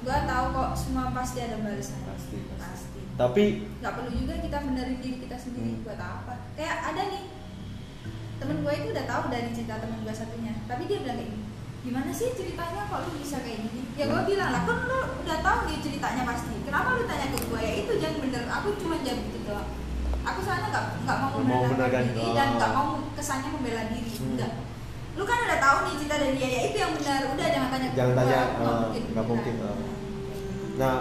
[0.00, 2.56] gue tahu kok semua pasti ada balasan Pasti, pasti.
[2.56, 3.44] pasti Tapi
[3.76, 5.82] nggak perlu juga kita benerin diri kita sendiri Hmm.
[5.82, 7.24] buat apa kayak ada nih
[8.36, 11.44] temen gue itu udah tahu dari cerita temen gue satunya tapi dia bilang kayak gini
[11.82, 14.28] gimana sih ceritanya kok lu bisa kayak gini ya gue Hmm.
[14.28, 17.72] bilang lah kan lu udah tahu nih ceritanya pasti kenapa lu tanya ke gue ya
[17.78, 19.68] itu jangan bener aku cuma jawab gitu doang
[20.22, 22.02] aku soalnya nggak nggak mau Nggak membenarkan membenarkan.
[22.12, 22.76] diri dan nggak Oh.
[22.76, 24.28] mau kesannya membela diri Hmm.
[24.28, 24.52] enggak
[25.16, 27.86] lu kan udah tahu nih cerita dari dia ya itu yang benar udah jangan tanya
[27.86, 29.26] ke Jangan gue tanya, nggak eh, mungkin nggak beneran.
[29.26, 29.78] mungkin, eh.
[30.76, 30.94] Nah,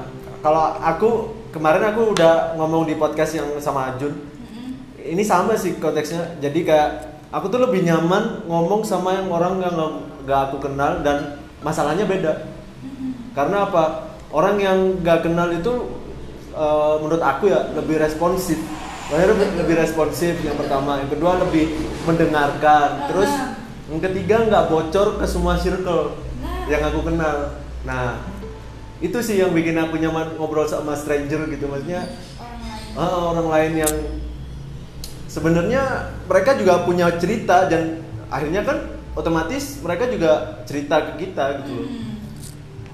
[0.46, 1.10] kalau aku
[1.50, 4.14] kemarin aku udah ngomong di podcast yang sama Ajun.
[4.14, 5.02] Mm-mm.
[5.02, 6.38] Ini sama sih konteksnya.
[6.38, 6.90] Jadi kayak
[7.34, 12.06] aku tuh lebih nyaman ngomong sama yang orang yang nggak- nggak aku kenal dan masalahnya
[12.06, 12.46] beda.
[12.86, 13.34] Mm-mm.
[13.34, 14.14] Karena apa?
[14.30, 15.74] Orang yang nggak kenal itu
[16.54, 18.62] eh, menurut aku ya lebih responsif.
[19.10, 21.74] Lebih, lebih responsif yang pertama, yang kedua lebih
[22.06, 23.10] mendengarkan.
[23.10, 23.58] Terus Ah.
[23.90, 26.66] yang ketiga nggak bocor ke semua circle Nah.
[26.70, 27.54] yang aku kenal.
[27.86, 28.18] Nah,
[29.04, 32.08] itu sih yang bikin aku nyaman ngobrol sama stranger gitu maksudnya
[32.40, 33.96] orang lain ah, orang lain yang
[35.36, 35.84] sebenarnya
[36.32, 38.00] mereka juga punya cerita dan
[38.32, 38.78] akhirnya kan
[39.20, 41.76] otomatis mereka juga cerita ke kita gitu.
[41.88, 42.16] Hmm.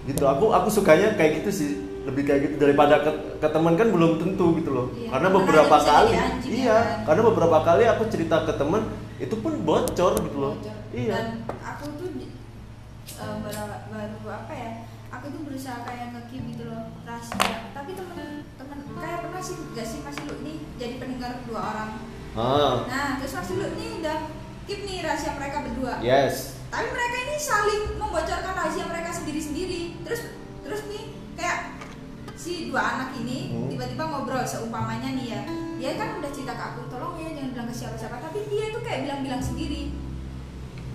[0.10, 0.24] Gitu.
[0.26, 1.72] Aku aku sukanya kayak gitu sih.
[2.02, 4.88] Lebih kayak gitu daripada ke, ke teman kan belum tentu gitu loh.
[4.98, 6.98] Iya, Karena karena beberapa bisa kali anjing, iya, ya kan?
[7.06, 8.82] karena beberapa kali aku cerita ke teman
[9.22, 10.54] itu pun bocor gitu loh.
[10.58, 10.78] bocor.
[10.98, 11.14] Iya.
[11.14, 11.28] Dan
[11.62, 13.64] aku tuh eh, baru,
[13.94, 14.72] baru apa ya?
[15.22, 17.70] Aku tuh berusaha kayak nge-keep gitu loh rahasia.
[17.72, 21.92] Tapi temen-temen kayak pernah sih gak sih Mas Lu nih jadi pendengar dua orang.
[22.34, 24.18] Ah, Nah terus Mas Lu nih udah
[24.66, 26.02] keep nih rahasia mereka berdua.
[26.02, 26.58] yes.
[26.68, 30.02] Tapi mereka ini saling membocorkan rahasia mereka sendiri-sendiri.
[30.02, 30.22] Terus
[30.64, 31.04] terus nih
[31.36, 31.78] kayak
[32.34, 33.70] si dua anak ini Hmm.
[33.70, 35.42] tiba-tiba ngobrol seumpamanya nih ya.
[35.78, 38.18] Dia kan udah cerita ke aku, tolong ya jangan bilang ke siapa-siapa.
[38.18, 39.94] Tapi dia tuh kayak bilang-bilang sendiri.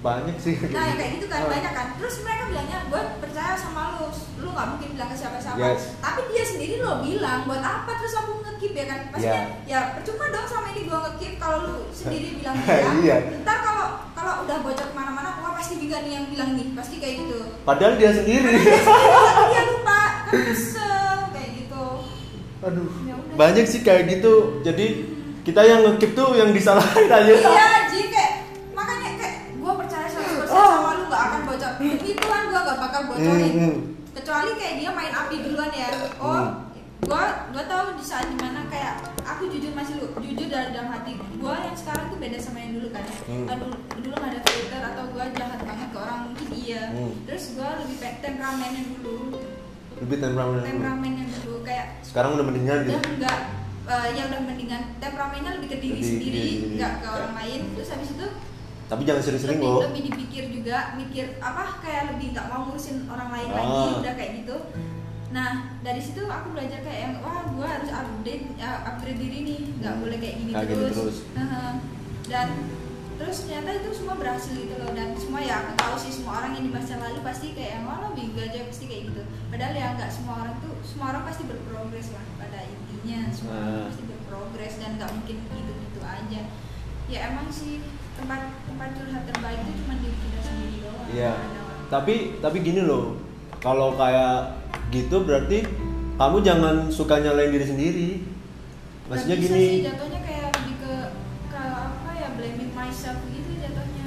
[0.07, 0.55] Banyak sih.
[0.69, 1.51] Nah ya kayak gitu kan Oh.
[1.51, 1.87] banyak kan.
[1.97, 4.07] Terus mereka bilangnya gue percaya sama lu.
[4.37, 5.59] Lu nggak mungkin bilang ke siapa-siapa.
[5.59, 5.83] Yes.
[5.99, 7.91] tapi dia sendiri lo bilang buat apa?
[7.97, 9.01] Terus aku ngekip ya kan.
[9.11, 13.17] Maksudnya ya percuma dong sama ini gue ngekip kalau lu sendiri bilang bilang Iya.
[13.43, 16.67] ntar kalau kalau udah bocor ke mana-mana wah pasti juga nih yang bilang nih.
[16.73, 17.39] Pasti kayak gitu.
[17.63, 18.55] Padahal dia sendiri.
[19.45, 20.01] dia lupa.
[20.25, 21.85] Kan kesel kayak gitu.
[22.63, 22.89] Aduh.
[23.05, 24.35] Ya banyak sih kayak gitu.
[24.63, 24.87] Jadi
[25.43, 27.31] kita yang ngekip tuh yang disalahin aja.
[27.31, 27.67] Iya
[32.97, 33.77] bakal bocorin Hmm, hmm.
[34.15, 36.53] kecuali kayak dia main api duluan ya oh Hmm.
[36.99, 40.89] gue gue tahu di saat di mana kayak aku jujur masih lu jujur dari dalam
[40.91, 43.45] hati gue yang sekarang tuh beda sama yang dulu kan Hmm.
[43.45, 47.13] Kan dulu dulu nggak ada filter atau gue jahat banget ke orang mungkin iya Hmm.
[47.23, 49.17] terus gue lebih pe- temperamennya dulu
[49.97, 53.39] lebih temperamen temperamennya dulu kayak sekarang udah mendingan gitu udah enggak
[53.87, 56.73] eh, ya udah mendingan temperamennya lebih ke diri Lebih- sendiri diri sendiri.
[56.75, 58.27] enggak ke orang lain terus habis itu
[58.87, 63.07] tapi jangan sering-sering lebih, loh lebih dipikir juga mikir apa kayak lebih nggak mau ngurusin
[63.07, 63.57] orang lain Ah.
[63.57, 64.57] lagi udah kayak gitu
[65.29, 65.51] nah
[65.81, 69.93] dari situ aku belajar kayak yang wah gue harus update ya, upgrade diri nih nggak
[69.93, 70.03] Hmm.
[70.03, 71.19] boleh kayak gini Kayak gini terus, terus.
[71.35, 71.71] Heeh.
[72.27, 72.49] dan
[73.17, 76.53] terus ternyata itu semua berhasil gitu loh dan semua ya aku tahu sih semua orang
[76.53, 79.73] yang di masa lalu pasti kayak yang wah lo bego aja pasti kayak gitu padahal
[79.73, 83.85] ya nggak semua orang tuh semua orang pasti berprogres lah pada intinya semua orang Ah.
[83.89, 86.41] pasti berprogres dan nggak mungkin gitu gitu aja
[87.07, 87.81] ya emang sih
[88.17, 91.33] tempat tempat curhat terbaik itu cuma diri kita sendiri doang Iya.
[91.87, 93.15] Tapi tapi gini loh,
[93.59, 95.63] kalau kayak gitu berarti
[96.17, 98.09] kamu jangan suka nyalain diri sendiri.
[99.07, 100.95] Maksudnya gini, sih, jatuhnya kayak lebih ke
[101.47, 104.07] ke apa ya blaming myself gitu jatuhnya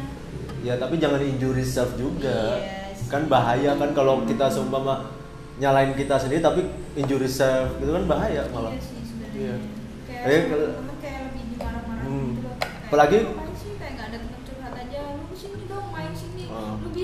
[0.59, 2.59] ya tapi jangan injury self juga.
[2.59, 3.07] Yes.
[3.07, 5.07] Kan bahaya kan kalau kita seumpama
[5.55, 8.71] nyalain kita sendiri tapi injury self itu kan bahaya malah.
[8.71, 9.55] iya sih sebenarnya Iya.
[10.03, 12.27] kayak Eh, kalau- kayak lebih dimarah-marah Hmm.
[12.27, 13.27] gitu loh Kayak, Apalagi-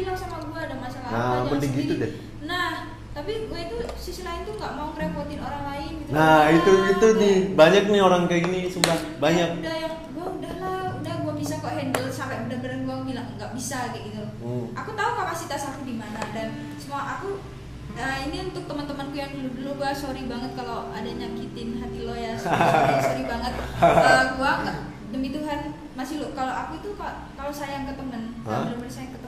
[0.06, 2.11] bilang sama gua ada masalah Nah, apa mending gitu deh.
[2.41, 2.72] nah
[3.11, 6.72] tapi gue itu sisi lain tuh nggak mau ngerepotin orang lain gitu Nah, Ya, itu
[6.90, 9.49] itu nih banyak nih orang kayak gini sumpah banyak.
[9.49, 13.52] Ya, udah yang gue udahlah udah gue bisa kok handle sampai bener-bener gue bilang nggak
[13.52, 14.65] bisa kayak gitu Hmm.
[14.73, 17.41] aku tahu kapasitas aku di mana dan semua aku
[17.94, 22.14] eh, ini untuk teman-temanku yang dulu dulu gue sorry banget kalau ada nyakitin hati lo
[22.14, 22.61] ya sorry,
[22.99, 24.52] sorry banget Eh, gue
[25.07, 25.60] demi Tuhan
[25.94, 28.44] masih lo kalau aku itu ka- kalau sayang ke temen Hah?
[28.44, 29.19] kalau bener-bener sayang ke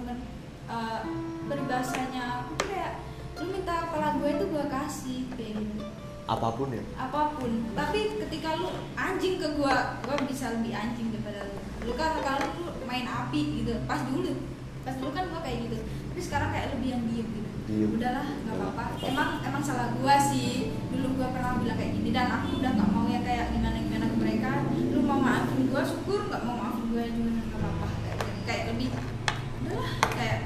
[0.68, 1.00] eh,
[1.48, 3.04] peribahasanya aku kayak
[3.40, 5.88] lu minta kepala gue itu gue kasih kayak gitu.
[6.28, 6.84] Apa pun ya.
[7.00, 7.52] apa pun.
[7.72, 8.68] Tapi ketika lu
[9.00, 11.56] anjing ke gua gua bisa lebih anjing daripada lu.
[11.88, 14.36] Lu kan kalau lu main api gitu pas dulu
[14.84, 15.80] pas dulu kan gua kayak gitu.
[15.88, 17.50] Tapi sekarang kayak lebih yang diem gitu.
[17.68, 17.90] Diem.
[17.96, 18.84] udahlah nggak apa-apa.
[19.08, 20.76] Emang emang salah gua sih.
[20.92, 24.06] Dulu gua pernah bilang kayak gini dan aku udah nggak mau ya kayak gimana gimana
[24.12, 24.52] ke mereka.
[24.92, 27.88] Lu mau maafin gua syukur nggak mau maafin gua juga nggak apa-apa.
[28.04, 28.88] Kayak, kayak lebih
[29.64, 30.38] udahlah kayak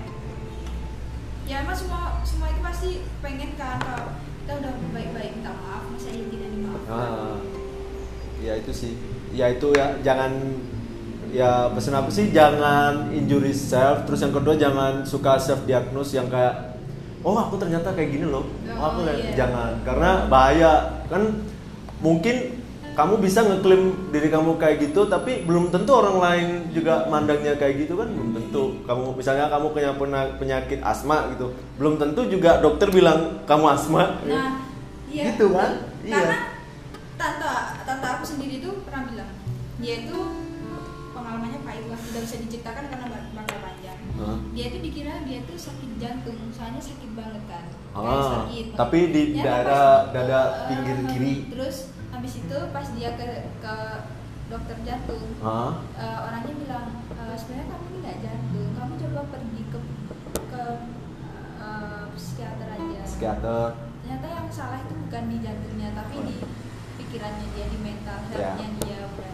[1.52, 6.10] ya emang semua semua itu pasti pengen kan kalau kita udah baik-baik minta maaf masa
[6.10, 7.36] iya tidak dimaafkan Ah,
[8.40, 8.94] ya itu sih.
[9.32, 10.32] Ya itu ya jangan
[11.32, 12.32] ya pesan apa sih?
[12.32, 14.08] Jangan injury self.
[14.08, 16.80] Terus yang kedua jangan suka self diagnose yang kayak
[17.22, 18.48] oh aku ternyata kayak gini loh.
[18.72, 19.36] Oh, aku Oh, iya.
[19.36, 19.80] jangan.
[19.84, 21.04] Karena bahaya.
[21.08, 21.44] Kan
[22.00, 22.61] mungkin
[22.92, 27.82] kamu bisa ngeklaim diri kamu kayak gitu tapi belum tentu orang lain juga mandangnya kayak
[27.82, 29.92] gitu kan belum tentu kamu misalnya kamu punya
[30.34, 34.68] penyakit asma gitu belum tentu juga dokter bilang kamu asma Nah,
[35.08, 35.24] iya.
[35.28, 35.72] Gitu kan?
[36.02, 36.16] Iya.
[36.16, 36.38] Karena
[37.16, 37.50] tante
[37.82, 39.30] tante aku sendiri tuh pernah bilang,
[39.78, 40.18] dia itu
[41.12, 44.00] pengalamannya pahit lah, tidak bisa diceritakan karena bakal panjang.
[44.18, 44.38] Hah?
[44.52, 47.66] Dia tuh dikira dia tuh sakit jantung, soalnya sakit banget kan.
[47.92, 48.66] Kayak Ah, sakit.
[48.74, 51.36] tapi di Ya, daerah- dada eh, pinggir kiri.
[51.52, 51.78] Terus
[52.22, 53.26] habis itu pas dia ke
[53.58, 53.76] ke
[54.46, 59.80] dokter jantung, eh, orangnya bilang "E, sebenarnya kamu ini nggak jantung, kamu coba pergi ke
[60.48, 60.64] ke
[61.58, 63.02] eh, psikiater aja.
[63.02, 63.68] psikiater
[64.02, 66.36] ternyata yang salah itu bukan di jantungnya tapi di
[67.00, 68.54] pikirannya dia di mental Ya.
[68.54, 69.34] healthnya dia bukan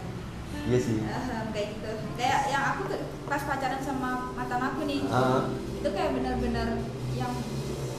[0.64, 2.82] iya sih Ahem, kayak gitu kayak yang aku
[3.26, 5.44] pas pacaran sama mantan aku nih Ah.
[5.52, 6.70] itu kayak benar-benar
[7.14, 7.34] yang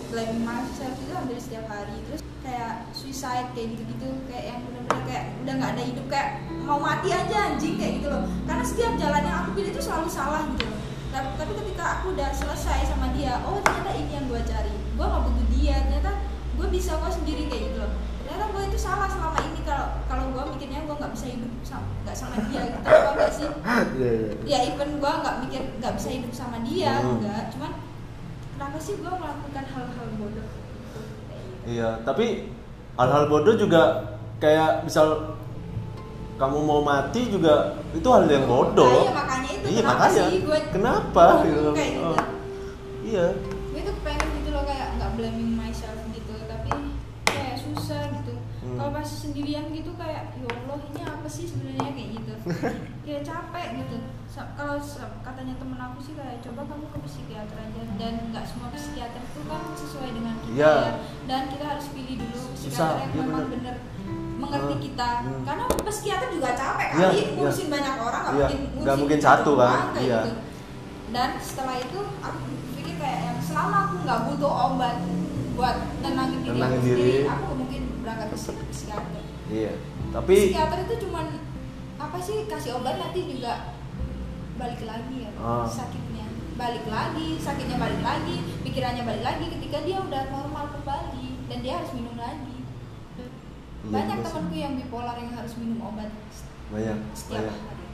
[0.08, 1.96] blaming myself itu hampir setiap hari.
[2.08, 6.28] Terus kayak suicide kayak gitu-gitu kayak yang benar-benar kayak udah nggak ada hidup kayak
[6.64, 8.24] mau mati aja anjing kayak gitu loh.
[8.44, 10.80] Karena setiap jalan yang aku pilih itu selalu salah gitu loh.
[11.08, 14.74] Tapi, tapi ketika aku udah selesai sama dia oh ternyata ini yang gue cari.
[14.96, 16.12] Gue nggak butuh dia ternyata
[16.58, 17.92] gue bisa kok sendiri kayak gitu loh.
[18.24, 19.60] Ternyata gue itu salah selama ini.
[19.68, 23.48] Kalau kalau gue mikirnya gue nggak bisa hidup sama nggak sama dia gitu apa sih?
[23.98, 24.32] Iya, iya.
[24.46, 27.20] ya even gue nggak mikir nggak bisa hidup sama dia Hmm.
[27.20, 27.72] enggak cuman
[28.58, 30.46] kenapa sih gue melakukan hal-hal bodoh?
[30.50, 31.00] Gitu.
[31.78, 32.50] Iya, tapi
[32.98, 33.82] hal-hal bodoh juga
[34.42, 35.38] kayak misal
[36.42, 39.06] kamu mau mati juga itu hal yang bodoh.
[39.06, 39.66] Nah, iya makanya itu.
[39.70, 40.24] Iya kenapa makanya.
[40.26, 41.24] sih gue kenapa?
[41.46, 41.70] gitu.
[41.70, 42.02] kayak gitu?
[42.10, 42.18] Oh,
[43.06, 43.26] iya.
[43.70, 46.70] Gue tuh pengen gitu loh kayak nggak blaming myself gitu tapi
[47.30, 48.34] kayak susah gitu.
[48.58, 48.74] Hmm.
[48.74, 51.94] kalau pas sendirian gitu kayak ya Allah ini apa sih sebenarnya?
[51.94, 52.32] Kayak gitu.
[53.06, 53.98] Kayak capek gitu
[54.50, 54.76] kalau
[55.20, 59.40] katanya temen aku sih kayak coba kamu ke psikiater aja dan nggak semua psikiater itu
[59.44, 60.72] kan sesuai dengan kita Iya.
[60.74, 60.92] ya
[61.24, 63.52] dan kita harus pilih dulu Susah, psikiater yang iya memang bener.
[63.52, 63.76] bener
[64.38, 64.84] mengerti Hmm.
[64.84, 65.42] kita Hmm.
[65.42, 67.28] karena psikiater juga capek Iya, kali iya.
[67.32, 70.18] ngurusin banyak orang nggak Iya, mungkin nggak mungkin satu kan, iya.
[70.22, 70.32] gitu
[71.08, 72.38] dan setelah itu aku
[72.72, 74.96] pikir kayak yang selama aku nggak butuh obat
[75.52, 76.94] buat nenangin diri Nenangin aku diri.
[76.94, 79.72] sendiri aku mungkin berangkat ke psi- psikiater iya
[80.08, 81.26] tapi psikiater itu cuman
[81.98, 83.74] apa sih kasih obat nanti juga
[84.58, 85.30] balik lagi ya.
[85.38, 85.64] Ah.
[85.64, 86.26] sakitnya
[86.58, 88.36] balik lagi sakitnya balik lagi
[88.66, 92.56] pikirannya balik lagi ketika dia udah normal kembali dan dia harus minum lagi.
[93.78, 96.10] Iya banyak temanku yang bipolar yang harus minum obat
[96.68, 97.56] banyak setiap banyak.
[97.56, 97.84] hari.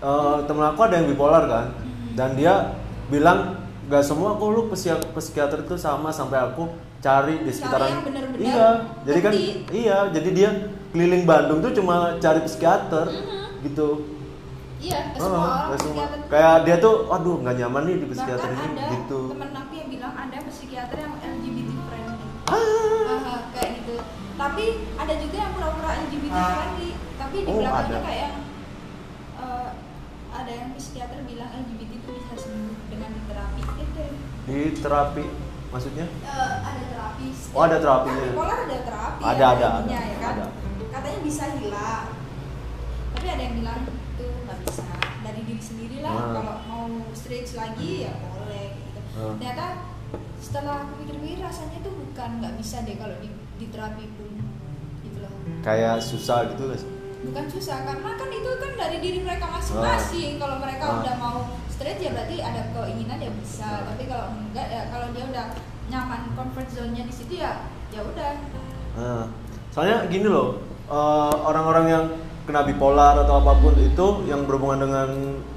[0.00, 2.18] Eh, temen aku ada yang bipolar kan Mhm.
[2.18, 2.54] dan dia
[3.08, 6.66] bilang gak semua kok lu psikiater, itu sama sampai aku
[7.00, 8.68] cari di sekitaran yang bener-bener iya
[9.02, 9.32] jadi kan
[9.72, 10.50] iya jadi dia
[10.92, 13.64] keliling Bandung tuh cuma cari psikiater Mhm.
[13.64, 13.86] gitu
[14.80, 18.48] iya ke Oh, semua orang psikiater kayak dia tuh aduh nggak nyaman nih di psikiater
[18.48, 19.20] bahkan ini ada gitu.
[19.30, 22.26] temen aku yang bilang ada psikiater yang LGBT friendly.
[22.48, 22.56] Ah.
[23.10, 23.94] Aha, kayak gitu.
[24.34, 24.64] Tapi
[24.96, 26.90] ada juga yang pura-pura LGBT friendly.
[27.14, 27.98] Tapi di Oh, belakangnya ada.
[28.02, 28.36] kayak yang
[29.36, 29.68] eh,
[30.30, 33.62] ada yang psikiater bilang LGBT itu bisa sembuh dengan terapi.
[33.76, 34.04] Gitu
[34.40, 35.24] di terapi
[35.70, 36.06] maksudnya?
[36.08, 37.26] Eh, ada terapi.
[37.52, 38.18] Oh, ada terapinya.
[38.18, 40.34] kan bipolar ada terapi Ada, ada, ada, ya kan?
[40.34, 40.46] ada.
[40.90, 42.06] katanya bisa hilang.
[43.10, 43.92] Tapi ada yang bilang itu
[44.62, 44.82] bisa
[45.20, 46.30] dari diri sendiri lah Ah.
[46.32, 48.98] kalau mau stretch lagi ya boleh gitu.
[49.12, 49.34] Ah.
[49.36, 49.66] ternyata
[50.36, 54.32] setelah aku pikir-pikir rasanya tuh bukan nggak bisa deh kalau di, di terapi pun
[55.00, 55.32] gitu loh.
[55.60, 56.84] Kayak susah gitu guys
[57.20, 60.40] bukan susah karena kan itu kan dari diri mereka masing-masing.
[60.40, 60.96] Kalau mereka Ah.
[61.04, 61.38] udah mau
[61.68, 63.64] straight ya berarti ada keinginan ya bisa.
[63.66, 63.84] Ah.
[63.92, 65.46] tapi kalau enggak ya kalau dia udah
[65.92, 68.32] nyaman comfort zone-nya di situ ya ya udah.
[68.96, 69.24] Nah,
[69.68, 72.04] soalnya gini loh, eh, orang-orang yang
[72.44, 75.08] kena bipolar atau apa pun itu yang berhubungan dengan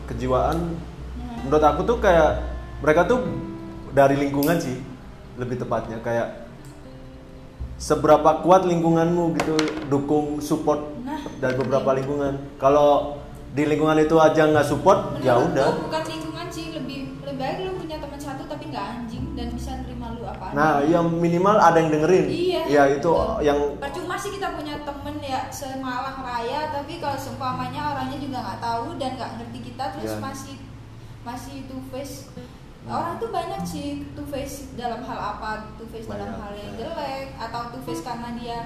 [0.05, 0.77] kejiwaan,
[1.13, 1.45] Hmm.
[1.45, 2.41] menurut aku tuh kayak
[2.79, 3.23] mereka tuh
[3.91, 4.81] dari lingkungan sih,
[5.37, 6.45] lebih tepatnya kayak
[7.75, 9.55] seberapa kuat lingkunganmu gitu,
[9.87, 12.39] dukung support Nah, dari beberapa lingkungan.
[12.55, 13.19] Kalau
[13.51, 15.83] di lingkungan itu aja nggak support, ya udah.
[15.83, 19.71] bukan lingkungan sih lebih lebih baik lu punya teman satu tapi nggak anjing dan bisa
[20.53, 22.25] Nah, yang minimal ada yang dengerin.
[22.25, 22.61] Iya.
[22.65, 23.41] Ya itu betul.
[23.41, 28.59] yang percuma sih kita punya temen ya semalang raya tapi kalau seumpamanya orangnya juga nggak
[28.59, 30.21] tahu dan nggak ngerti kita terus Iya.
[30.21, 30.55] masih
[31.23, 32.27] masih two face
[32.83, 36.71] orang tuh banyak sih two face dalam hal apa two face dalam Banyak, hal yang
[36.71, 36.79] ya.
[36.83, 38.57] jelek atau two face karena dia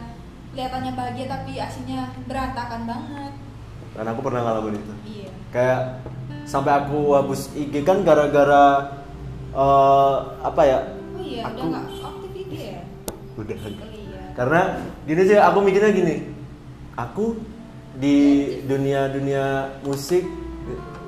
[0.52, 3.34] kelihatannya bahagia tapi aslinya berantakan banget
[3.94, 4.94] dan aku pernah ngalamin itu.
[5.06, 5.82] iya kayak
[6.44, 8.66] sampai aku hapus IG kan gara-gara
[9.54, 10.80] eh, apa ya
[11.28, 12.82] iya udah Aku- nggak aktif IG ya?
[13.38, 13.58] Udah.
[13.60, 14.22] Oh iya.
[14.34, 14.62] Karena
[15.04, 16.16] gini sih aku mikirnya gini.
[16.96, 17.26] Aku
[17.98, 18.18] di
[18.66, 19.44] dunia dunia
[19.84, 20.26] musik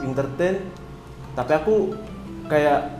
[0.01, 0.57] entertain
[1.37, 1.93] tapi aku
[2.49, 2.97] kayak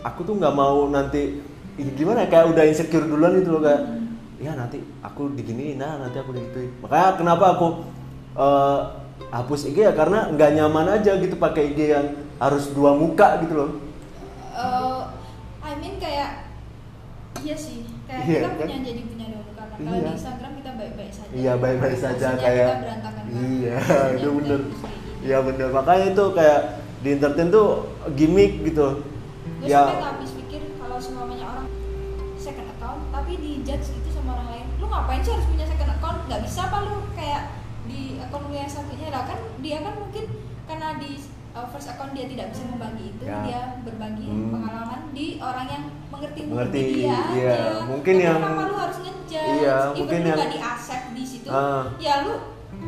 [0.00, 1.44] aku tuh nggak mau nanti
[1.76, 3.82] gimana ya, kayak udah insecure duluan gitu loh kayak
[4.40, 6.72] ya nanti aku diginiin nah nanti aku digituin.
[6.80, 7.68] Makanya kenapa aku
[8.36, 8.80] eh,
[9.32, 9.92] hapus IG ya?
[9.92, 13.70] Karena nggak nyaman aja gitu pakai IG yang harus dua muka gitu loh.
[14.56, 15.00] Eh,
[15.76, 16.30] I mean kayak
[17.44, 18.56] iya sih kayak Iya, kita kan?
[18.64, 20.00] punya jadi punya dua muka Nah, kalau Iya.
[20.00, 21.32] di Instagram kita baik-baik saja.
[21.36, 24.60] Iya baik-baik saja kayak kita berantakan iya Aslinya itu kita bener.
[25.20, 25.68] Iya bener.
[25.68, 26.60] Makanya itu kayak
[27.04, 27.68] di entertain tuh
[28.16, 28.86] gimmick gitu.
[29.60, 29.84] Gue ya.
[29.84, 31.68] sampai nggak habis pikir kalau semuanya orang
[32.40, 35.90] second account tapi di judge gitu sama orang lain lu ngapain sih harus punya second
[35.92, 36.18] account?
[36.24, 37.42] Nggak bisa apa lu kayak
[37.84, 39.12] di akun lu yang satunya.
[39.12, 40.24] Lah kan dia kan mungkin
[40.64, 41.20] karena di
[41.56, 43.40] uh, first account dia tidak bisa membagi itu Ya.
[43.42, 44.52] dia berbagi Hmm.
[44.52, 47.52] pengalaman di orang yang mengerti Mengerti, dia iya.
[47.56, 47.56] aja.
[47.88, 49.24] Mungkin yang- kenapa lu harus ngejudge
[49.56, 51.82] Iya, Even mungkin lu yang- di accept di situ Ah.
[51.96, 52.32] ya lu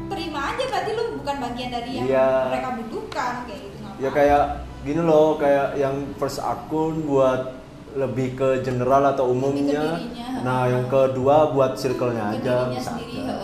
[0.06, 2.28] terima aja berarti lu bukan bagian dari yang Iya.
[2.46, 4.12] mereka butuhkan kayak gitu ya ngapain?
[4.14, 4.42] kayak
[4.78, 7.56] gini loh kayak yang first akun buat
[7.90, 10.28] lebih ke general atau Lebih ke umumnya dirinya.
[10.44, 13.34] nah yang kedua buat circle-nya aja dirinya sendiri aja.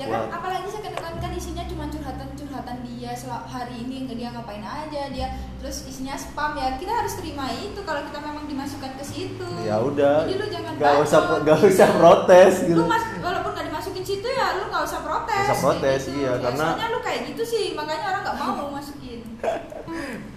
[0.00, 4.32] Ya kan Buat- apalagi saya kan kan isinya cuma curhatan-curhatan dia sel- hari ini dia
[4.32, 6.74] ngapain aja dia terus isinya spam ya.
[6.74, 9.48] Kita harus terima itu kalau kita memang dimasukkan ke situ.
[9.60, 11.52] Ya udah jadi lu jangan bacot, usah gitu.
[11.68, 12.74] usah protes gitu.
[12.74, 16.16] lu mas walaupun nggak dimasukin situ ya lu nggak usah protes Nggak usah protes, gitu.
[16.18, 19.20] iya, Ya, karena- soalnya lu kayak gitu sih makanya orang nggak mau masukin.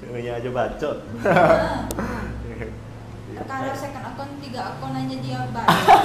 [0.03, 0.97] Namanya aja bacot.
[1.23, 1.79] Nah,
[3.49, 5.95] karena second akun tiga akun aja dia baca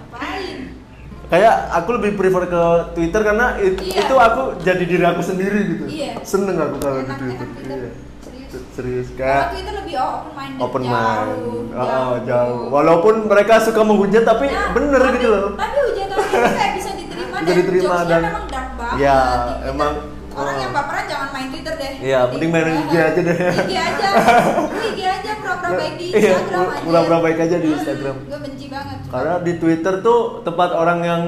[0.00, 0.58] ngapain
[1.34, 2.62] kayak aku lebih prefer ke
[2.94, 4.00] Twitter karena it- Iya.
[4.00, 6.22] itu aku jadi diri aku sendiri gitu Iya.
[6.22, 7.74] seneng aku kalau di Twitter enak Twitter.
[7.76, 7.90] Iya.
[8.22, 8.50] Serius.
[8.70, 10.60] serius kayak Twitter lebih open minded.
[10.60, 15.50] open jauh, mind oh, jauh walaupun mereka suka menghujat tapi Nah, bener tapi- gitu loh
[15.54, 18.96] Tapi hujatan itu kayak bisa diterima Bisa dan diterima dan- memang dark banget.
[18.96, 19.70] Ya, Twitter.
[19.70, 19.92] emang,
[20.32, 20.62] orang oh.
[20.62, 21.92] yang baperan jangan main Twitter deh.
[22.00, 23.36] Iya, mending main IG aja deh.
[23.36, 24.08] IG aja.
[24.86, 25.13] IG aja
[25.66, 26.80] pura-pura baik di Iya, Instagram aja.
[26.82, 28.16] pura-pura baik aja di Instagram.
[28.22, 28.96] Gue benci banget.
[29.06, 31.22] karena di Twitter tuh tempat orang yang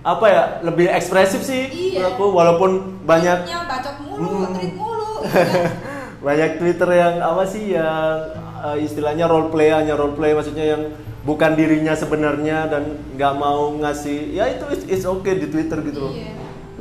[0.00, 1.62] apa ya lebih ekspresif sih
[1.92, 2.08] Iya.
[2.10, 2.70] aku walaupun
[3.02, 4.54] banyak Tweetnya bacot mulu, Hmm.
[4.54, 5.08] tweet mulu.
[5.20, 5.38] gitu.
[6.26, 8.16] banyak Twitter yang apa sih yang
[8.62, 10.82] eh, istilahnya role play hanya role play maksudnya yang
[11.20, 16.00] bukan dirinya sebenarnya dan nggak mau ngasih ya itu it's, it's okay di Twitter gitu
[16.02, 16.32] loh Iya.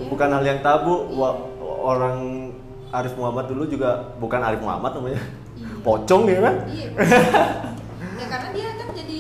[0.06, 1.40] bukan hal yang tabu Wa-
[1.82, 2.52] orang
[2.90, 5.28] Arif Muhammad dulu juga bukan Arif Muhammad namanya Iya.
[5.80, 6.90] Pocong ya kan Iya.
[8.20, 9.20] ya karena dia kan jadi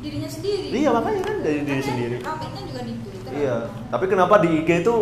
[0.00, 0.66] dirinya sendiri.
[0.72, 2.16] Iya, makanya kan dari diri sendiri.
[2.24, 3.30] Ramenya juga di Twitter.
[3.36, 3.56] Iya,
[3.92, 4.94] tapi kenapa di IG itu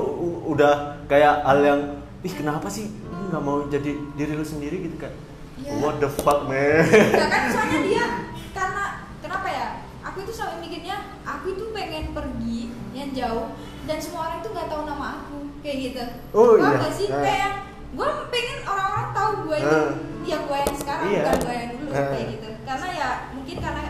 [0.45, 0.75] udah
[1.07, 1.81] kayak hal yang
[2.19, 5.13] ih kenapa sih lu nggak mau jadi diri lu sendiri gitu kan?
[5.59, 5.79] Iya.
[5.79, 6.83] What the fuck man?
[6.91, 8.05] Ya kan soalnya dia
[8.51, 8.85] karena
[9.23, 9.67] kenapa ya?
[10.03, 13.55] Aku itu sampai mikirnya aku itu pengen pergi yang jauh
[13.87, 16.03] dan semua orang itu nggak tahu nama aku kayak gitu.
[16.35, 16.79] Oh, Paham iya.
[16.83, 17.07] nggak sih?
[17.07, 17.23] Nah.
[17.23, 17.53] Kayak
[17.89, 19.93] gue pengen orang-orang tahu gue itu Nah.
[20.21, 21.23] dia gue yang sekarang Iya.
[21.23, 22.07] bukan gue yang dulu Nah.
[22.11, 22.49] kayak gitu.
[22.63, 23.83] Karena ya mungkin karena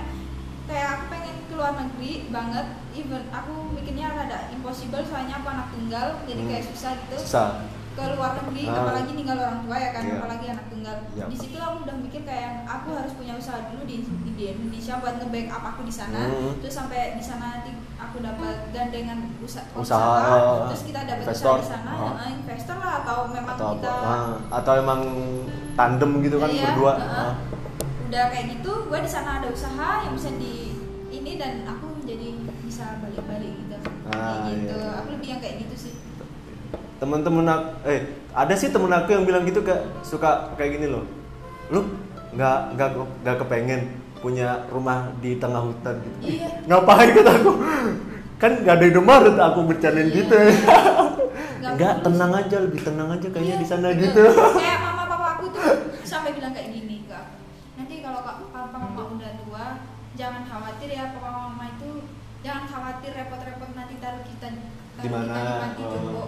[0.65, 6.07] kayak aku pengen keluar negeri banget even aku mikirnya rada impossible soalnya aku anak tunggal
[6.25, 6.49] jadi Hmm.
[6.49, 7.49] kayak susah gitu Susah.
[7.99, 8.79] Ke luar negeri Ah.
[8.79, 10.15] apalagi ninggal orang tua ya kan Iya.
[10.17, 11.25] apalagi anak tunggal Iya.
[11.27, 13.97] di situ aku udah mikir kayak aku harus punya usaha dulu di,
[14.31, 16.53] di, Indonesia buat nge-backup aku di sana Hmm.
[16.59, 21.59] terus sampai di sana nanti aku dapat gandengan usaha, Usaha, ah, terus kita dapat investor.
[21.59, 22.23] usaha di sana Ah.
[22.23, 24.07] eh, investor lah atau memang Atau kita apa?
[24.07, 25.01] Ah, atau emang
[25.75, 26.93] tandem gitu kan Iya, berdua?
[26.95, 27.03] ah.
[27.03, 27.33] Ah.
[28.09, 30.73] udah kayak gitu gue di sana ada usaha yang bisa di
[31.11, 33.77] ini dan aku jadi bisa balik-balik gitu
[34.09, 34.97] Ah, kayak gitu iya.
[34.97, 35.93] aku lebih yang kayak gitu sih
[36.99, 38.01] Temen-temen aku, eh
[38.35, 41.07] ada sih temen aku yang bilang gitu kayak suka kayak gini loh.
[41.71, 41.87] Lu
[42.35, 42.89] nggak nggak
[43.23, 43.81] nggak kepengen
[44.19, 46.43] punya rumah di tengah hutan gitu.
[46.43, 46.51] Iya.
[46.67, 47.53] Ngapain kata aku?
[48.37, 50.17] Kan nggak ada Indomaret aku bercandain Iya.
[50.19, 50.37] gitu.
[51.63, 54.03] Nggak tenang aja, lebih tenang aja kayaknya Iya, di sana betul.
[54.03, 54.23] gitu.
[54.59, 55.71] Kayak mama papa aku tuh
[56.03, 57.35] sampai bilang kayak gini ke aku.
[57.79, 59.67] Nanti kalau kak papa mama udah tua,
[60.19, 62.11] jangan khawatir ya papa mama itu
[62.43, 64.47] jangan khawatir repot-repot nanti taruh kita
[64.99, 65.35] Di mana?
[65.79, 66.27] Oh.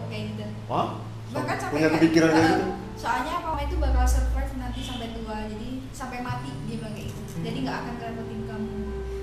[0.70, 0.88] Wah,
[1.30, 2.66] Bahkan sampai punya kepikiran kayak eh, gitu.
[2.94, 7.22] Soalnya mama itu bakal survive nanti sampai tua, jadi sampai mati dia bilang kayak gitu.
[7.42, 8.78] Jadi nggak akan ngerepotin kamu.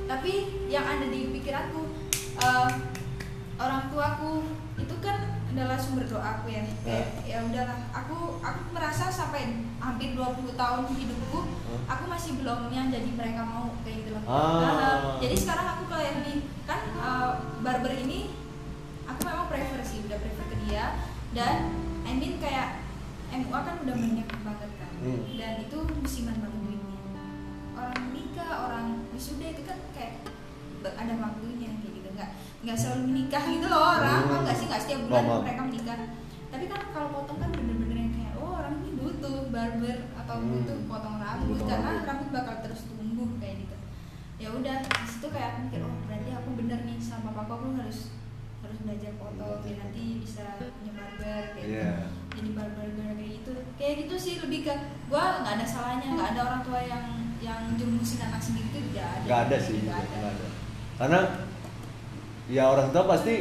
[0.08, 0.32] Tapi
[0.68, 1.82] yang ada di pikiranku
[2.40, 2.70] eh,
[3.58, 4.34] orang tuaku
[4.76, 5.18] itu kan
[5.48, 6.62] adalah sumber doaku ya.
[6.84, 11.84] Kayak ya udahlah, aku aku merasa sampai hampir 20 tahun hidupku Hmm.
[11.84, 14.24] aku masih belum yang jadi mereka mau kayak gitu loh.
[14.24, 14.40] Ah.
[14.64, 16.34] Nah, jadi sekarang aku kayak di
[16.64, 18.32] kan eh, barber ini
[19.08, 20.86] aku memang prefer sih udah prefer ke dia
[21.32, 21.72] dan
[22.04, 22.84] I mean kayak
[23.30, 25.22] MUA kan udah banyak banget kan Hmm.
[25.32, 26.98] dan itu musiman banget duitnya
[27.72, 30.26] orang nikah orang wisuda itu kan kayak
[30.88, 32.30] ada waktunya kayak gitu nggak
[32.60, 34.42] nggak selalu menikah gitu loh orang Hmm.
[34.42, 35.42] Nggak sih nggak setiap bulan Paham.
[35.44, 35.98] mereka menikah
[36.48, 40.50] tapi kan kalau potong kan bener-bener yang kayak oh orang ini butuh barber atau Hmm.
[40.50, 42.30] butuh potong rambut Potong karena rambut.
[42.34, 43.76] bakal terus tumbuh kayak gitu
[44.38, 47.70] ya udah di situ kayak aku mikir oh berarti aku bener nih sama papa aku
[47.76, 48.17] harus
[48.68, 51.94] harus belajar foto biar nanti bisa punya barber kayak gitu Iya.
[52.30, 54.74] jadi barber kayak gitu kayak gitu sih lebih ke
[55.08, 57.06] gua nggak ada salahnya nggak ada orang tua yang
[57.38, 60.18] yang jurumusin anak sendiri itu tidak ada Nggak ada sih, nggak ada.
[60.28, 60.48] ada.
[60.98, 61.20] Karena
[62.48, 63.34] ya orang tua pasti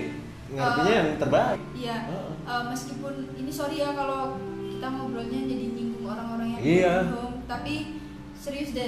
[0.47, 1.61] ngertinya Eh, yang terbaik.
[1.75, 2.31] iya Heeh.
[2.45, 4.39] Eh, meskipun ini sorry ya kalau
[4.69, 6.95] kita ngobrolnya jadi nyinggung orang-orang yang Iya.
[7.09, 7.75] belum tapi
[8.47, 8.87] serius deh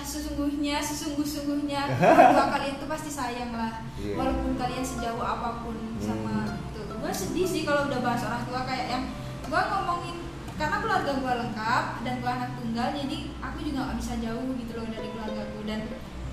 [0.00, 1.80] sesungguhnya sesungguh-sungguhnya
[2.32, 4.14] tua kalian itu pasti sayang lah Iya.
[4.14, 6.70] walaupun kalian sejauh apa pun sama Hmm.
[6.70, 9.04] itu gue sedih sih kalau udah bahas orang tua kayak yang
[9.42, 10.16] gue ngomongin
[10.54, 14.72] karena keluarga gue lengkap dan gue anak tunggal jadi aku juga nggak bisa jauh gitu
[14.72, 15.80] loh dari keluarga gue dan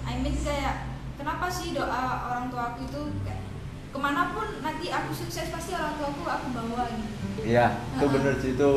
[0.03, 0.75] I mean kayak
[1.15, 3.41] kenapa sih doa orang tua aku itu kayak
[3.89, 7.09] ke mana pun nanti aku sukses pasti orang tua aku aku bawa gitu
[7.43, 8.13] Iya, itu Heeh.
[8.13, 8.71] bener sih itu.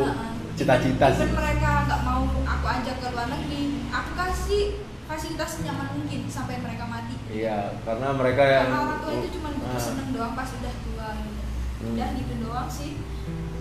[0.59, 1.29] Cita-cita sih.
[1.31, 4.63] mereka nggak mau aku ajak ke luar negeri aku kasih
[5.05, 9.49] fasilitas senyaman mungkin sampai mereka mati Iya, karena mereka yang karena orang tua itu cuma
[9.53, 9.81] butuh Ah.
[9.81, 11.43] seneng doang pas udah tua gitu
[11.79, 11.95] Hmm.
[11.95, 12.93] udah gitu doang sih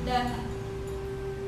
[0.02, 0.26] dan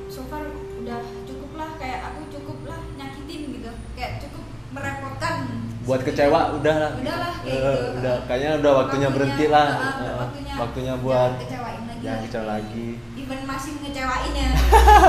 [0.08, 0.46] so far
[0.78, 5.38] udah cukup lah kayak aku cukup lah nyakitin gitu kayak cukup merepotkan
[5.82, 6.92] buat kecewa udah lah.
[6.94, 7.98] Udah lah, kayak Eh, gitu.
[7.98, 9.68] Udah kayaknya udah waktunya, berhenti lah.
[9.74, 12.88] waktunya, waktunya buat jangan kecewain lagi jangan kecewa lagi.
[13.30, 14.50] Even masih ngecewain ya.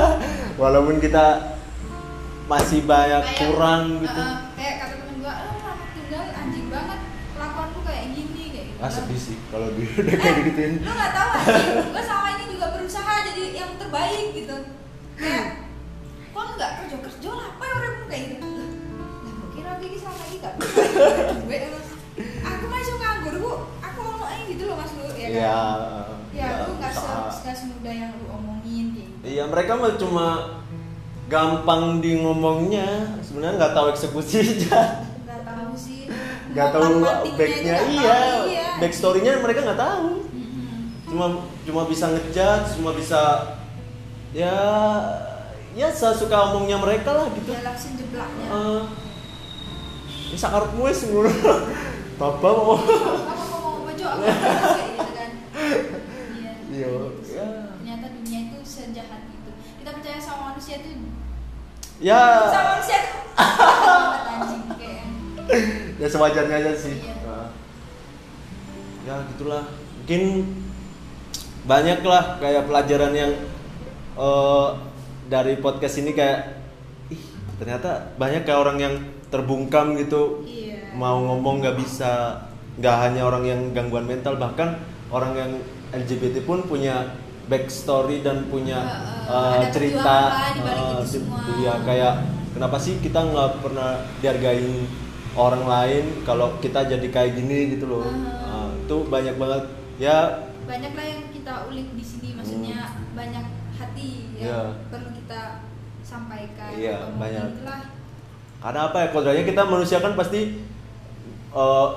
[0.60, 1.56] Walaupun kita
[2.44, 4.20] masih banyak Kayak, kurang gitu.
[4.20, 7.00] uh, kayak kata temen gua oh anak tunggal anjing banget
[7.32, 8.80] kelakuanku kayak gini kayak gitu.
[8.82, 10.72] Ah sedih sih kalau dia udah kayak Eh, gituin?
[10.82, 14.56] lu nggak tahu aja gue sama ini juga berusaha jadi yang terbaik gitu.
[15.16, 15.44] Kayak
[16.28, 17.46] kok nggak kerja kerja lah?
[17.50, 18.48] Apa ya orang kayak gitu.
[18.50, 18.68] Lah
[19.00, 20.54] lah, gua kira gini sama lagi gak
[21.40, 21.58] gue
[22.42, 23.52] aku masih nganggur bu.
[23.80, 25.38] Aku ngomongnya gitu loh mas lu ya kan?
[25.40, 25.58] Ya
[26.30, 30.26] ya lu nggak se semudah yang lu omongin gitu Iya mereka mah cuma
[31.30, 33.20] gampang di ngomongnya.
[33.22, 34.80] Sebenarnya nggak tahu eksekusinya
[35.28, 36.08] nggak tahu sih.
[36.50, 36.92] Nggak tahu
[37.38, 37.76] backnya.
[37.86, 38.66] iya iya.
[38.80, 40.24] backstorynya mereka nggak tahu.
[41.06, 41.26] Cuma
[41.66, 43.20] cuma bisa ngejudge cuma bisa
[44.34, 44.56] ya
[45.76, 47.52] ya sesuka omongnya mereka lah gitu.
[47.54, 48.46] Dia langsung jeblaknya.
[48.50, 48.82] Eh,
[50.32, 51.30] ini sakarepmu wis ngono.
[52.20, 55.30] Baba mau ngomong apa aku ngomong kayak gitu kan
[60.70, 60.90] manusia itu
[62.00, 62.22] ya.
[62.48, 63.00] Sama manusia.
[64.30, 65.04] Anjing kayak
[65.98, 66.94] ya sewajarnya aja sih.
[67.02, 67.14] Iya.
[67.26, 67.48] Nah.
[69.04, 69.64] ya gitulah.
[70.00, 70.22] Mungkin
[71.66, 73.32] banyak lah kayak pelajaran yang
[74.16, 74.68] eh,
[75.30, 76.62] dari podcast ini kayak
[77.12, 77.22] ih
[77.60, 78.94] ternyata banyak kayak orang yang
[79.28, 80.46] terbungkam gitu.
[80.46, 80.94] Iya.
[80.94, 82.46] Mau ngomong nggak bisa.
[82.80, 84.78] Nggak hanya orang yang gangguan mental bahkan
[85.10, 85.52] orang yang
[85.90, 87.18] LGBT pun punya
[87.50, 88.78] backstory dan punya
[89.30, 90.16] Uh, uh, cerita
[90.58, 91.38] uh, semua.
[91.54, 92.14] iya kayak
[92.50, 94.86] kenapa sih kita nggak pernah dihargain
[95.32, 98.26] orang lain kalau kita jadi kayak gini gitu loh Uh.
[98.42, 99.62] Uh, itu banyak banget
[99.98, 100.18] ya
[100.60, 102.78] banyak lah yang kita ulik di sini maksudnya
[103.12, 104.62] banyak hati yang Iya.
[104.88, 105.40] perlu kita
[106.00, 107.46] sampaikan Iya, ngomongin banyak.
[107.54, 107.80] itulah.
[108.60, 110.40] karena apa ya kodratnya kita manusia kan pasti
[111.50, 111.88] uh,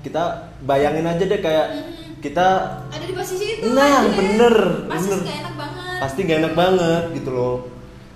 [0.00, 0.22] kita
[0.62, 1.99] bayangin aja deh kayak Mhm.
[2.20, 2.46] Kita
[2.86, 4.12] ada di posisi itu Nah, aja.
[4.12, 4.54] bener,
[4.86, 5.20] pasti bener.
[5.22, 5.96] gak enak banget.
[5.98, 7.56] Pasti gak enak banget gitu loh.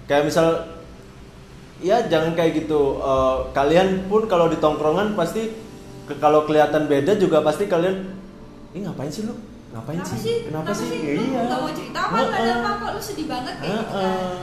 [0.05, 0.47] Kayak misal
[1.81, 2.81] ya jangan kayak gitu.
[2.99, 5.53] Eh, kalian pun kalau di tongkrongan pasti
[6.05, 8.13] ke- kalau kelihatan beda juga pasti kalian
[8.71, 9.35] ini ngapain sih lu?
[9.73, 10.21] Ngapain kenapa sih?
[10.21, 10.37] sih?
[10.45, 11.41] Kenapa, sih, Lu iya.
[11.43, 12.15] nggak mau cerita apa?
[12.15, 14.43] Nggak ada apa kok lu sedih banget kayak gitu kan?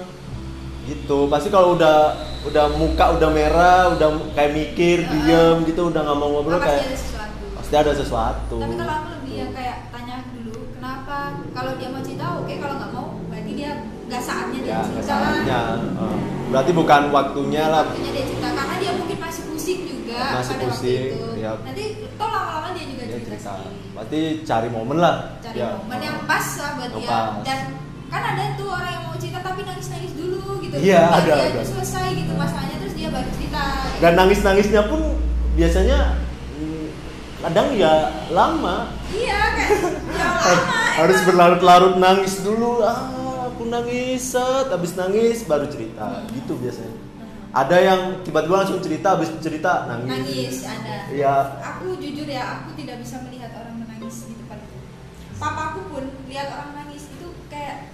[0.81, 1.17] Gitu.
[1.29, 1.97] Pasti kalau udah
[2.41, 5.13] udah muka udah merah udah kayak mikir Heeh.
[5.23, 7.43] diem gitu udah nggak mau ngobrol pasti kayak ada sesuatu.
[7.53, 8.57] pasti ada sesuatu.
[8.57, 9.09] Tapi kalau aku
[9.41, 11.17] yang kayak tanya dulu kenapa?
[11.51, 12.53] Kalau dia mau cerita oke.
[12.53, 13.71] Kalau nggak mau berarti dia
[14.05, 14.99] nggak saatnya dia ya cerita.
[15.01, 15.61] kesannya
[15.91, 16.17] Eh,
[16.49, 17.83] berarti bukan waktunya lah.
[17.85, 21.39] Waktunya dia cerita karena dia mungkin masih pusing juga Masih pada pusing, waktu itu.
[21.39, 21.51] ya.
[21.61, 23.51] nanti toh lama-lama dia juga dia cerita, cerita.
[23.55, 25.15] sendiri berarti cari momen lah.
[25.39, 25.69] Cari Ya.
[25.75, 27.09] momen yang pas lah buat Yang dia.
[27.09, 27.33] Pas.
[27.43, 27.59] dan
[28.07, 30.75] kan ada tuh orang yang mau cerita tapi nangis-nangis dulu gitu.
[30.77, 31.61] Iya, ada, dia ada.
[31.63, 33.63] selesai gitu masalahnya terus dia baru cerita.
[33.97, 35.01] Dan nangis nangisnya pun
[35.53, 35.99] biasanya
[37.41, 37.93] kadang ya
[38.29, 38.93] lama.
[39.09, 39.69] Iya kan
[40.17, 42.85] ya lama harus berlarut-larut nangis dulu.
[42.85, 46.25] Ah aku nangis set habis nangis baru cerita.
[46.33, 46.97] Gitu biasanya.
[47.51, 50.09] Ada yang tiba-tiba langsung cerita habis cerita nangis.
[50.09, 50.95] Nangis ada.
[51.11, 51.35] Iya.
[51.59, 54.71] aku jujur ya aku tidak bisa melihat orang menangis di depanku
[55.41, 57.91] papaku pun lihat orang nangis itu kayak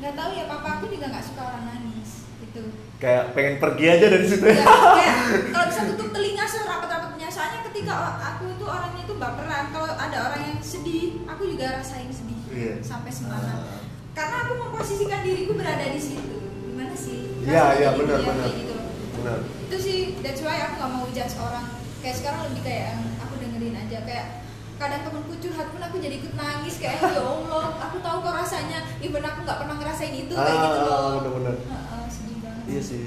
[0.00, 2.62] nggak tahu ya papaku juga nggak suka orang nangis gitu.
[2.98, 4.46] Kayak pengen pergi aja dari situ.
[4.48, 5.16] Ya, ya kayak
[5.54, 7.94] kalau bisa tutup telinga serapat-rapatnya soalnya ketika
[8.30, 9.64] aku itu orangnya itu baperan.
[9.68, 12.74] Kalau ada orang yang sedih aku juga rasain sedih Iya.
[12.80, 13.82] sampai semangat Ah.
[14.14, 16.38] karena aku memposisikan diriku berada di situ.
[16.64, 17.34] Gimana sih?
[17.42, 18.74] Iya, iya, benar, gitu.
[19.18, 19.38] Benar.
[19.66, 21.66] Itu sih that's why aku gak mau judge orang.
[21.98, 23.98] Kayak sekarang lebih kayak yang aku dengerin aja.
[24.06, 24.26] Kayak
[24.74, 26.74] kadang temenku curhat pun aku jadi ikut nangis.
[26.78, 28.78] Kayak ya Allah aku tahu kok rasanya.
[29.00, 31.10] Even aku nggak pernah ngerasain itu kayak gitu Ah, loh.
[31.18, 31.54] benar-benar.
[31.58, 32.64] Heeh, sedih banget.
[32.70, 33.04] Iya sih.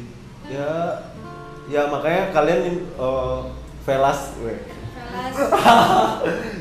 [0.48, 0.72] Ya
[1.68, 2.62] ya makanya kalian
[2.96, 3.48] uh,
[3.88, 4.36] velas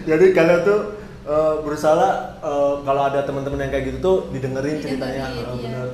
[0.06, 0.80] jadi kalian tuh
[1.26, 5.70] uh, berusaha uh, kalau ada teman-teman yang kayak gitu tuh didengerin ceritanya Didengerin, uh, iya.
[5.70, 5.88] bener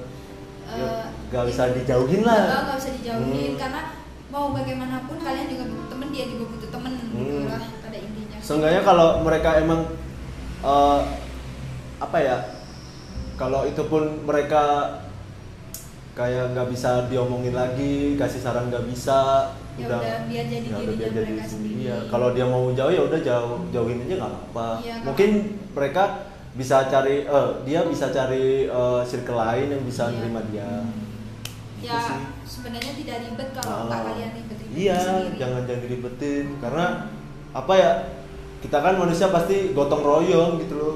[0.73, 3.61] Ya, Eh, gak bisa dijauhin lah nggak bisa dijauhin Hmm.
[3.61, 3.81] karena
[4.33, 7.45] mau bagaimanapun kalian juga butuh temen dia juga butuh temen gitu Hmm.
[7.45, 9.81] lah pada intinya Seenggaknya kalau mereka emang
[10.65, 11.01] uh,
[12.01, 12.37] apa ya?
[13.37, 14.97] Kalau itu pun mereka
[16.17, 20.81] kayak nggak bisa diomongin lagi, kasih saran nggak bisa, Ya udah, biar jadi ya udah
[20.85, 21.75] dirinya biar jadi mereka sendiri.
[21.81, 21.97] Iya.
[22.07, 24.69] Kalau dia mau jauh ya udah jauh jauhin aja nggak apa-apa.
[24.79, 25.31] Iya, nggak Mungkin
[25.73, 26.03] mereka
[26.53, 30.15] bisa cari, eh dia bisa cari eh, circle lain yang bisa Iya.
[30.19, 30.69] nerima dia.
[31.83, 32.21] ya Itu sih.
[32.47, 33.83] sebenarnya tidak ribet kalau Ah.
[33.89, 36.87] nggak kalian ribet-ribet Iya, sendiri jangan jangan diribetin karena
[37.51, 37.93] apa ya?
[38.61, 40.95] Kita kan manusia pasti gotong royong gitu loh.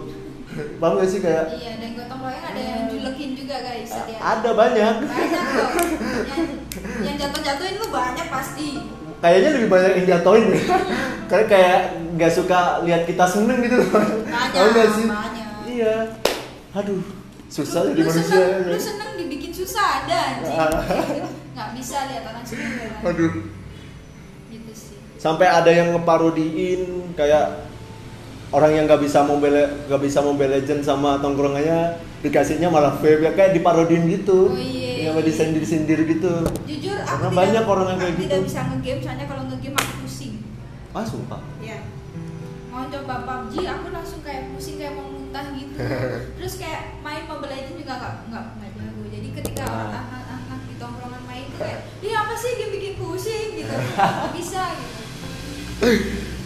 [0.76, 4.22] Paham gak sih kayak iya dan gotong royong ada yang julekin juga guys hati-hati.
[4.22, 4.94] ada banyak.
[5.02, 5.70] banyak loh
[6.32, 6.44] yang,
[7.02, 8.68] yang jatuh-jatuhin lu banyak pasti
[9.16, 10.64] Kayaknya lebih banyak yang jatuhin deh.
[11.32, 11.78] Karena kayak
[12.14, 13.88] nggak suka lihat kita seneng gitu loh.
[14.22, 15.06] banyak nggak sih?
[15.08, 15.96] banyak Iya.
[16.72, 17.00] Aduh,
[17.48, 18.28] susah lu, jadi lu manusia.
[18.28, 20.68] seneng, lu seneng dibikin susah ada anjing Ah.
[21.56, 23.32] nggak bisa lihat orang seneng Aduh.
[24.46, 26.82] gitu sih Sampai ada yang ngeparodiin
[27.16, 27.65] kayak
[28.50, 33.32] orang yang nggak bisa mobile nggak bisa mobile legend sama tongkrongannya dikasihnya malah vape ya
[33.34, 34.50] kayak diparodin gitu.
[34.50, 35.24] Oh, iya, yang iya.
[35.24, 36.32] disindir-sindir gitu.
[36.66, 38.22] Jujur aku Karena tidak, banyak orang yang kayak gitu.
[38.26, 40.34] tidak bisa ngegame soalnya kalau ngegame aku pusing.
[40.90, 41.40] Ah sumpah?
[41.60, 41.78] Ya
[42.66, 45.72] mau coba PUBG aku langsung kayak pusing kayak mau muntah gitu.
[46.36, 49.88] Terus kayak main Mobile Legends juga nggak nggak nggak jago jadi ketika Ah.
[49.88, 53.48] anak-anak di tongkrongan main tuh kayak iya apa sih game bikin pusing?
[53.56, 53.72] Gitu.
[53.96, 55.02] Nggak bisa gitu.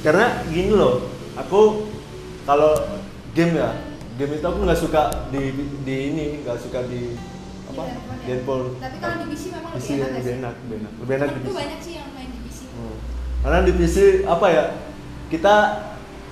[0.01, 1.03] Karena gini loh
[1.35, 1.90] aku
[2.51, 2.75] kalau
[3.31, 3.71] game ya
[4.19, 5.43] game itu aku nggak suka di
[5.87, 7.15] di ini nggak suka di
[7.71, 7.83] apa
[8.19, 8.79] Di handphone ya.
[8.83, 11.39] tapi kalau di PC memang PC lebih enak lebih enak lebih enak lebih enak di
[11.41, 12.97] PC banyak sih yang main di PC Hmm.
[13.41, 14.65] karena di PC apa ya
[15.27, 15.55] kita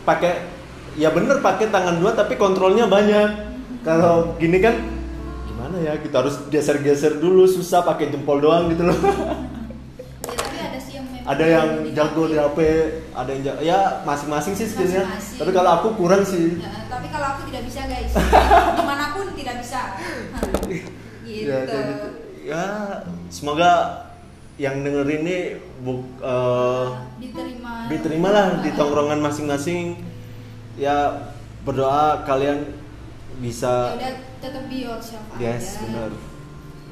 [0.03, 0.33] pakai
[0.97, 3.47] ya bener pakai tangan dua tapi kontrolnya banyak.
[3.81, 4.75] Kalau gini kan
[5.47, 8.99] gimana ya kita harus geser-geser dulu susah pakai jempol doang gitu loh
[11.29, 12.59] ada yang jago di HP
[13.13, 15.05] ada yang jago ya masing-masing sih skillnya.
[15.05, 15.39] Masing-masing.
[15.45, 16.57] tapi kalau aku kurang sih.
[16.57, 18.13] Ya, tapi kalau aku tidak bisa guys.
[18.81, 19.81] Di mana pun tidak bisa.
[21.29, 21.45] Gitu.
[21.45, 22.09] ya kayak gitu.
[22.49, 22.65] Ya
[23.29, 23.73] semoga
[24.57, 26.87] yang denger ini buk, eh,
[27.21, 27.85] diterima.
[27.93, 30.01] Diterima lah di tongkrongan masing-masing.
[30.81, 31.29] Ya
[31.69, 32.79] berdoa kalian ya
[33.39, 35.85] bisa udah tetap be yourself yes aja.
[35.85, 36.11] benar.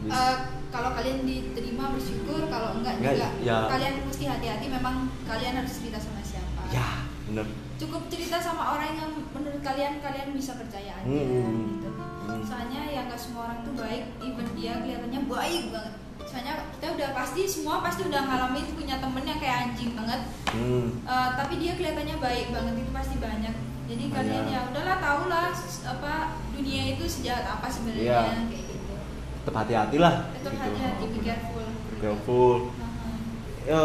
[0.07, 0.37] Eh,
[0.69, 3.59] kalau kalian diterima bersyukur kalau enggak Enggak, juga ya.
[3.69, 8.93] kalian mesti hati-hati memang kalian harus cerita sama siapa ya benar cukup cerita sama orang
[8.95, 11.77] yang menurut kalian kalian bisa percaya aja Hmm.
[11.77, 11.89] gitu
[12.27, 12.43] Hmm.
[12.43, 17.09] soalnya ya nggak semua orang tuh baik even dia kelihatannya baik banget soalnya kita udah
[17.13, 20.21] pasti semua pasti udah ngalamin punya temen yang kayak anjing banget
[20.51, 20.87] hmm.
[21.01, 23.55] Eh, tapi dia kelihatannya baik banget itu pasti banyak
[23.87, 24.17] jadi Banyak.
[24.19, 26.13] kalian ya udahlah tau lah s- apa
[26.51, 28.19] dunia itu sejahat apa sebenarnya Iya.
[28.43, 28.66] kayak
[29.47, 30.67] tetap hati-hati lah tetap gitu.
[30.67, 31.65] hati-hati be careful
[31.97, 33.15] careful Nah,
[33.65, 33.81] ya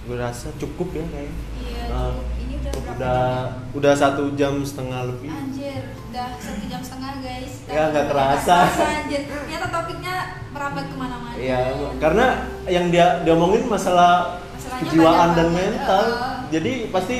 [0.00, 3.72] gue rasa cukup ya kayaknya iya Ah, ini udah berapa udah jam?
[3.72, 7.52] udah satu jam setengah lebih Anjir, udah satu jam setengah guys.
[7.64, 8.56] Ya, nggak kerasa.
[8.68, 9.22] anjir.
[9.24, 10.14] Ternyata topiknya
[10.50, 11.34] merambat ke mana-mana.
[11.34, 11.60] Iya,
[11.96, 12.26] karena
[12.66, 16.04] yang dia dia omongin masalah Masalahnya kejiwaan dan mental.
[16.06, 16.36] heeh.
[16.50, 17.18] Jadi pasti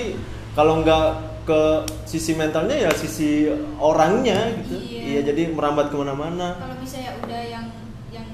[0.53, 1.07] kalau nggak
[1.43, 1.61] ke
[2.05, 4.77] sisi mentalnya ya sisi orangnya gitu.
[4.79, 5.01] Iya.
[5.11, 6.55] Iya, jadi merambat ke mana-mana.
[6.61, 7.67] Kalau bisa ya udah yang
[8.15, 8.29] yang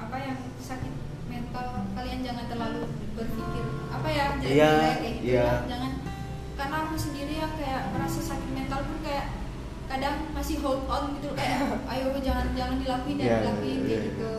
[0.00, 0.92] apa yang sakit
[1.28, 2.82] mental kalian jangan terlalu
[3.12, 5.44] berpikir apa ya jadi Iya, kayak gitu iya.
[5.44, 5.54] ya.
[5.68, 5.92] Jangan
[6.56, 9.26] karena aku sendiri yang kayak merasa sakit mental pun kayak
[9.86, 11.62] kadang masih hold on gitu kayak
[11.94, 14.00] ayo jangan jangan dilakuin dan Iya, dilakuin iya, iya.
[14.10, 14.34] gitu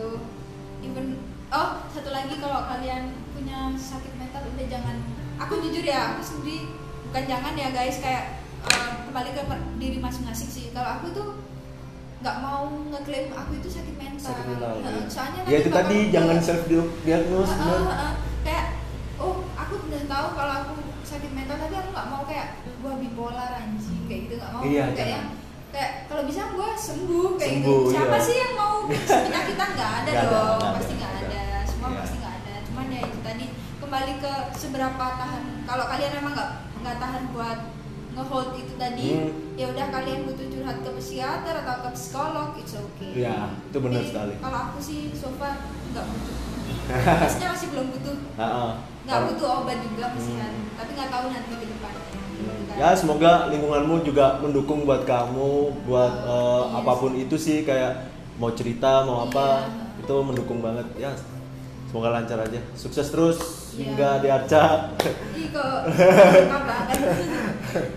[0.84, 1.06] even
[1.54, 4.98] oh satu lagi kalau kalian punya sakit mental udah jangan
[5.40, 6.68] aku jujur ya aku sendiri
[7.08, 8.24] bukan jangan ya guys kayak
[8.64, 9.42] eh, kembali ke
[9.78, 11.28] diri masing-masing sih kalau aku tuh
[12.18, 14.74] nggak mau ngeklaim aku itu sakit mental, Sakit mental.
[14.82, 15.06] Iya.
[15.06, 17.48] soalnya ya itu tadi jangan self diagnose.
[17.48, 17.82] Heeh, bener.
[17.88, 18.14] heeh.
[18.42, 18.66] kayak
[19.18, 20.74] oh aku udah tahu kalau aku
[21.04, 22.48] sakit mental tapi aku nggak mau kayak
[22.82, 25.26] gua bipolar anjing kayak gitu nggak mau Iya, kayak yang
[25.68, 28.26] kayak kalau bisa gua sembuh kayak Sembuh, gitu siapa iya.
[28.26, 28.76] sih yang mau
[29.78, 31.38] nggak ada Nggak ada, dong nggak ada, pasti nggak nggak ada.
[31.38, 31.60] ada.
[31.64, 32.00] semua Iya.
[32.02, 33.46] pasti nggak ada cuman ya itu tadi
[33.78, 37.60] kembali ke seberapa tahan kalau kalian emang nggak nggak tahan buat
[38.12, 39.32] ngehold itu tadi Hmm.
[39.54, 44.00] ya udah kalian butuh curhat ke psikiater atau ke psikolog it's okay Iya, itu benar
[44.00, 44.34] Tapi sekali.
[44.40, 45.54] kalau aku sih so far
[45.88, 46.36] nggak butuh
[47.22, 48.16] Maksudnya masih belum butuh
[49.04, 50.66] nggak butuh obat juga masih Hmm.
[50.74, 52.02] tapi nggak tahu nanti ke depannya
[52.34, 52.76] gitu kan.
[52.76, 55.50] Ya semoga lingkunganmu juga mendukung buat kamu
[55.84, 57.24] buat Oh, eh, iya apa pun sih.
[57.24, 57.94] itu sih kayak
[58.36, 60.02] mau cerita mau apa Iya.
[60.02, 61.12] itu mendukung banget ya
[61.88, 63.38] semoga lancar aja sukses terus
[63.78, 63.86] Iya.
[63.86, 64.64] hingga di Arca.
[65.32, 67.00] Ih kok suka banget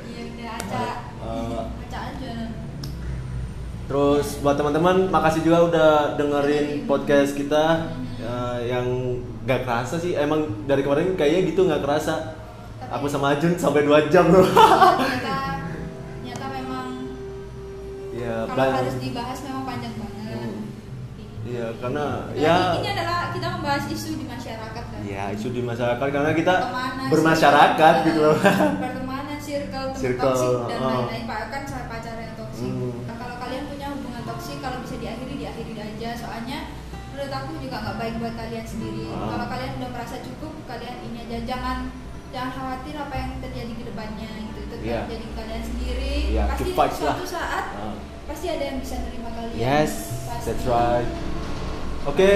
[0.07, 0.85] iya aca
[1.21, 2.33] Eh, aca aja.
[3.87, 6.87] Terus buat teman-teman makasih juga udah dengerin Dengerin.
[6.87, 7.65] podcast kita.
[8.21, 8.87] Eh, yang
[9.43, 10.13] gak kerasa sih.
[10.15, 12.37] Emang dari kemarin kayaknya gitu nggak kerasa.
[12.79, 14.45] Tapi- aku sama Ajun sampai dua jam loh.
[14.45, 15.65] Ternyata
[16.13, 16.87] ternyata memang
[18.13, 20.29] ya kalau harus dibahas memang panjang banget.
[20.37, 20.61] Hmm.
[21.43, 26.07] Iya, karena Jadi ya ini adalah kita membahas isu di masyarakat ya isu di masyarakat
[26.07, 26.55] karena kita
[27.09, 28.37] bermasyarakat circle, gitu loh.
[28.85, 30.89] pertemanan circle Circle, toksik dan oh.
[31.05, 32.93] lain-lain bahkan saya pacar yang toksik Hmm.
[33.05, 36.59] Nah, kalau kalian punya hubungan toksik kalau bisa diakhiri diakhiri aja soalnya
[37.11, 39.29] menurut aku juga nggak baik buat kalian sendiri Ah.
[39.31, 41.79] kalau kalian udah merasa cukup kalian ini aja jangan
[42.31, 45.01] jangan khawatir apa yang terjadi ke depannya gitu itu Iya.
[45.09, 46.99] jadi kalian sendiri Iya, pasti fight lah.
[47.17, 47.95] suatu saat Ah.
[48.25, 50.45] pasti ada yang bisa nerima kalian Yes, Pasti.
[50.47, 51.09] that's right.
[52.03, 52.33] Oke,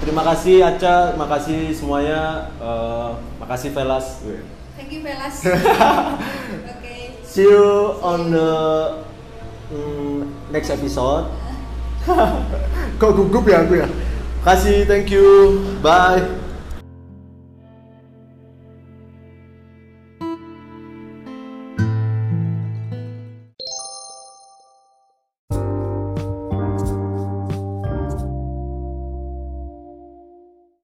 [0.00, 4.22] terima kasih Aca, terima kasih semuanya, Eh, makasih Velas.
[4.76, 5.36] thank you Velas
[6.72, 6.94] oke
[7.28, 8.50] See you on the
[9.68, 11.28] mm, next episode.
[12.98, 13.86] Kok gugup ya aku ya?
[14.40, 16.47] Kasih, thank you, bye.